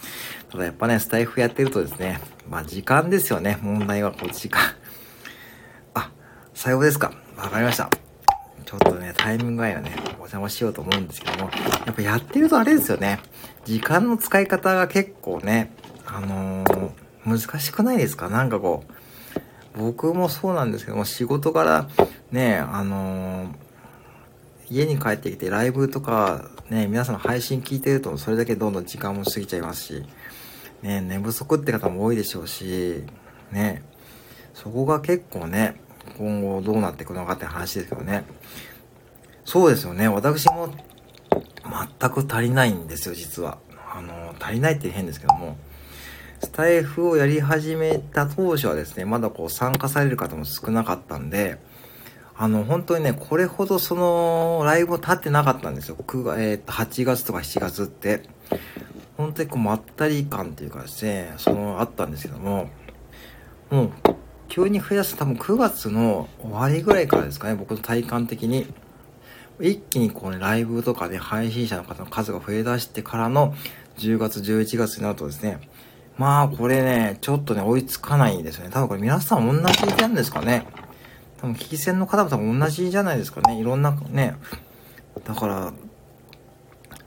[0.51, 2.19] ただやっぱね、スタイフやってるとですね、
[2.49, 4.63] まあ時間ですよね、問題はこう、時間。
[5.93, 6.11] あ、
[6.55, 7.13] 最後ですか。
[7.37, 7.91] わかりました。
[8.65, 11.51] ちょっとね、タイミング合いはね、お邪魔しようと思うんですけども、
[11.85, 13.21] やっぱやってるとあれですよね、
[13.67, 15.73] 時間の使い方が結構ね、
[16.07, 16.91] あのー、
[17.25, 18.29] 難しくないですか？
[18.29, 18.85] なんかこ
[19.77, 21.89] う、僕もそうなんですけども、仕事から
[22.33, 23.66] ね、あのー
[24.69, 30.05] 家に帰ってきてライブとかね、皆さんの配信聞いてるとそれだけどんどん時間も過ぎちゃいますし、
[30.83, 33.05] ね、寝不足って方も多いでしょうし、
[33.53, 33.83] ね、
[34.55, 35.81] そこが結構ね、
[36.19, 38.25] 今後どうなっていくのかって話ですけどね。
[39.45, 40.69] そうですよね、私も
[42.01, 43.59] 全く足りないんですよ、実は。
[43.95, 45.57] あの、足りないって変ですけども、
[46.43, 51.59] スタイフをやり始めた当初はですね、まだこう参加される方も少なかったんで、
[52.39, 55.97] あの、本当にね、これほどその、ライブを立ってなかったんですよ。
[55.97, 58.23] 9月、えー、と、8月とか7月って。
[59.17, 62.69] 本当にこう、まったり感っていうかですね、その、あったんですけども、
[63.71, 63.91] もう、
[64.49, 68.67] 急に増やす多分9月の終わりぐらいからですかね、僕の体感的に。
[69.59, 73.55] 一気にこうね、ライブとかで、ね、配信者の方の数が増え出してからの
[73.97, 75.59] 10月、11月になるとですね、
[76.19, 78.71] まあこれね、ちょっとね、追いつかないんですよね。
[78.71, 80.67] 多分これ皆さん同じ意見ですかね。
[81.41, 83.59] 多分、危機戦の方も多分同じじゃないですかね。
[83.59, 84.37] いろんなね。
[85.25, 85.73] だから、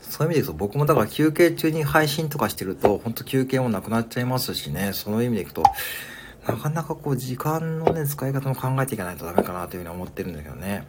[0.02, 4.92] そういう意味で言うと、僕もだから休憩中に配信とかしてると、ほんと休憩もなくなっちゃいますしね。
[4.94, 5.64] その意味でいくと、
[6.48, 10.88] なかなかこう、時間のね、使い方も考えていかないとダメかなというふうに思ってるんだけどね。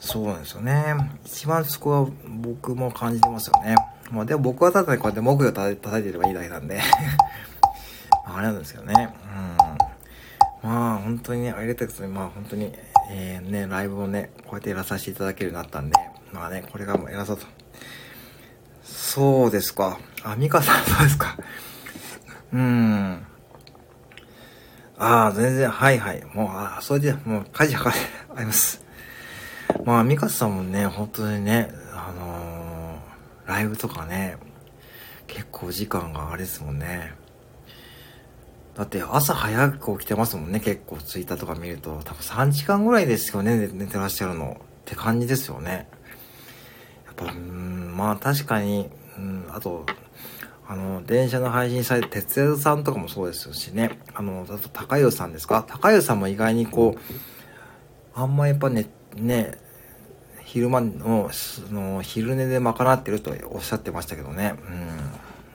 [0.00, 0.94] そうなんですよね。
[1.24, 2.08] 一番そこは
[2.40, 3.74] 僕も感じてますよね。
[4.10, 6.80] まあでも僕はただね、こうやって木魚叩いてればいいだけなんで
[8.24, 9.08] あれなんですけどね。
[10.62, 12.72] まあ本当にね、ありがたくて、まあ本当に、
[13.10, 15.96] えー、ね、ライブをね、こうやってやらさせていただけるようになったんで、
[16.32, 17.46] まあね、これからもやらそうと。
[18.82, 19.98] そうですか。
[20.22, 21.36] あ、ミカさんそうですか。
[22.52, 23.26] うーん。
[24.98, 26.24] ああ、全然、はいはい。
[26.34, 27.96] もう、ああそれで、もう、家事はかれ、
[28.36, 28.84] あります。
[29.84, 34.36] まあ、ミカさんもね、本当にね、あのー、ライブとかね、
[35.28, 37.12] 結構時間があれですもんね。
[38.78, 42.00] だって朝早く起きてますもんね、結構ツイッターとか見ると。
[42.04, 44.56] 多分3時間ぐらいですよね、寝てらっしゃるの。
[44.60, 45.88] って感じですよね。
[47.04, 48.88] やっぱ、うん、まあ確かに、
[49.18, 49.84] うん、あと、
[50.68, 53.98] あの、電車の配信されて、鉄江さんとかもそうですしね。
[54.14, 55.64] あの、だと高湯さんですか？
[55.66, 57.00] 高湯さんも意外にこう、
[58.14, 59.58] あんまやっぱね、ね、
[60.44, 64.54] 昼間の、その、昼寝で賄ってるとおっしゃってましたけどね。
[64.68, 64.98] うん。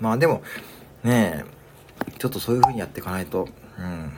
[0.01, 0.43] まあでも、
[1.03, 1.62] ねえ、
[2.17, 3.47] ちょっとそういう風にやっていかないと、
[3.79, 4.13] うん、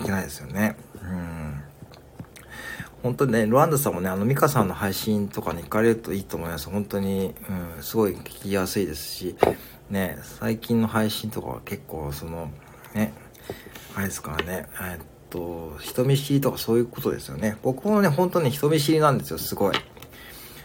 [0.00, 0.76] いけないですよね。
[1.02, 1.62] うん。
[3.02, 6.70] 本当にね、ロアンダさんもね、あの、ミカさんの配信とかに行かれるといいと思います。
[6.70, 7.34] 本当に、
[7.76, 9.36] うん、すごい聞きやすいですし、
[9.90, 12.50] ね、最近の配信とかは結構、その、
[12.94, 13.12] ね、
[13.94, 17.58] あれですからね、えっと、人見知りとかそういうことですよね。
[17.62, 19.74] 僕もね、本当に人見知りなんですよ、すごい。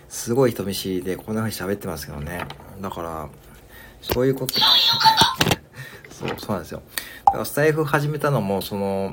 [0.08, 2.46] すごい人見知りで、こんな風に喋ってますけどね。
[2.80, 3.30] だから、
[4.02, 4.56] そういうこと、
[6.20, 6.82] そう、そうなんですよ。
[7.28, 9.10] だからスタイフ始めたのも、その、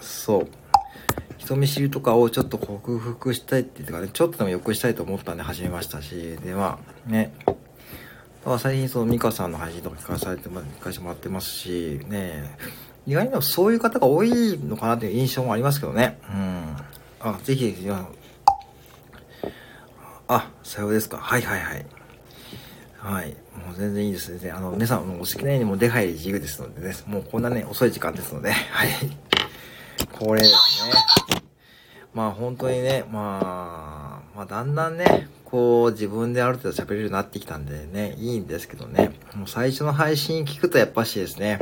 [0.00, 0.48] そう、
[1.38, 12.56] 人見知りとかをちょっと克服したいっていうかね、ちょっとでも良くしたいと思ったんで始めましたし、で、まあ、ね、だから最近そのミカさんの配信とか聞かされて、聞かせてもらってますし、ね、
[13.06, 16.18] 意外にもそういう方が多いのかなっていう印象もありますけどね。
[16.28, 16.76] うん。
[17.20, 17.74] あ、ぜひ、
[20.26, 21.18] あ、さようですか。
[21.18, 21.86] はいはいはい。
[23.08, 23.28] はい。
[23.66, 24.50] もう全然いいですね。
[24.50, 28.90] あの、皆さんもお好きなようにも出入り自由ですのでね、もうこんなね、遅い時間ですので、 はい。
[30.12, 30.52] これです
[30.86, 31.42] ね。
[32.12, 41.60] まあ本当にね、まあ、まあだんだんね、こう自分である程度喋れるようになってきたんでね、いいんですけどね、もう最初の配信聞くとやっぱしですね、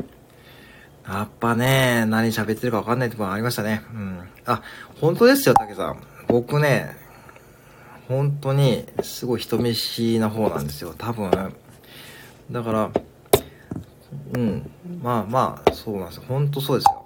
[1.06, 3.82] やっぱね、何喋ってるかわかんないところがありましたね。
[3.92, 4.20] うん。
[4.46, 4.62] あ、
[5.00, 6.02] 本当ですよ、竹さん。
[6.26, 7.05] 僕ね、
[8.08, 10.94] 本当にすごい人見知りな方なんですよ。
[10.96, 11.30] 多分。
[12.50, 12.90] だから
[14.34, 14.70] うん。
[15.02, 16.22] まあまあそうなんですよ。
[16.28, 17.04] 本当そうですよ。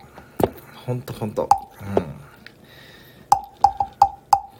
[0.86, 1.42] 本当本当。
[1.42, 1.48] うん。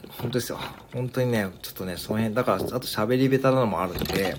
[0.09, 0.59] 本当ですよ。
[0.93, 4.37] 本当にねちょっとねその辺だからあと喋り下手なのもあるんで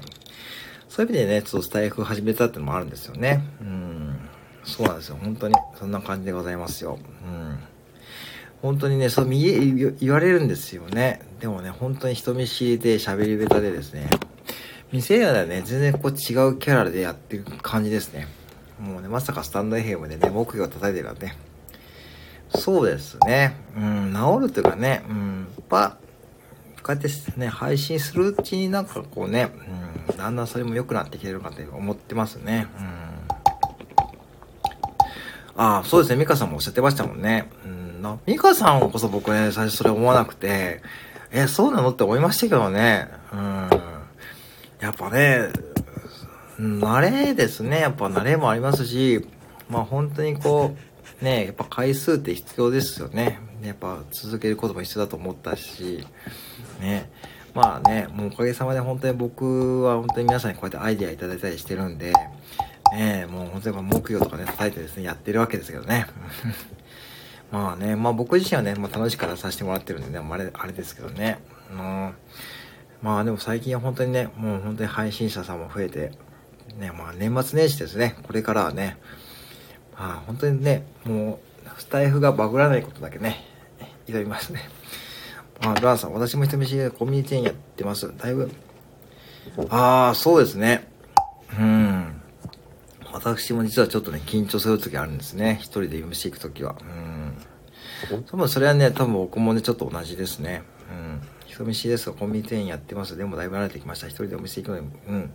[0.89, 3.43] そういう意味でねちょっとスタイフ始めたってのもあるんですよね。
[3.61, 4.19] うん。
[4.63, 5.17] そうなんですよ。
[5.21, 6.99] 本当にそんな感じでございますよ。
[7.23, 7.59] うん。
[8.61, 9.59] 本当にね、そう見え、
[9.99, 11.21] 言われるんですよね。
[11.39, 14.07] でもね、本当に人見知りで喋り下手でですね、
[14.91, 16.13] 店屋ではね、全然こう違
[16.47, 18.27] うキャラでやってる感じですね。
[18.79, 21.33] もうね、まさかスタンド FM でね、木魚を叩いてるなんて。
[22.55, 23.55] そうですね。
[23.75, 25.97] うん、治るというかね、うん、やっぱ、
[26.83, 29.51] こうやってね、配信するうちになんかこうね、
[30.09, 32.67] うん、だんだんそれも良くなってきてるかって思ってますね。
[32.77, 32.85] うん。
[35.55, 37.49] ああ、そうですね、ミカさんもおっしゃってましたもんね。
[37.65, 38.17] うんな。
[38.25, 40.81] ミカさんこそ僕ね、最初それ思わなくて、
[41.31, 43.07] え、そうなのって思いましたけどね。
[43.31, 43.69] うん。
[44.79, 45.49] やっぱね、
[46.59, 47.79] 慣れですね。
[47.79, 49.25] やっぱ慣れもありますし、
[49.69, 50.75] まあ本当にこ
[51.21, 53.39] う、ね、やっぱ回数って必要ですよね。
[53.63, 56.05] やっぱ続けることも必要だと思ったし、
[56.79, 57.09] ね。
[57.53, 62.13] まあね、もうおかげさまで本当に僕は本当に皆さんにこうやってアイデアいただいたりしてるんで、
[62.93, 66.07] ね、もう本当に木曜とかね、叩いてですね、やってるわけですけどね。
[67.51, 71.39] まあね、まあ僕自身はね、まあ、楽しくからさせてもらってるんでね、あれ、あれですけどね。
[71.71, 72.13] うん、
[73.01, 76.11] まあでも最近は本当にね、もう本当に配信者さんも増えて、
[76.77, 78.97] ね、まあ年末年始ですね、これからはね、
[79.97, 83.45] まあ本当にね、もう、スタイフがバグらないことだけね、
[84.07, 84.61] 挑みますね。
[85.61, 88.11] まあ、ランさん、私も人見知りでコミュニティやってます。
[88.17, 88.51] だいぶ。
[89.69, 90.87] ああ、そうですね。
[91.59, 92.20] うん。
[93.13, 95.57] 私も実はちょっとね、緊張する時あるんですね。
[95.61, 96.75] 一人で MC 行く時は。
[96.81, 98.23] うん。
[98.25, 100.63] 多分それはね、多分僕もね、ちょっと同じですね。
[100.89, 101.21] うん。
[101.45, 103.17] 人見知りですが、コミュニティやってます。
[103.17, 104.07] でもだいぶ慣れてきました。
[104.07, 104.87] 一人でお店行くのに。
[105.07, 105.31] うん。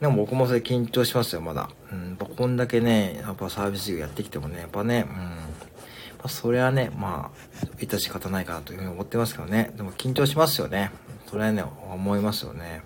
[0.00, 1.70] でも僕もそれ緊張しますよ、まだ。
[1.92, 2.08] うん。
[2.08, 5.16] やっぱこんだけね、やっぱサービス業やってきてもね、やっぱね、うん。
[6.22, 9.72] まそれはね、まあ、致し方ないかなというふうに思ってますけどね。
[9.76, 10.90] でも緊張しますよね。
[11.28, 12.82] それはね、思いますよね。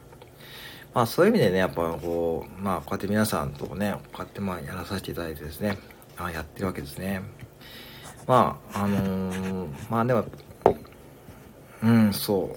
[0.94, 5.78] まあそういう意味でね、やっぱこう、まあこうやって皆さんとね、こうやってまあやらさせていただいてですね、
[6.16, 7.22] あやってるわけですね。
[8.26, 10.24] まあ、あのー、まあでも、
[11.82, 12.56] うん、そう。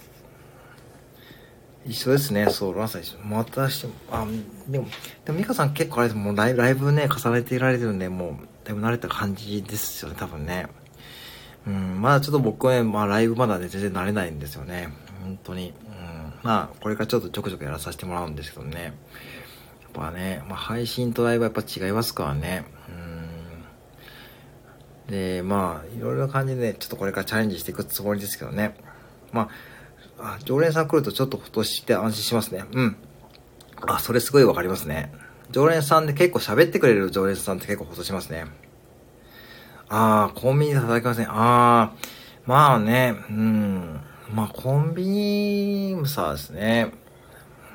[1.86, 3.18] 一緒ですね、そう、ランさん一緒。
[3.32, 4.26] 私、あ、
[4.68, 4.88] でも、
[5.26, 10.68] でも、ミカさん結構あれですもうライ、ライブね、重ねていられてるんで、もう、だいぶ慣れた感じですよね、多分ね。
[11.66, 14.90] うん、まだちょっと僕はね、まあライブまだね、全然慣れないんですよね。
[15.22, 15.74] 本当に。
[15.88, 18.84] うんまあ、これからちょっとちょくちょくやらさせてもらうんですけどね。
[18.84, 18.94] やっ
[19.94, 22.66] ぱね、まあ、配信とライブはやっぱ違いますからね。
[25.08, 25.12] うん。
[25.12, 28.76] で、まあ、いろいろな感じで、ちょっとこれからチャレンジしていくつもりですけどね。
[29.32, 29.50] ま
[30.20, 32.66] あ、あ常連さん来るとちょっとほっとして安心しますね。
[32.72, 32.96] うん。
[33.88, 35.14] あ、それすごいわかりますね。
[35.52, 38.46] 常連さんで結構喋ってくれる常連さんって結構ほっとしますね。
[39.90, 41.30] ああ、コンビニで働きません。
[41.30, 41.92] ああ、
[42.46, 44.02] まあね、うん。
[44.34, 46.92] まあ、コンビニもさですね。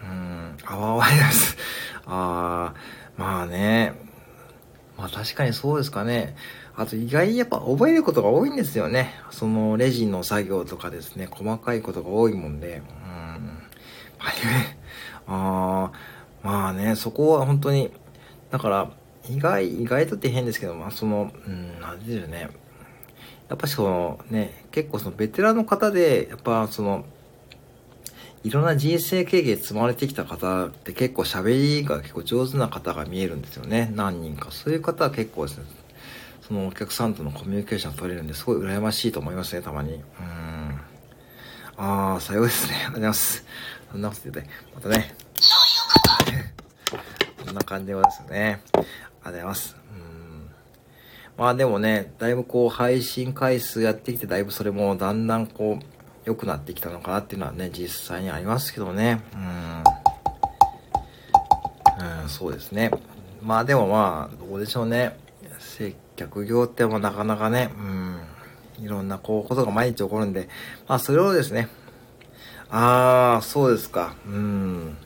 [0.02, 1.56] うん、あわわいです。
[2.04, 2.74] ああ、
[3.16, 3.92] まあね。
[4.96, 6.34] まあ確かにそうですかね。
[6.74, 9.14] あと意外にやっぱ覚えることが多いんですよね。
[9.30, 12.82] そのレジの作業とかですね、細かいことが多いもんで。
[13.06, 13.62] うん。
[15.28, 15.92] ああ、
[16.42, 17.92] まあね、そこは本当に、
[18.50, 18.90] だから、
[19.30, 22.48] 意外、意外とって変ですけど、まあその、うん、なんでしょうね。
[23.48, 27.04] やっぱそのね、結構そのベテランの方で、やっぱその、
[28.44, 33.90] いろんな人生経験積まれてきた方って結構喋りが結構上手な方が見えるんですよね。
[33.94, 34.50] 何人か。
[34.50, 35.64] そういう方は結構ですね、
[36.42, 39.94] そのお客さんとのコミュニケーション取れるんですごい羨ましいと思いますね、たまに。
[39.94, 40.02] うん。
[41.78, 42.74] ああ、さようですね。
[42.74, 43.44] ありがとうございます。
[43.92, 45.14] そんなことで、またね。
[47.44, 48.60] こんな感じでございますよね。
[48.74, 48.90] ありがと
[49.22, 49.77] うございます。
[51.38, 55.84] まあでもね、だいぶこう配信回数やってきて、だいぶそれもだんだんこう、
[56.24, 59.20] 良くなってきたのかなっていうのはね、実際にありますけどね。
[59.32, 59.84] うん。
[62.22, 62.90] うん、そうですね。
[63.40, 65.16] まあでもまあ、どうでしょうね。
[65.60, 70.48] 接客業ってもなかなかね、うん、いろんなこう、ことが毎日起こるんで、
[70.88, 71.68] まあそれをですね、
[72.68, 74.16] ああ、そうですか。
[74.26, 74.96] うん。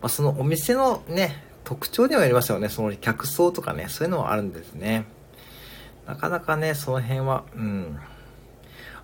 [0.00, 2.70] まあそのお店のね、特徴ではありますよね。
[2.70, 5.04] その客層とかね、そういうのはあるんですね。
[6.06, 7.98] なかなかね、その辺は、うん。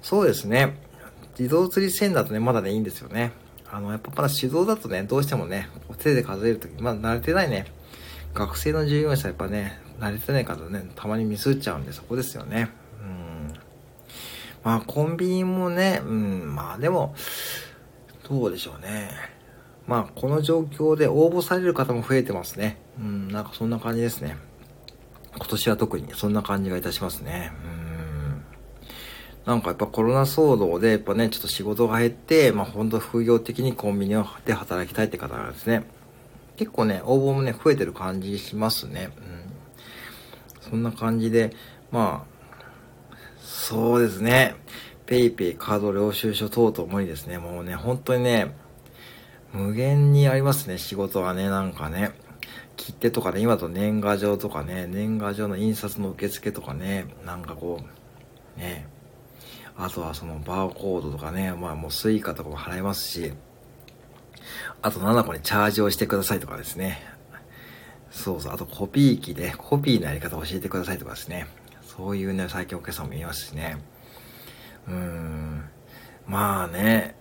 [0.03, 0.79] そうですね。
[1.39, 3.33] 自動釣り線だとね、まだね、いいんですよね。
[3.71, 5.69] あの、やっぱまだ手動だとね、どうしてもね、
[5.99, 7.67] 手で数えるとき、まあ慣れてないね、
[8.35, 12.71] 学生の従業員さんやっぱね、慣れてない方ね、たまにミスっちゃうんで、そこですよね。
[13.01, 13.55] うん。
[14.65, 17.15] まあ、コンビニもね、うん、まあでも、
[18.29, 19.11] どうでしょうね。
[19.87, 22.79] まあ、この状況で応募される方も増えてますね。
[22.99, 24.37] うん、なんかそんな感じですね。
[25.37, 27.53] 今年は特にそんな感じがいたしますね。
[27.65, 28.45] うん。
[29.47, 35.85] なんかやっぱコロナ騒動でやっぱね、ちょっと仕事が減って、まあ本当副業的にコンビニで働きたいって方がですね、
[36.57, 39.11] 結構ね、応募もね、増えてる感じしますね。
[39.17, 40.71] うん。
[40.71, 41.55] そんな感じで、
[41.91, 44.57] まあ、そうですね。
[45.07, 47.39] ペイペイカード領収書等々無理ですね。
[47.39, 48.55] もうね、本当にね、
[49.53, 52.13] 無限にありますね、仕事はね、なんかね。
[52.81, 57.79] 切手とかね、今と年賀状とかね、年賀状の印刷の受付とかね、なんかこ
[58.57, 58.89] う、ね、
[59.77, 63.35] あとはそのバーコードとかね、まあもうスイカとかも払えますし、
[64.81, 67.03] あと nanacoにチャージをしてくださいとかですね。
[68.11, 71.49] そうそう、あとコピー機で、コピーのやり方を教えてくださいとかですね。
[71.83, 73.77] そういうね、最近お客さんもいますしね。
[74.89, 75.65] うーん。
[76.27, 77.15] まあね。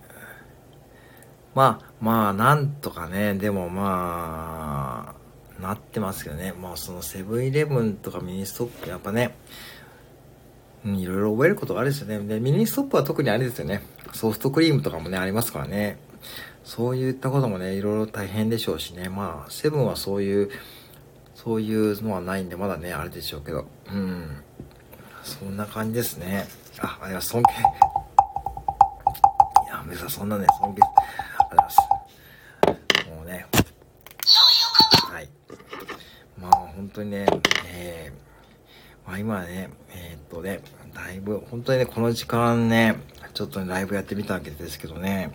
[1.54, 5.19] まあ、まあ、なんとかね、でもまあ、
[5.60, 6.52] なってますけどね。
[6.60, 9.34] まあそのセブンイレブンとかミニストップやっぱね、
[10.84, 12.18] うん、いろいろ覚えることがあるですよね。
[12.26, 13.82] で、ミニストップは特にあれですよね。
[14.12, 15.98] ソフトクリームとかもね、ありますからね。
[16.64, 19.08] そういったこともね、いろいろ大変でしょうしね。
[19.08, 20.50] まあ、セブンはそういう、
[21.34, 23.66] そういうのはないんで、まだね、あれでしょうけど。
[23.90, 24.42] うん。
[25.22, 26.46] そんな感じですね。
[26.80, 27.52] あ、あれは尊敬。
[27.52, 27.56] い
[29.68, 30.82] や、めさそんなね、尊敬。
[30.82, 30.86] あ
[31.50, 33.10] りがとうございます。
[33.16, 33.46] もうね。
[35.10, 35.29] はい
[36.80, 37.26] 本当にね、
[37.74, 40.62] えー、まあ今ね、えー、っとね、
[40.94, 42.96] だいぶ、本当にね、この時間ね、
[43.34, 45.30] ちょっとね、ライブやってみたわけですけどね。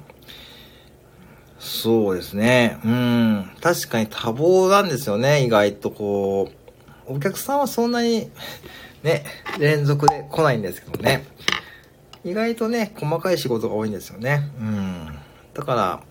[1.59, 2.79] そうですね。
[2.83, 3.51] うん。
[3.61, 6.49] 確かに多忙なんですよね、意外とこ
[7.07, 7.13] う。
[7.13, 8.31] お客さんはそんなに
[9.03, 9.23] ね、
[9.59, 11.25] 連続で来ないんですけどね。
[12.23, 14.49] 意外とね、細かい仕事が多いんですよね。
[14.59, 15.19] うん。
[15.53, 16.03] だから、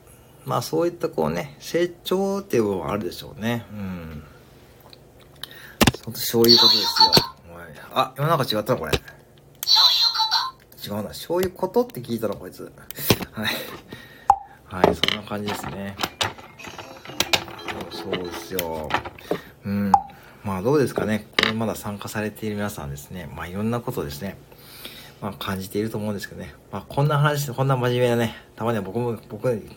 [0.44, 3.66] まあそういったこうね、成長っていう部分はあるでしょうね。
[3.72, 4.22] うん。
[6.12, 7.12] そういうことですよ。
[7.94, 8.92] あ、世の中違ったな、これ。
[10.84, 11.04] 違うな。
[11.04, 12.70] 醤油ことって聞いたら、こいつ。
[13.32, 13.46] はい。
[14.64, 15.96] はい、そんな感じですね。
[17.90, 18.88] そうですよ。
[19.64, 19.92] うん。
[20.42, 21.26] まあどうですかね。
[21.38, 23.30] これまだ参加されている皆さんですね。
[23.34, 24.36] まあいろんなことですね。
[25.22, 26.54] まあ感じていると思うんですけどね。
[26.70, 29.68] まあこんな話、こんな真面目なね、たまには僕も、僕、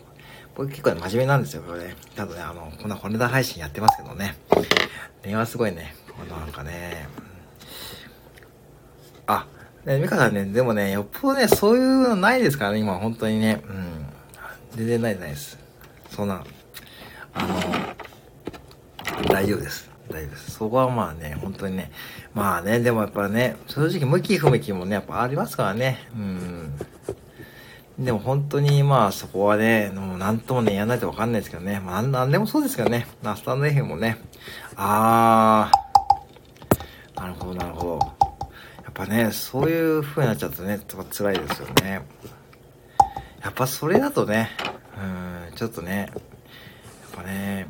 [0.54, 1.96] 僕結構真面目なんですよ、これね。
[2.16, 4.36] ただね、あの、こんな骨田配信やってますけどね。
[5.22, 7.08] 電話すごいね、なんかね、
[9.26, 9.46] あ、
[9.84, 13.62] ね、ミカさんね、でもね、よっぽどね、そういうのないですからね、今、本当にね。
[13.68, 14.06] うん。
[14.76, 15.58] 全然ないないです。
[16.10, 16.44] そんな、
[17.34, 17.54] あの、
[19.28, 19.90] 大丈夫です。
[20.10, 20.50] 大丈夫です。
[20.52, 21.90] そこはまあね、本当にね、
[22.34, 25.98] まあね、でもやっぱね、正直向き不向きもね、やっぱありますからね。
[26.14, 26.78] うん。
[27.98, 31.80] でも本当にまあそこはね、もうなんともね、やらないとわかんないですけどね。
[31.80, 33.08] まあなんでもそうですけどね。
[33.22, 34.18] ナスタンド F もね。
[34.76, 35.87] あー。
[37.18, 37.98] なるほど、なるほど。
[38.84, 42.02] やっぱね、そういう風になっちゃうとね、と辛いですよね。
[43.42, 44.50] やっぱそれだとね、
[45.50, 46.20] うん、ちょっとね、やっ
[47.16, 47.66] ぱね、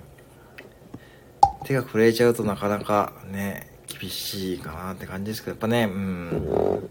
[1.65, 6.89] 手が震えちゃうとなかなかね、厳しいかなって感じですけど、やっぱね、うん、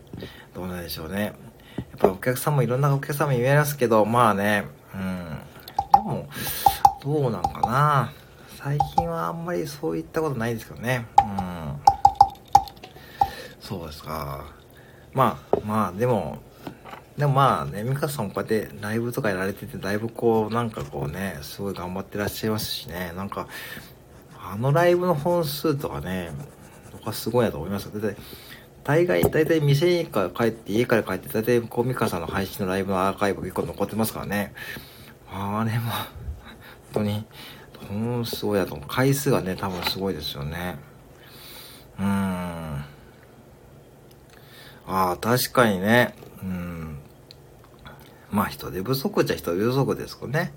[0.53, 1.25] どうなんでしょうね。
[1.25, 5.39] やっぱお客さんもいろんなお客さんも言えますけど、まあね、うん、
[5.93, 6.27] でも、
[7.03, 8.11] どうなんかな。
[8.57, 11.05] 最近はあんまりそういったことないですけどね。
[11.19, 11.96] うん。
[13.67, 14.45] そうですか。
[15.13, 16.37] まあ、まあ、でも、
[17.17, 23.49] でもまあね、ミカさんこうやってライブとかやられてて、だいぶこう、なんかこうね、すごい頑張ってらっしゃいますしね、なんか、
[24.39, 26.31] あのライブの本数とかね、
[26.93, 28.17] 僕はすごいなと思いますだって、
[28.85, 34.53] 大概、大体店か帰って、家から帰って、大体こう、ミカさんの配信のライブのアーカイブ結構残ってますからね。
[35.29, 36.05] あれも、本
[36.93, 37.25] 当に、
[37.91, 38.87] うん、すごいだと思う。
[38.87, 40.77] 回数がね、多分すごいですよね。
[41.99, 42.96] うーん。
[44.87, 46.15] ああ、確かにね。
[46.41, 46.97] うん。
[48.31, 50.53] まあ人手不足じゃ人手不足ですかね。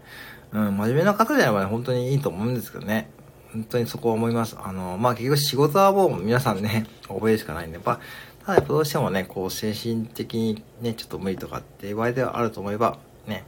[0.52, 3.10] うん、真面目な方であれば、ね、本当にいいと思うんですけどね。
[3.52, 4.56] 本当にそこは思います。
[4.60, 8.00] あの、まあ、結局仕事はもう皆さんね、 覚えるしかないんで、やっぱ、
[8.44, 13.44] ただやっぱどうしてもね、こう、精神的にね、ちょっと無理とかって言われてはあると思えば、ね、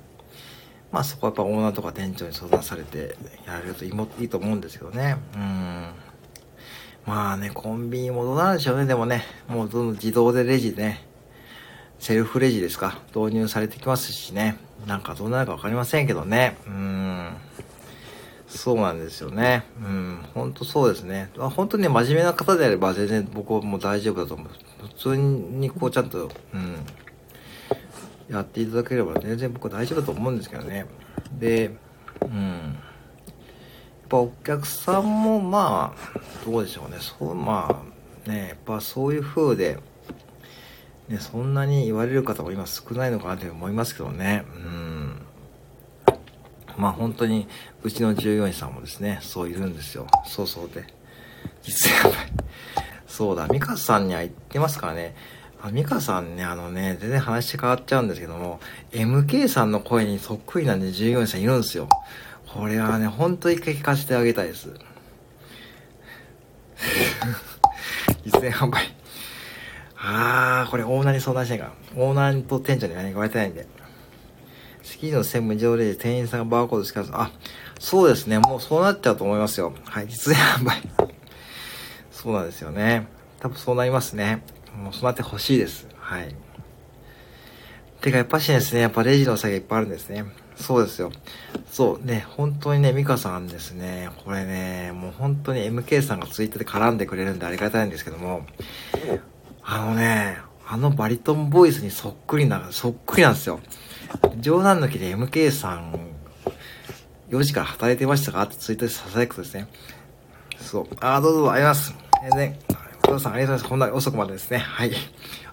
[0.90, 5.16] まあそこはやっぱオーナーとか店長に相談されてやれるといいと思うんですけどね。
[5.34, 5.86] うん。
[7.06, 8.86] まあね、コンビニもどうなんでしょうね。
[8.86, 11.06] でもね、もうどんどん自動でレジでね、
[11.98, 14.56] セルフレジですか、導入されてきますしね。
[14.86, 16.56] なんかどうなるかわかりませんけどね。
[16.66, 17.28] うん。
[18.46, 19.64] そうなんですよね。
[19.78, 21.30] うん、本当そうですね。
[21.36, 24.48] 本当に、ね、真面目な方であれば全然僕はもう大丈夫だと思う。
[24.88, 26.76] 普通にこうちゃんと、うん、
[28.28, 30.86] やっていただければ全然僕は大丈夫だと思うんですけどね。
[31.38, 31.74] で、
[32.20, 32.76] うん。
[34.12, 36.98] やっぱお客さんもまあ、どうでしょうね。
[37.00, 37.82] そう、ま
[38.26, 39.78] あ、ね、やっぱそういう風で、
[41.08, 44.44] ね、そんなに言われる方も今少ないのかなって思いますけどね。
[44.54, 45.22] うん。
[46.76, 47.48] まあ本当に、
[47.82, 50.06] うちの従業員さんもですね、そういるんですよ。
[50.26, 50.84] そうそうで。
[51.62, 52.32] 実はやっぱり、
[53.06, 55.14] そうだ、ミカさんには言ってますからね。
[55.62, 58.60] あ、ミカさんね、あのね、全然話変わっちゃうんですけども、
[58.90, 61.88] MK さんの声にそっくりなんで従業員さんいるんですよ。
[62.54, 64.70] これはね、ほんと一回聞かせてあげたいです。
[68.24, 68.94] 実演販売。
[69.96, 73.66] あー、これオーナーに相談しないかオーナーと店長に何言われてないんで。
[74.82, 77.30] スキーの専務上で店員さんがバーコードしかあ、
[77.78, 78.38] そうですね。
[78.38, 79.72] もうそうなっちゃうと思いますよ。
[79.84, 80.08] はい。
[80.08, 80.82] 実演販売。
[82.10, 83.06] そうなんですよね。
[83.40, 84.42] 多分そうなりますね。
[84.76, 85.86] もうそうなってほしいです。
[85.96, 86.34] はい。
[88.00, 90.24] てかやっぱしですね、やっぱレジの差がいっぱいあるんですね。
[90.62, 91.10] そうですよ。
[91.70, 98.46] そうね、本当にね、ミカさんですね、これね、もう本当に MK さんがツイッターで絡んでくれるんでありがたいんですけども、
[99.62, 103.60] あのね、あのバリトンボイスにそっくりな、そっくりなんですよ。
[104.40, 105.94] 冗談抜きで MK さん、
[107.30, 109.66] 4時から働いてましたかってツイッターで囁くとですね。
[110.58, 110.86] そう。
[111.00, 111.94] あ、どうぞ、あります。
[112.24, 112.58] えー、ね、
[113.04, 113.64] お父さんありがとうございます。
[113.68, 114.58] こんな遅くまでですね。
[114.58, 114.92] はい。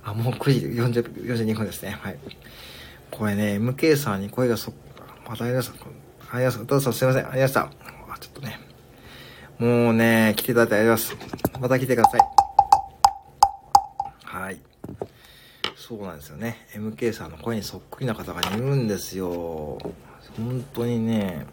[0.04, 1.98] あ、もう9時40 42分ですね。
[2.02, 2.20] はい。
[3.12, 4.74] これね、MK さんに声がそ、
[5.30, 5.74] またありました。
[6.36, 7.00] ありがとうございます。
[7.00, 7.30] すいません。
[7.30, 8.26] ありがとうございました。
[8.26, 8.60] ちょっとね。
[9.60, 11.62] もうね、来ていただいてありがとうございます。
[11.62, 12.22] また来てください。
[14.24, 14.60] はい。
[15.76, 16.66] そうなんですよね。
[16.74, 19.78] MK さんの声にそっくりな方がいるんですよ。
[20.36, 21.46] 本当にね、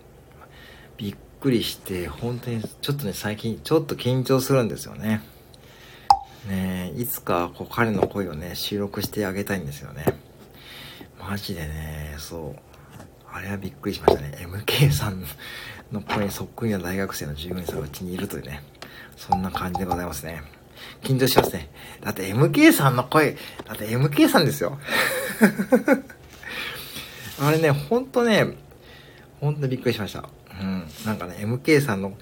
[0.96, 5.20] びっくりして、本当にちょっとね、最近ちょっと緊張するんですよね。
[6.48, 10.06] ねいつかこう彼の声をね、収録してあげたいんですよね。
[11.20, 12.65] マジでね、そう。
[13.36, 14.32] あれはびっくりしましたね。
[14.40, 15.22] MK さん
[15.92, 18.62] の声にそっくりな大学生の従業員さんがうちにいるというね。
[19.14, 20.42] そんな感じでございますね。
[21.02, 21.68] 緊張しますね。
[22.00, 23.36] だって MK さんの声、
[23.66, 24.78] だって MK さんですよ。
[27.38, 28.56] あれね、ほんとね、
[29.38, 30.30] ほんとびっくりしました。
[30.58, 30.88] うん。
[31.04, 32.14] なんかね、MK さんの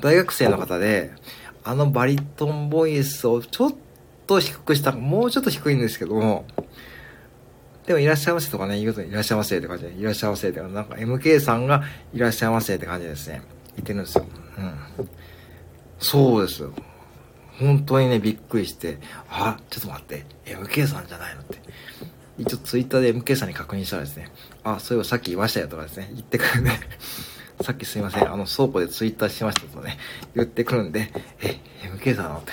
[0.00, 1.12] 大学生の方で、
[1.64, 3.74] あのバリトンボイスをちょっ
[4.26, 6.46] と低くした、もうちょっと低いんですけども、
[7.86, 11.82] でもいらっしゃいませとかね、言うといらっしゃいませって感じで、いらっしゃいませってか、なんか MK さんが
[12.14, 13.42] いらっしゃいませって感じですね。
[13.76, 14.26] 言ってるんですよ。
[14.58, 14.60] う
[15.02, 15.08] ん。
[15.98, 16.72] そうですよ。
[17.58, 18.98] 本当にね、びっくりして、
[19.28, 21.58] あ、ちょっと待って、MK さんじゃないのって。
[22.38, 24.30] 一応ツイッターで MK さんに確認したらですね、
[24.64, 26.70] あ、そういえばさっき言いましたよとかですね、言ってくるんで
[27.62, 29.98] さっきすいません、あの倉庫でツイッターしてましたとね、
[30.34, 32.52] 言ってくるんで、え、MK さんなのって。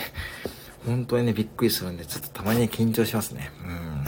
[0.86, 3.52] 本当にね、びっくりするんで、ちょっとたまに緊張しますね。
[3.64, 4.06] うん。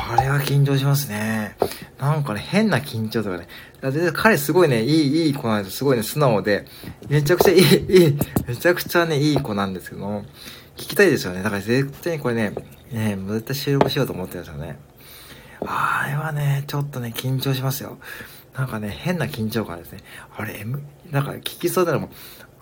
[0.00, 1.56] あれは緊張しますね。
[1.98, 3.48] なんかね、変な緊張とかね。
[3.82, 5.78] 全然彼すごいね、いい、いい子なんです。
[5.78, 6.66] すごいね、素直で。
[7.08, 10.24] めちゃくちゃいい、いい、めちゃくちゃね、いい子なんですけども、
[10.76, 11.42] 聞きたいですよね。
[11.42, 12.54] だから絶対にこれね、
[12.92, 14.78] ね、絶対収録しようと思ってるんですよね。
[15.66, 17.98] あれはね、ちょっとね、緊張しますよ。
[18.56, 19.98] なんかね、変な緊張感ですね。
[20.36, 22.12] あれ、M、なんか聞きそうだなのも、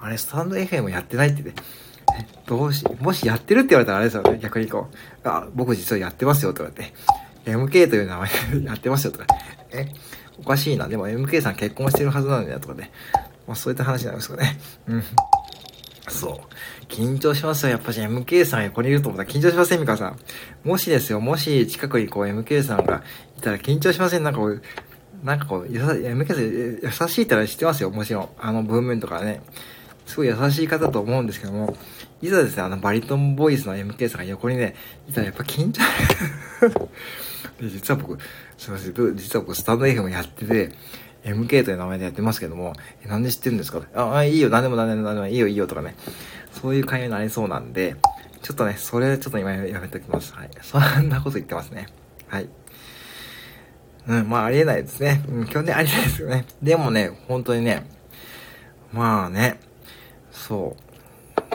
[0.01, 1.55] あれ、スタンド FM やってないってね。
[2.47, 4.89] どうし、もしやってるって言われたらあれですよね、逆にこ
[5.25, 5.29] う。
[5.29, 6.93] あ、僕実はやってますよ、とかって。
[7.47, 8.31] MK という名前
[8.65, 9.27] やってますよとか、
[9.71, 9.87] え、
[10.39, 10.89] おかしいな。
[10.89, 12.91] でも MK さん結婚してるはずなんだよとかね。
[13.47, 14.59] まあそういった話なんですよね。
[14.89, 15.03] うん。
[16.09, 16.85] そう。
[16.89, 17.71] 緊張しますよ。
[17.71, 20.19] やっぱし MK さん横にいると思ったら緊張しません、ミカさん。
[20.65, 23.03] もしですよ、もし近くにこう MK さんが
[23.39, 24.23] いたら緊張しません。
[24.23, 24.63] なんかこう、
[25.25, 26.27] なんかこう、MK
[26.91, 27.91] さん優しいってのは知ってますよ。
[27.91, 28.29] もちろん。
[28.39, 29.43] あの文面とかね。
[30.07, 31.77] すごい優しい方と思うんですけども、
[32.23, 34.77] いざですね、あのバリトンボイスの MK さんが横にね、
[35.09, 35.81] いたらやっぱ緊張
[37.61, 38.19] で、実は僕、
[38.59, 40.73] すいません、実は僕スタンド FM やってて、
[41.25, 42.73] MK という名前でやってますけども、
[43.05, 43.83] なんで知ってるんですか？
[43.95, 45.97] あ、あ、いいよ、なんでもなんでもなんでもいいよ、いいよとかね。
[46.53, 47.97] そういう会話になりそうなんで、
[48.43, 50.33] ちょっとね、それちょっと今やめときます。
[50.35, 50.51] はい。
[50.63, 51.89] そんなこと言ってますね。
[52.29, 52.49] はい。
[54.07, 55.25] うん、まあありえないですね。
[55.29, 56.45] うん、基本的にありえないですよね。
[56.63, 57.91] でもね、本当にね、
[58.93, 59.59] まあね、
[60.31, 60.77] そ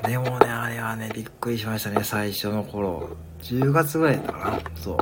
[0.03, 0.07] う。
[0.07, 3.15] でもね、あれはね、びっくりしましたね、最初の頃。
[3.43, 4.59] 10月ぐらいだったかな。
[4.75, 4.97] そう。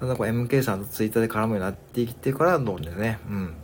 [0.00, 3.54] だんだこう MK さんとツイッターで絡むようになってきてからどんでね、うん。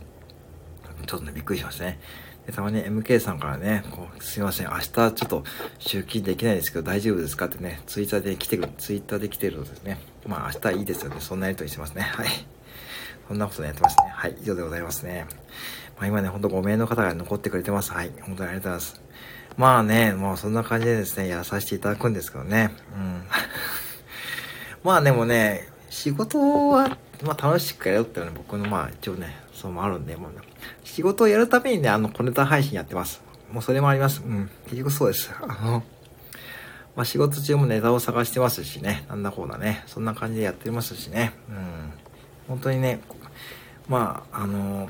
[1.05, 1.99] ちょっとね、びっくりしましたね。
[2.45, 5.43] で、たまに MK さんからね、こう、すいません、明日ちょっと
[5.79, 12.01] 出勤できないですけど大丈夫ですかってね、ツイッターで来てくる、ツイッターで来てるとですね、まあ明日いいですよね、そんなやりとりしてますね。
[12.01, 12.27] はい。
[13.27, 14.11] そんなことね、やってますね。
[14.13, 15.25] はい、以上でございますね。
[15.97, 17.91] まあ今ね、ほんと5名の方が残ってくれてます。
[17.91, 19.01] はい、本当にありがとうございます。
[19.57, 22.71] まあね、もうそんな感じでですね、やらさせていただくんですけどね。
[22.95, 23.23] うん。
[24.83, 26.37] まあでもね、仕事
[26.69, 30.39] は、まあ楽しくやるっていうのはね僕のまあ一応ね、そうもあるんで、もう、ね、
[30.83, 33.23] 仕事をやるためにね、あの、コネタ配信やってます。
[33.49, 34.21] もうそれもあります。
[34.21, 34.49] うん。
[34.65, 35.31] 結局そうです。
[35.41, 35.83] あの、
[36.97, 41.31] まあ仕事中もネタを探してますしね、なんだこうだね、そんな感じでやってますしね。
[41.49, 41.93] うん。
[42.49, 42.99] 本当にね、
[43.87, 44.89] まあ、あの、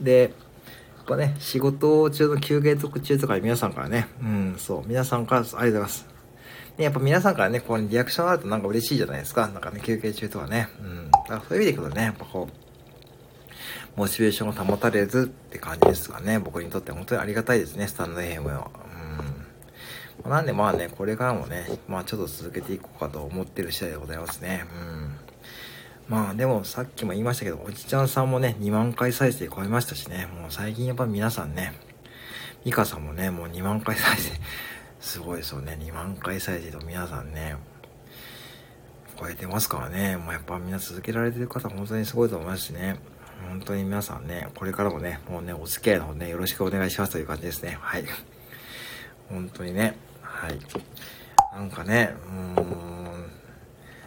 [0.00, 6.09] で、やっぱね、仕事中の休憩特中とか皆さんからね、うん、そう、皆さんからありがとうございます。
[6.80, 9.46] で、やっぱ皆さんからね、こうリアクションあるとなんか嬉しいじゃないですか。
[9.48, 10.70] なんかね、休憩中とかね。
[10.80, 11.10] うん。
[11.10, 18.70] だからそういう意味でいくとね、やっぱこう、モチベーションが保たれずって感じですがね、僕にとって本当にありがたいですね、スタンド FM は。
[20.24, 20.30] うん。
[20.30, 24.64] なんでまあね、これからもね、まあちょっと続けていこうかと思ってる次第でございますね。
[24.74, 25.16] うん。
[26.08, 31.74] まあでもさっきも言いましたけど、おじちゃんさんもね、2万回再生超えましたしね、もう最近やっぱ皆さんね、
[32.64, 34.40] ミカさんもね、もう2万回再生、
[35.00, 37.56] すごいですよね、2万回再生と皆さんね、
[39.18, 42.98] 超えてますからね、もうやっぱみんな続けられてる方本当にすごいと思いますしね、
[43.48, 47.78] 本当に皆さんね、これからもね、もうね、お付き合いの方ね、よろしくお願いしますという感じですね。
[47.80, 48.04] はい。
[49.28, 50.58] 本当にね、はい。
[51.54, 52.14] なんかね、
[52.56, 53.30] うーん、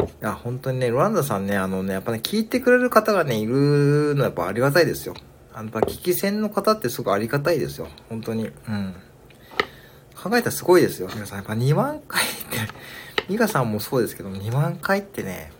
[0.06, 5.16] いや、本当にね、ロランダさんね、あのね、やっぱね、聞いてくれる方がね、いるのはやっぱありがたいですよ。
[5.54, 7.88] あの、やっぱ聞き戦の方ってすごくありがたいですよ。
[8.10, 8.52] 本当に。
[8.68, 8.96] うん。
[10.24, 11.10] 考えたらすごいですよ。
[11.14, 12.58] 皆さん、やっぱ2万回って、
[13.30, 15.52] ミカさんもそうですけど、2万回ってね、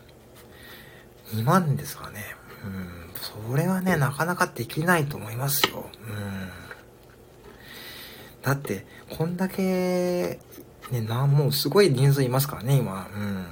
[1.34, 2.22] 2万ですかね。
[2.64, 3.04] うん。
[3.50, 5.90] それはね、なかなかできないと思いますよ。
[6.08, 6.50] うん。
[8.42, 10.40] だって、こんだけ、
[10.92, 13.10] ね、なんもうすごい人数いますからね、今。
[13.14, 13.46] うん。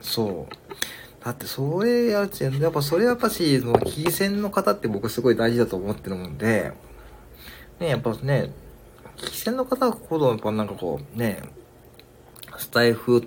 [0.00, 1.24] そう。
[1.24, 6.72] だってそれやつや、やっぱそれやっぱし、その、危機戦の方って僕すごい大事だと思ってるもんで、
[7.80, 8.52] ね、やっぱね、
[9.16, 11.42] 危機戦の方ほど、やっぱなんかこう、ね、
[12.58, 13.26] スタイフ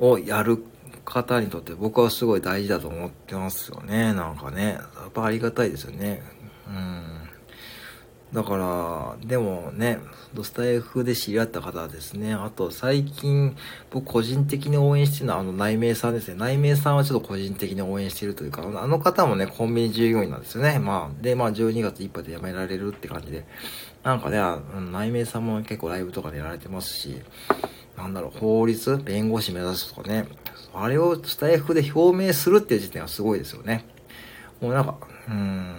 [0.00, 0.64] をやる
[1.04, 4.14] 方にとって僕はすごい大事だと思ってますよね。
[4.14, 4.78] なんかね。
[4.96, 6.22] やっぱありがたいですよね。
[6.68, 7.22] うん。
[8.32, 9.98] だから、でもね、
[10.42, 13.54] スタイフで知り合った方はですね、あと最近
[13.90, 16.36] 僕個人的に応援してるのはあの内名さんですね。
[16.36, 20.78] 内名さんはちょっと個人的に応援してるというか、あの方もね、コンビニ従業員なんですよね。
[20.78, 23.44] まあ、で、まあ12月いっぱいで辞められるって感じで、
[24.02, 24.38] なんかね、
[24.90, 27.22] 内名さんも結構ライブとかでやられてますし、
[27.96, 30.26] なんだろう、法律弁護士目指すとかね。
[30.74, 33.84] あれをスタイフで表明するっていう時点はすごいですよね。
[34.60, 34.96] もうなんか、
[35.28, 35.76] うん。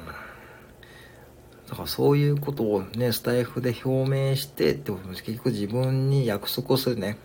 [1.69, 7.17] だからそういうことをね、スタエフで表明してって結局自分に約束をするね。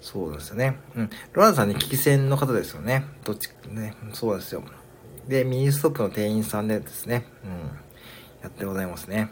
[0.00, 0.78] そうですよね。
[0.96, 1.10] うん。
[1.32, 3.04] ロランさんね、聞き専の方ですよね。
[3.24, 4.62] どっち、ね、そうですよ。
[5.28, 7.50] で、ミニストップの店員さんでですね、うん。
[8.42, 9.30] やってございますね。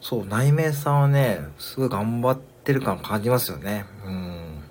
[0.00, 3.84] そう、内面さんはね、すごい頑張ってる感感じますよね。
[4.04, 4.62] うん。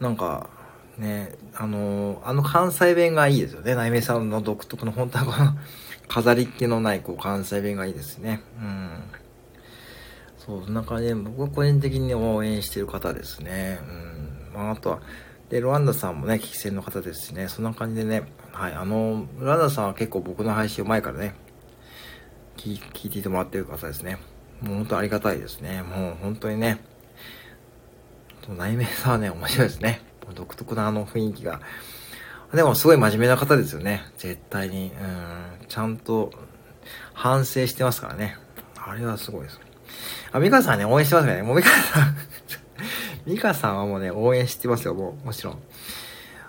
[0.00, 0.48] なんか、
[0.96, 3.74] ね、あの、あの関西弁がいいですよね。
[3.74, 5.56] 内面さんの独特の本当はこの
[6.08, 8.42] 飾り気のないこう関西弁がいいですね。
[8.60, 8.90] うん。
[10.38, 13.78] そう、そんな感じで僕は個人的に応援してる方ですね。
[13.82, 14.54] うん。
[14.54, 15.00] まあ、あとは、
[15.50, 18.22] で、ロワンダさんもね、聞き戦の方ですしね、そんな感じでね、
[18.52, 21.34] はい、あの、ロワンダさんは結構僕の配信を前からね、
[22.56, 24.18] 聞聞いていてもらってる方ですね。
[24.62, 25.82] もう本当ありがたいですね。
[25.82, 26.78] もう本当にね、
[28.48, 30.00] 内面さはね、面白いですね。
[30.34, 31.60] 独特なあの雰囲気が。
[32.54, 34.02] でもすごい真面目な方ですよね。
[34.18, 34.92] 絶対に。
[35.00, 35.04] う
[35.64, 35.66] ん。
[35.68, 36.32] ちゃんと
[37.14, 38.36] 反省してますからね。
[38.76, 39.60] あれはすごいです。
[40.32, 41.42] あ、ミカさんね、応援してますね。
[41.42, 42.16] もうミカさん
[43.26, 45.58] ミカさんはもうね、応援してますよ、もう、もちろん。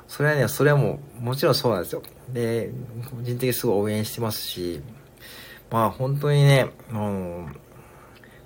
[0.07, 2.01] それはね、それはもう、もちろんそうなんですよ。
[2.29, 2.71] で、
[3.09, 4.81] 個人的にすごい応援してますし、
[5.69, 7.45] まあ本当にね、もう、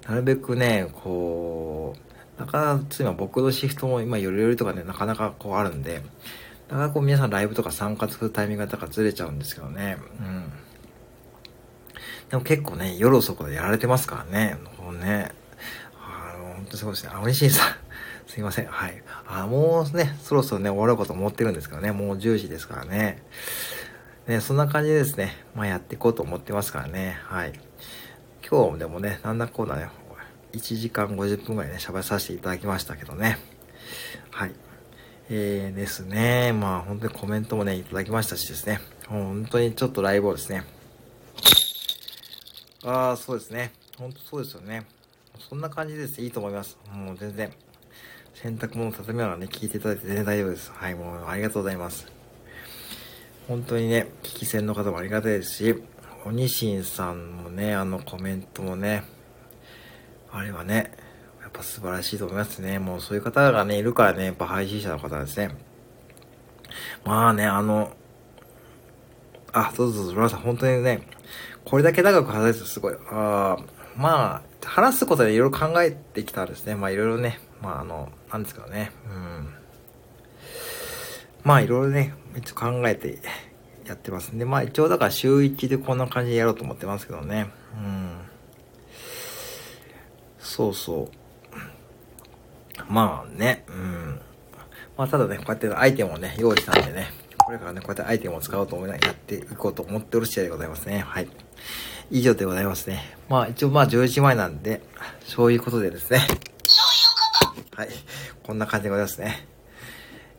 [0.08, 1.96] なるべくね、こ
[2.38, 6.02] う、なかなか、今僕のシフトも今、よりよりとかね、なかなかこうあるんで、
[6.70, 9.98] なかなかこう皆さんライブとか参加するタイミングがかずれちゃうんですけどね。
[10.20, 10.52] うん。
[12.30, 14.58] でも結構ね、夜遅くでやられてますからね。
[14.80, 15.32] もうね。
[16.00, 17.12] あの、本当すごいですね。
[17.14, 17.76] あ、おいしいさん。
[18.28, 18.66] すいません。
[18.68, 19.02] はい。
[19.28, 21.92] あ、もうね、そろそろね、終わろうかと思ってるんですけどね。
[21.92, 23.24] もう10時ですからね。
[24.28, 25.34] ね、そんな感じでですね。
[25.56, 27.20] まあやっていこうと思ってますからね。
[27.26, 27.54] はい。
[28.48, 29.90] 今日でもね、なんだこうだね、
[30.54, 33.40] 1時間50分ぐらいね、喋らさせていただきましたけどね。
[34.30, 34.52] はい。
[35.30, 36.54] えー、ですね。
[36.54, 38.80] まあ本当にコメントもね、いただきましたしですね。
[39.08, 40.64] 本当にちょっとライブをですね。
[42.84, 43.72] ああ、そうですね。
[43.98, 44.86] 本当そうですよね。
[45.50, 46.22] そんな感じです。
[46.22, 46.78] いいと思います。
[46.94, 47.52] もう全然。
[48.36, 50.72] 洗濯物畳みながらね、聞いていただいて全然大丈夫です。
[50.72, 52.06] はい、もうありがとうございます。
[53.48, 55.84] 本当にね、聞き戦の方もありがたいですし、
[56.28, 59.04] おにしんさんもね、あのコメントもね、
[60.32, 60.92] あれはね、
[61.40, 62.80] やっぱ素晴らしいと思いますね。
[62.80, 65.56] もうそういう方がね、いるからね、やっぱ配信者の方ですね。
[67.04, 67.92] まあね、あの、
[69.54, 71.08] あ、どうぞどうぞ、皆さん、本当にね、
[71.64, 73.58] これだけ長く話すとすごい、あ
[73.96, 76.74] まあ、話すことでいろいろ考えてきたんですね。
[76.76, 79.54] まあいろいろね、まああの、なんですけどね、うん。
[81.44, 83.20] まあいろいろね、一応考えて
[83.86, 87.48] やってますんで、まあ一応だから週1でこんな感じでやろうと思ってますけどね。
[87.78, 88.18] うん。
[90.40, 91.26] そうそう。
[92.90, 94.22] まあね、うん。
[94.98, 101.00] まあただね、こうやってアイテムをね、用意したんでね、これからね、こうやってアイテムを使おうと思いながらやっていこうと思っておる次第でございますね。
[101.00, 101.28] はい。
[102.12, 103.18] 以上でございますね。
[103.30, 104.82] まあ一応まあ10時前なんで、
[105.22, 106.20] そういうことでですね。
[106.20, 107.90] そういうことはい。
[108.44, 109.48] こんな感じでございますね。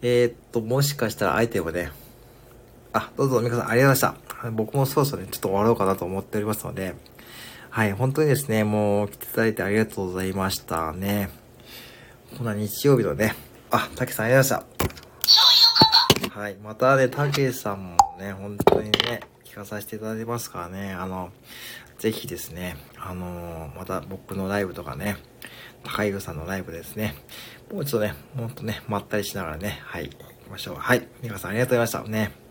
[0.02, 1.90] えー、っと、もしかしたらアイテムね、
[2.96, 4.50] あ、どうぞ、みかさん、ありがとうございました。
[4.52, 6.94] 僕もそろそろね、ちょっと終わろうかなと思っておりますので、
[7.68, 11.28] はい、本当にですね、もう来ていただいてありがとうございましたね。
[12.38, 13.34] こんな日曜日のね、
[13.70, 16.40] あ、たけさんありがとうございました。
[16.40, 16.54] はい。
[16.56, 21.30] またね、たけさんもね、本当にね、聞かさせていただいてますからね、あの、
[21.98, 25.18] ぜひですね、あのー、また僕のライブとかね、
[25.84, 27.14] 高井さんのライブですね、
[27.70, 30.10] もうちょっとね、もっとね、まったりしながらね、はい、行
[30.44, 30.76] きましょう。
[30.76, 31.06] はい。
[31.22, 32.10] 皆さんありがとうございました。
[32.10, 32.45] ね。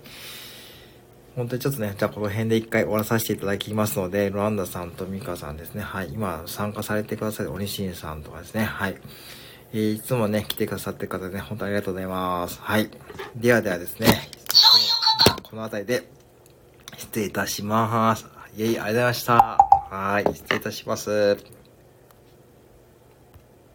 [1.35, 8.95] 本当にちょっとね、じゃあこの辺で一回終わらさせていただきますので、ロランダさんとミカさんですね、はい、今参加されてくださるおにしんさんとかですね、はい。
[9.73, 12.59] え、いつもね、来てくださってる方ね、本当にありがとうございます。
[12.61, 12.89] はい。
[13.35, 14.07] ではではですね、
[15.43, 16.07] この辺りで
[16.97, 18.25] 失礼いたします。
[18.55, 19.35] イェイ、ありがとうございました。
[19.91, 21.54] はい、失礼いたします。